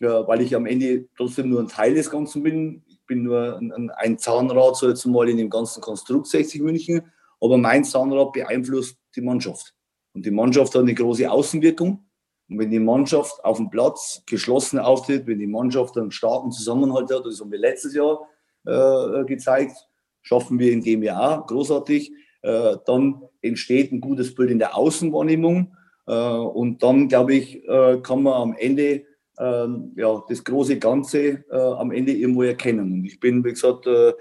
ja, 0.00 0.28
weil 0.28 0.40
ich 0.40 0.54
am 0.54 0.66
Ende 0.66 1.08
trotzdem 1.16 1.48
nur 1.48 1.60
ein 1.60 1.68
Teil 1.68 1.94
des 1.94 2.10
Ganzen 2.10 2.42
bin. 2.42 2.82
Ich 2.86 3.04
bin 3.06 3.24
nur 3.24 3.58
ein, 3.58 3.90
ein 3.90 4.18
Zahnrad, 4.18 4.76
so 4.76 4.88
jetzt 4.88 5.04
mal 5.06 5.28
in 5.28 5.36
dem 5.36 5.50
ganzen 5.50 5.80
Konstrukt 5.80 6.28
60 6.28 6.62
München. 6.62 7.02
Aber 7.40 7.58
mein 7.58 7.84
Zahnrad 7.84 8.32
beeinflusst 8.32 8.96
die 9.14 9.20
Mannschaft. 9.20 9.74
Und 10.18 10.26
die 10.26 10.32
Mannschaft 10.32 10.74
hat 10.74 10.82
eine 10.82 10.94
große 10.94 11.30
Außenwirkung. 11.30 12.04
Und 12.48 12.58
wenn 12.58 12.72
die 12.72 12.80
Mannschaft 12.80 13.44
auf 13.44 13.58
dem 13.58 13.70
Platz 13.70 14.24
geschlossen 14.26 14.80
auftritt, 14.80 15.28
wenn 15.28 15.38
die 15.38 15.46
Mannschaft 15.46 15.96
einen 15.96 16.10
starken 16.10 16.50
Zusammenhalt 16.50 17.08
hat, 17.14 17.24
das 17.24 17.40
haben 17.40 17.52
wir 17.52 17.58
letztes 17.60 17.94
Jahr 17.94 18.26
äh, 18.66 19.24
gezeigt, 19.26 19.76
schaffen 20.22 20.58
wir 20.58 20.72
in 20.72 20.82
dem 20.82 21.04
Jahr 21.04 21.46
großartig, 21.46 22.10
äh, 22.42 22.78
dann 22.84 23.22
entsteht 23.42 23.92
ein 23.92 24.00
gutes 24.00 24.34
Bild 24.34 24.50
in 24.50 24.58
der 24.58 24.76
Außenwahrnehmung. 24.76 25.76
Äh, 26.08 26.12
und 26.12 26.82
dann, 26.82 27.06
glaube 27.06 27.34
ich, 27.34 27.62
äh, 27.68 28.00
kann 28.02 28.24
man 28.24 28.32
am 28.32 28.56
Ende 28.58 29.04
ähm, 29.38 29.92
ja, 29.94 30.20
das 30.28 30.42
große 30.42 30.80
Ganze 30.80 31.44
äh, 31.48 31.56
am 31.56 31.92
Ende 31.92 32.10
irgendwo 32.10 32.42
erkennen. 32.42 32.92
Und 32.92 33.04
ich 33.04 33.20
bin, 33.20 33.44
wie 33.44 33.50
gesagt, 33.50 33.86
äh, 33.86 34.14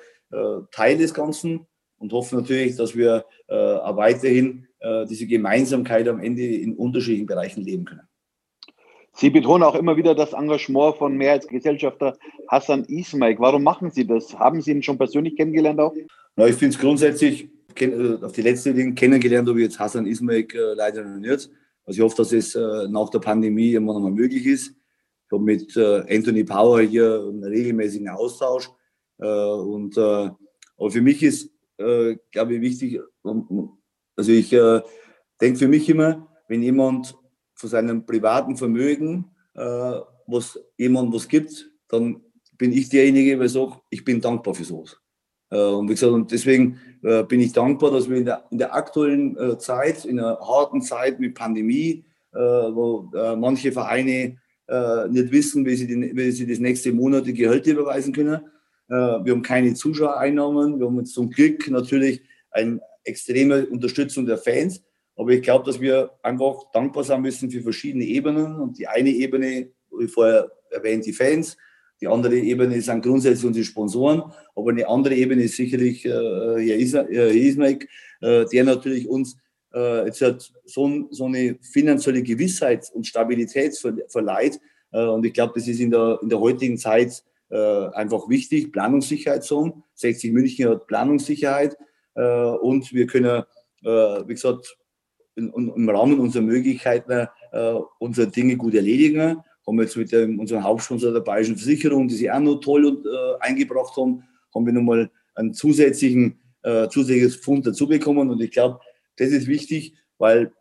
Teil 0.72 1.00
des 1.00 1.16
Ganzen 1.16 1.66
und 1.98 2.14
hoffe 2.14 2.36
natürlich, 2.36 2.76
dass 2.76 2.96
wir 2.96 3.26
auch 3.48 3.96
weiterhin 3.96 4.67
diese 5.10 5.26
Gemeinsamkeit 5.26 6.08
am 6.08 6.20
Ende 6.20 6.46
in 6.46 6.76
unterschiedlichen 6.76 7.26
Bereichen 7.26 7.64
leben 7.64 7.86
können. 7.86 8.08
Sie 9.14 9.32
betonen 9.32 9.64
auch 9.64 9.74
immer 9.74 9.98
wieder 9.98 10.14
das 10.14 10.34
Engagement 10.34 10.98
von 10.98 11.18
Mehrheitsgesellschafter 11.18 12.16
Hassan 12.48 12.84
Ismail. 12.86 13.36
Warum 13.40 13.64
machen 13.64 13.90
Sie 13.90 14.06
das? 14.06 14.38
Haben 14.38 14.62
Sie 14.62 14.72
ihn 14.72 14.84
schon 14.84 15.00
persönlich 15.00 15.36
kennengelernt 15.36 15.80
auch? 15.80 15.96
Na, 16.36 16.48
ich 16.48 16.56
finde 16.56 16.76
es 16.76 16.80
grundsätzlich, 16.80 17.50
auf 18.22 18.32
die 18.32 18.44
letzte 18.44 18.76
Dinge 18.76 18.94
kennengelernt 18.94 19.50
habe 19.50 19.60
ich 19.60 19.66
jetzt 19.66 19.80
Hassan 19.80 20.06
Ismail 20.06 20.48
leider 20.76 21.04
noch 21.04 21.20
nicht. 21.20 21.50
Also 21.86 21.98
ich 21.98 22.02
hoffe, 22.02 22.18
dass 22.18 22.32
es 22.32 22.56
nach 22.56 23.10
der 23.10 23.20
Pandemie 23.20 23.74
immer 23.74 23.94
noch 23.94 24.02
mal 24.02 24.12
möglich 24.12 24.46
ist. 24.46 24.68
Ich 24.70 25.32
habe 25.32 25.44
mit 25.44 25.76
äh, 25.76 26.04
Anthony 26.16 26.44
Power 26.44 26.82
hier 26.82 27.26
einen 27.28 27.44
regelmäßigen 27.44 28.10
Austausch. 28.10 28.70
Äh, 29.20 29.26
und, 29.28 29.98
äh, 29.98 30.30
aber 30.78 30.92
für 30.92 31.02
mich 31.02 31.24
ist, 31.24 31.52
äh, 31.78 32.16
glaube 32.32 32.56
ich, 32.56 32.62
wichtig, 32.62 33.02
also 34.18 34.32
ich 34.32 34.52
äh, 34.52 34.82
denke 35.40 35.60
für 35.60 35.68
mich 35.68 35.88
immer, 35.90 36.28
wenn 36.48 36.62
jemand 36.62 37.16
von 37.56 37.70
seinem 37.70 38.06
privaten 38.06 38.58
Vermögen 38.58 39.32
äh, 39.56 40.00
was 40.28 40.60
jemand 40.78 41.14
was 41.14 41.28
gibt, 41.28 41.72
dann 41.88 42.22
bin 42.58 42.74
ich 42.74 42.90
derjenige, 42.90 43.38
der 43.38 43.48
sagt, 43.48 43.80
ich 43.90 44.04
bin 44.04 44.20
dankbar 44.20 44.54
für 44.54 44.66
sowas. 44.66 44.98
Und 45.50 45.88
wie 45.88 45.94
gesagt, 45.94 46.12
und 46.12 46.30
deswegen 46.30 46.78
bin 47.30 47.40
ich 47.40 47.54
dankbar, 47.54 47.92
dass 47.92 48.10
wir 48.10 48.18
in 48.18 48.26
der, 48.26 48.44
in 48.52 48.58
der 48.58 48.76
aktuellen 48.76 49.58
Zeit, 49.60 50.04
in 50.04 50.20
einer 50.20 50.38
harten 50.42 50.82
Zeit 50.82 51.22
mit 51.22 51.36
Pandemie, 51.36 52.04
wo 52.34 53.10
manche 53.38 53.72
Vereine 53.72 54.38
äh, 54.68 55.08
nicht 55.08 55.32
wissen, 55.32 55.66
wie 55.66 55.76
sie, 55.76 55.88
die, 55.88 56.16
wie 56.16 56.32
sie 56.32 56.46
das 56.46 56.60
nächste 56.60 56.92
Monat 56.92 57.26
die 57.26 57.34
Gehälter 57.34 57.72
überweisen 57.72 58.14
können. 58.14 58.42
Äh, 58.90 58.96
wir 58.96 59.32
haben 59.32 59.42
keine 59.42 59.74
Zuschauereinnahmen. 59.74 60.80
Wir 60.80 60.88
haben 60.88 60.98
jetzt 60.98 61.14
zum 61.14 61.30
Glück 61.30 61.70
natürlich 61.70 62.22
eine 62.52 62.82
extreme 63.08 63.66
Unterstützung 63.68 64.26
der 64.26 64.38
Fans. 64.38 64.84
Aber 65.16 65.32
ich 65.32 65.42
glaube, 65.42 65.66
dass 65.66 65.82
wir 65.82 66.12
einfach 66.22 66.72
dankbar 66.72 67.04
sein 67.04 67.22
müssen 67.22 67.50
für 67.50 67.62
verschiedene 67.62 68.06
Ebenen. 68.06 68.60
Und 68.60 68.78
die 68.78 68.88
eine 68.88 69.10
Ebene, 69.10 69.70
wie 69.98 70.08
vorher 70.08 70.52
erwähnt, 70.70 71.06
die 71.06 71.14
Fans. 71.14 71.58
Die 72.00 72.08
andere 72.08 72.38
Ebene 72.38 72.80
sind 72.80 73.04
grundsätzlich 73.04 73.46
unsere 73.46 73.66
Sponsoren. 73.66 74.22
Aber 74.56 74.70
eine 74.70 74.88
andere 74.88 75.16
Ebene 75.16 75.44
ist 75.44 75.56
sicherlich 75.56 76.06
äh, 76.06 76.10
Herr 76.10 77.32
Ismail, 77.32 77.80
äh, 78.22 78.46
der 78.46 78.64
natürlich 78.64 79.08
uns 79.08 79.38
äh, 79.74 80.06
jetzt 80.06 80.22
hat 80.22 80.52
so, 80.66 81.08
so, 81.12 81.26
eine 81.26 81.58
finanzielle 81.62 82.24
Gewissheit 82.24 82.90
und 82.94 83.06
Stabilität 83.06 83.78
verleiht. 84.08 84.60
Äh, 84.92 85.06
und 85.06 85.26
ich 85.26 85.34
glaube, 85.34 85.54
das 85.56 85.68
ist 85.68 85.80
in 85.80 85.92
der, 85.92 86.20
in 86.22 86.30
der 86.30 86.40
heutigen 86.40 86.78
Zeit 86.78 87.24
äh, 87.50 87.88
einfach 87.90 88.30
wichtig. 88.30 88.72
Planungssicherheit 88.72 89.44
so. 89.44 89.84
60 89.96 90.32
München 90.32 90.70
hat 90.70 90.88
Planungssicherheit 90.88 91.78
und 92.22 92.94
wir 92.94 93.08
können, 93.08 93.44
äh, 93.84 93.88
wie 93.88 94.34
gesagt, 94.34 94.78
in, 95.36 95.52
in, 95.54 95.74
im 95.74 95.90
Rahmen 95.90 96.20
unserer 96.20 96.44
Möglichkeiten 96.44 97.28
äh, 97.52 97.74
unsere 98.00 98.28
Dinge 98.28 98.58
gut 98.58 98.74
erledigen. 98.74 99.38
Haben 99.66 99.78
wir 99.78 99.84
jetzt 99.84 99.98
mit 99.98 100.12
dem, 100.12 100.40
unserem 100.40 100.64
Hauptsponsor 100.64 101.14
der 101.14 101.20
Bayerischen 101.20 101.58
Versicherung, 101.58 102.08
die 102.08 102.16
sie 102.16 102.32
auch 102.32 102.40
noch 102.40 102.56
toll 102.56 102.86
und, 102.86 103.06
eingebracht 103.42 103.96
haben, 103.98 104.24
haben 104.56 104.66
wir 104.66 104.74
nochmal 104.74 105.12
einen 105.36 105.54
zusätzlichen 105.54 106.40
zusätzliches 106.90 107.36
Fund 107.38 107.66
dazu 107.66 107.88
bekommen. 107.88 108.30
Und 108.30 108.42
ich 108.42 108.52
glaube, 108.52 108.80
das 109.16 109.30
ist 109.30 109.48
wichtig, 109.48 109.94
weil 110.18 110.52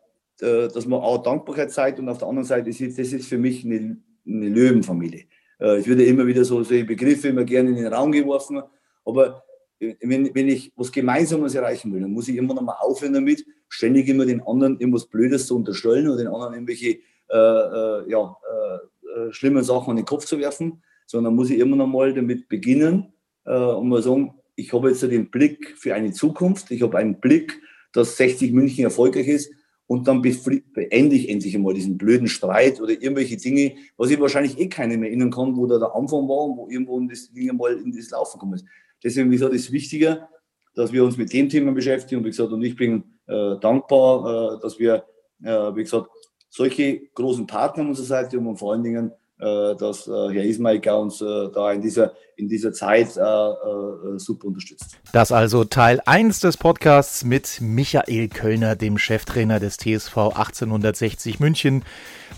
äh, 0.40 0.68
dass 0.68 0.86
man 0.86 1.00
auch 1.00 1.22
Dankbarkeit 1.22 1.70
zeigt 1.70 1.98
und 1.98 2.11
auf 2.11 2.18
der 2.18 2.28
anderen 2.28 2.46
Seite 2.46 2.68
ist 2.68 2.98
das 2.98 3.12
ist 3.12 3.26
für 3.26 3.38
mich 3.38 3.64
eine, 3.64 3.96
eine 4.26 4.48
Löwenfamilie. 4.48 5.24
Äh, 5.59 5.76
es 5.76 5.86
wird 5.86 6.00
ja 6.00 6.07
immer 6.07 6.26
wieder 6.26 6.44
so 6.44 6.62
solche 6.62 6.84
Begriffe 6.84 7.28
immer 7.28 7.44
gerne 7.44 7.70
in 7.70 7.76
den 7.76 7.86
Raum 7.86 8.12
geworfen, 8.12 8.62
aber 9.07 9.26
äh, 9.28 9.40
wenn, 9.79 10.35
wenn 10.35 10.49
ich 10.49 10.72
was 10.77 10.93
Gemeinsames 10.93 11.55
erreichen 11.55 11.93
will, 11.93 12.01
dann 12.01 12.12
muss 12.12 12.29
ich 12.29 12.37
immer 12.37 12.55
noch 12.55 12.62
mal 12.62 12.77
aufhören 12.79 13.12
damit, 13.12 13.45
ständig 13.68 14.09
immer 14.09 14.27
den 14.27 14.41
anderen 14.47 14.79
irgendwas 14.79 15.07
Blödes 15.07 15.47
zu 15.47 15.57
unterstellen 15.57 16.09
oder 16.09 16.18
den 16.18 16.29
anderen 16.29 16.55
irgendwelche 16.55 16.99
äh, 17.29 17.37
äh, 17.37 18.11
ja, 18.11 18.37
äh, 18.45 19.33
schlimmen 19.33 19.64
Sachen 19.64 19.91
an 19.91 19.97
den 19.97 20.05
Kopf 20.05 20.24
zu 20.24 20.39
werfen, 20.39 20.83
sondern 21.07 21.35
muss 21.35 21.51
ich 21.51 21.59
immer 21.59 21.77
noch 21.77 21.87
mal 21.87 22.12
damit 22.12 22.49
beginnen 22.49 23.12
und 23.45 23.89
mal 23.89 24.03
sagen, 24.03 24.35
ich 24.57 24.72
habe 24.72 24.89
jetzt 24.89 25.03
den 25.03 25.31
Blick 25.31 25.77
für 25.79 25.95
eine 25.95 26.11
Zukunft, 26.12 26.72
ich 26.72 26.83
habe 26.83 26.99
einen 26.99 27.20
Blick 27.20 27.61
dass 27.97 28.16
60 28.16 28.53
München 28.53 28.85
erfolgreich 28.85 29.27
ist 29.27 29.51
und 29.87 30.07
dann 30.07 30.20
beende 30.20 31.16
ich 31.16 31.29
endlich 31.29 31.55
einmal 31.55 31.74
diesen 31.74 31.97
blöden 31.97 32.29
Streit 32.29 32.81
oder 32.81 32.93
irgendwelche 32.93 33.37
Dinge, 33.37 33.74
was 33.97 34.11
ich 34.11 34.20
wahrscheinlich 34.20 34.59
eh 34.59 34.68
keine 34.68 34.99
mehr 34.99 35.09
erinnern 35.09 35.31
kann, 35.31 35.57
wo 35.57 35.66
da 35.66 35.79
der 35.79 35.95
Anfang 35.95 36.29
war 36.29 36.45
und 36.45 36.57
wo 36.57 36.68
irgendwo 36.68 37.01
das 37.01 37.33
Ding 37.33 37.57
mal 37.57 37.72
in 37.79 37.93
das 37.93 38.11
Laufen 38.11 38.39
gekommen 38.39 38.55
ist. 38.55 38.66
Deswegen, 39.07 39.30
wie 39.30 39.36
gesagt, 39.36 39.54
ist 39.54 39.70
wichtiger, 39.70 40.28
dass 40.74 40.92
wir 40.92 41.04
uns 41.04 41.16
mit 41.16 41.32
dem 41.32 41.48
Thema 41.48 41.70
beschäftigen. 41.70 42.18
Und 42.18 42.24
wie 42.24 42.30
gesagt, 42.30 42.50
und 42.50 42.62
ich 42.64 42.74
bin 42.74 43.04
äh, 43.28 43.54
dankbar, 43.61 44.57
äh, 44.57 44.61
dass 44.61 44.80
wir, 44.80 45.04
äh, 45.44 45.74
wie 45.76 45.84
gesagt, 45.84 46.11
solche 46.50 47.07
großen 47.14 47.46
Partner 47.46 47.84
an 47.84 47.90
unserer 47.90 48.07
Seite 48.07 48.36
haben 48.36 48.48
und 48.48 48.57
vor 48.57 48.72
allen 48.72 48.82
Dingen 48.82 49.12
äh, 49.38 49.76
dass 49.76 50.09
äh, 50.09 50.11
Herr 50.11 50.44
Ismail 50.44 50.80
uns 50.88 51.20
äh, 51.20 51.50
da 51.54 51.70
in 51.70 51.82
dieser, 51.82 52.14
in 52.36 52.48
dieser 52.48 52.72
Zeit 52.72 53.12
super 53.12 54.46
unterstützt. 54.46 54.96
Das 55.12 55.30
also 55.30 55.64
Teil 55.64 56.00
1 56.07 56.40
des 56.40 56.57
Podcasts 56.57 57.22
mit 57.22 57.61
Michael 57.61 58.28
Kölner, 58.28 58.76
dem 58.76 58.96
Cheftrainer 58.96 59.61
des 59.61 59.76
TSV 59.76 60.16
1860 60.16 61.38
München. 61.38 61.84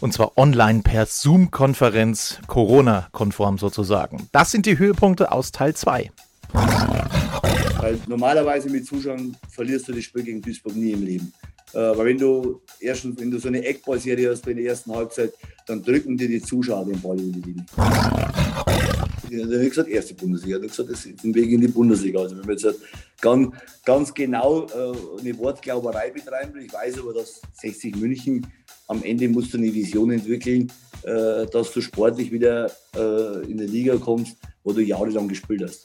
Und 0.00 0.12
zwar 0.12 0.36
online 0.36 0.82
per 0.82 1.06
Zoom-Konferenz, 1.06 2.40
Corona-konform 2.48 3.58
sozusagen. 3.58 4.28
Das 4.32 4.50
sind 4.50 4.66
die 4.66 4.78
Höhepunkte 4.78 5.30
aus 5.30 5.52
Teil 5.52 5.74
2. 5.74 6.10
Weil 6.52 7.98
normalerweise 8.06 8.68
mit 8.68 8.86
Zuschauern 8.86 9.36
verlierst 9.50 9.88
du 9.88 9.92
das 9.92 10.04
Spiel 10.04 10.22
gegen 10.22 10.42
Duisburg 10.42 10.74
nie 10.74 10.92
im 10.92 11.04
Leben. 11.04 11.32
Äh, 11.72 11.96
weil 11.96 12.06
wenn 12.06 12.18
du 12.18 12.60
erstens, 12.80 13.20
wenn 13.20 13.30
du 13.30 13.38
so 13.38 13.48
eine 13.48 13.64
Eckballserie 13.64 14.30
hast 14.30 14.46
in 14.46 14.56
der 14.56 14.66
ersten 14.66 14.92
Halbzeit, 14.94 15.32
dann 15.66 15.82
drücken 15.82 16.16
dir 16.16 16.28
die 16.28 16.40
Zuschauer 16.40 16.86
den 16.86 17.00
Ball 17.00 17.18
in 17.18 17.32
die 17.32 17.40
Linie. 17.40 17.64
Ich 19.30 19.42
habe 19.42 19.68
gesagt, 19.68 19.88
erste 19.90 20.14
Bundesliga. 20.14 20.56
Ich 20.56 20.62
habe 20.62 20.68
gesagt, 20.68 20.90
das 20.90 21.04
ist 21.04 21.22
ein 21.22 21.34
Weg 21.34 21.50
in 21.50 21.60
die 21.60 21.68
Bundesliga. 21.68 22.20
Also 22.20 22.36
wenn 22.36 22.46
man 22.46 22.52
jetzt 22.52 22.64
halt 22.64 22.76
ganz, 23.20 23.54
ganz 23.84 24.14
genau 24.14 24.66
äh, 24.66 25.20
eine 25.20 25.38
Wortglauberei 25.38 26.10
betreiben 26.10 26.54
will, 26.54 26.62
ich 26.62 26.72
weiß 26.72 26.98
aber, 27.00 27.12
dass 27.12 27.42
60 27.60 27.96
München 27.96 28.46
am 28.86 29.02
Ende 29.02 29.28
musst 29.28 29.52
du 29.52 29.58
eine 29.58 29.72
Vision 29.72 30.10
entwickeln, 30.10 30.72
äh, 31.02 31.44
dass 31.46 31.72
du 31.72 31.82
sportlich 31.82 32.32
wieder 32.32 32.70
in 32.94 33.58
der 33.58 33.68
Liga 33.68 33.96
kommst, 33.96 34.36
wo 34.64 34.72
du 34.72 34.82
jahrelang 34.82 35.28
gespielt 35.28 35.62
hast. 35.62 35.84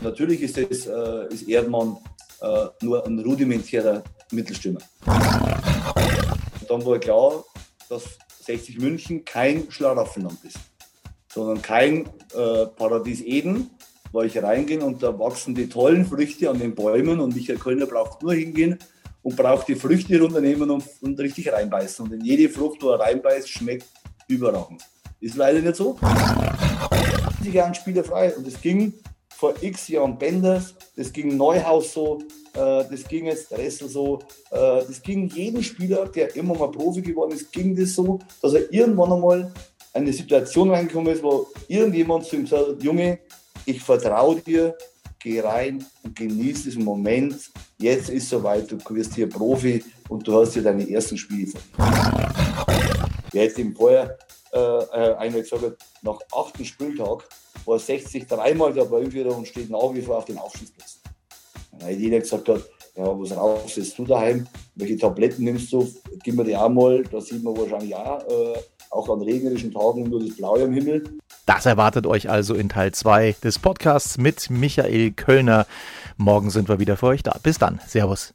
Natürlich 0.00 0.40
ist, 0.42 0.56
das, 0.56 0.86
äh, 0.86 1.32
ist 1.32 1.48
Erdmann 1.48 1.98
äh, 2.40 2.66
nur 2.82 3.06
ein 3.06 3.18
rudimentärer 3.18 4.02
Mittelstürmer. 4.32 4.80
dann 5.04 6.86
war 6.86 6.98
klar, 6.98 7.44
dass 7.88 8.04
60 8.44 8.78
München 8.78 9.24
kein 9.24 9.70
Schlaraffenland 9.70 10.38
ist, 10.44 10.58
sondern 11.32 11.60
kein 11.60 12.06
äh, 12.34 12.66
Paradies 12.76 13.20
Eden, 13.20 13.70
wo 14.12 14.22
ich 14.22 14.42
reingehe 14.42 14.82
und 14.82 15.02
da 15.02 15.16
wachsen 15.18 15.54
die 15.54 15.68
tollen 15.68 16.06
Früchte 16.06 16.48
an 16.48 16.58
den 16.58 16.74
Bäumen 16.74 17.20
und 17.20 17.34
Michael 17.34 17.58
Kölner 17.58 17.86
braucht 17.86 18.22
nur 18.22 18.32
hingehen 18.32 18.78
und 19.22 19.36
braucht 19.36 19.68
die 19.68 19.74
Früchte 19.74 20.18
runternehmen 20.18 20.70
und, 20.70 20.84
und 21.02 21.20
richtig 21.20 21.52
reinbeißen. 21.52 22.06
Und 22.06 22.14
in 22.14 22.24
jede 22.24 22.48
Frucht, 22.48 22.82
wo 22.82 22.90
er 22.90 23.00
reinbeißt, 23.00 23.48
schmeckt 23.48 23.86
überragend. 24.28 24.82
Ist 25.20 25.36
leider 25.36 25.60
nicht 25.60 25.76
so. 25.76 25.98
Die 27.44 27.50
Jahren 27.50 27.74
spielerfrei 27.74 28.34
und 28.34 28.46
es 28.46 28.60
ging 28.60 28.94
vor 29.40 29.54
x 29.62 29.88
Jahren 29.88 30.18
Benders, 30.18 30.74
das 30.96 31.10
ging 31.10 31.34
Neuhaus 31.34 31.94
so, 31.94 32.18
äh, 32.52 32.84
das 32.90 33.08
ging 33.08 33.24
jetzt 33.24 33.50
Ressel 33.52 33.88
so, 33.88 34.18
äh, 34.50 34.84
das 34.86 35.00
ging 35.02 35.28
jedem 35.28 35.62
Spieler, 35.62 36.06
der 36.08 36.36
immer 36.36 36.54
mal 36.54 36.70
Profi 36.70 37.00
geworden 37.00 37.32
ist, 37.32 37.50
ging 37.50 37.74
das 37.74 37.94
so, 37.94 38.18
dass 38.42 38.52
er 38.52 38.70
irgendwann 38.70 39.14
einmal 39.14 39.50
eine 39.94 40.12
Situation 40.12 40.70
reingekommen 40.70 41.14
ist, 41.14 41.22
wo 41.22 41.46
irgendjemand 41.68 42.26
zu 42.26 42.36
ihm 42.36 42.46
sagt, 42.46 42.82
Junge, 42.82 43.18
ich 43.64 43.80
vertraue 43.80 44.36
dir, 44.42 44.76
geh 45.18 45.40
rein 45.40 45.86
und 46.02 46.14
genieß 46.14 46.64
diesen 46.64 46.84
Moment. 46.84 47.50
Jetzt 47.78 48.10
ist 48.10 48.28
soweit, 48.28 48.70
du 48.70 48.76
wirst 48.90 49.14
hier 49.14 49.28
Profi 49.28 49.82
und 50.10 50.28
du 50.28 50.38
hast 50.38 50.52
hier 50.52 50.62
deine 50.62 50.88
ersten 50.88 51.16
Spiele. 51.16 51.52
Hätte 53.32 53.62
ihm 53.62 53.74
vorher 53.74 54.18
äh, 54.52 54.58
äh 54.58 55.14
einer 55.16 55.40
gesagt, 55.40 55.82
nach 56.02 56.18
achten 56.32 56.64
Spieltag 56.64 57.24
war 57.64 57.78
60 57.78 58.26
dreimal 58.26 58.72
dabei 58.72 59.10
wieder 59.10 59.36
und 59.36 59.46
steht 59.46 59.70
nach 59.70 59.92
wie 59.92 60.02
vor 60.02 60.18
auf 60.18 60.24
den 60.24 60.38
Aufstiegsplätzen. 60.38 61.00
Weil 61.80 61.96
jeder 61.96 62.20
gesagt 62.20 62.48
hat, 62.48 62.62
ja, 62.96 63.04
was 63.06 63.36
rauchst 63.36 63.76
jetzt 63.76 63.98
du 63.98 64.04
daheim? 64.04 64.46
Welche 64.74 64.98
Tabletten 64.98 65.44
nimmst 65.44 65.72
du? 65.72 65.88
Gib 66.22 66.34
mir 66.34 66.44
die 66.44 66.56
auch 66.56 66.68
mal. 66.68 67.02
Da 67.04 67.20
sieht 67.20 67.42
man 67.42 67.56
wahrscheinlich 67.56 67.94
auch, 67.94 68.20
äh, 68.28 68.58
auch 68.90 69.08
an 69.08 69.22
regnerischen 69.22 69.72
Tagen 69.72 70.04
nur 70.04 70.20
das 70.20 70.36
Blaue 70.36 70.64
am 70.64 70.72
Himmel. 70.72 71.04
Das 71.46 71.66
erwartet 71.66 72.06
euch 72.06 72.28
also 72.28 72.54
in 72.54 72.68
Teil 72.68 72.92
2 72.92 73.36
des 73.42 73.58
Podcasts 73.58 74.18
mit 74.18 74.50
Michael 74.50 75.12
Kölner. 75.12 75.66
Morgen 76.16 76.50
sind 76.50 76.68
wir 76.68 76.78
wieder 76.78 76.96
für 76.96 77.06
euch 77.06 77.22
da. 77.22 77.36
Bis 77.42 77.58
dann. 77.58 77.80
Servus. 77.86 78.34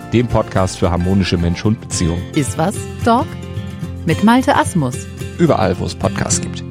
dem 0.13 0.27
Podcast 0.27 0.77
für 0.77 0.91
harmonische 0.91 1.37
Mensch-Hund-Beziehungen. 1.37 2.21
Iswas 2.35 2.75
Dog 3.05 3.27
mit 4.05 4.23
Malte 4.23 4.55
Asmus. 4.55 4.95
Überall, 5.37 5.77
wo 5.79 5.85
es 5.85 5.95
Podcasts 5.95 6.41
gibt. 6.41 6.70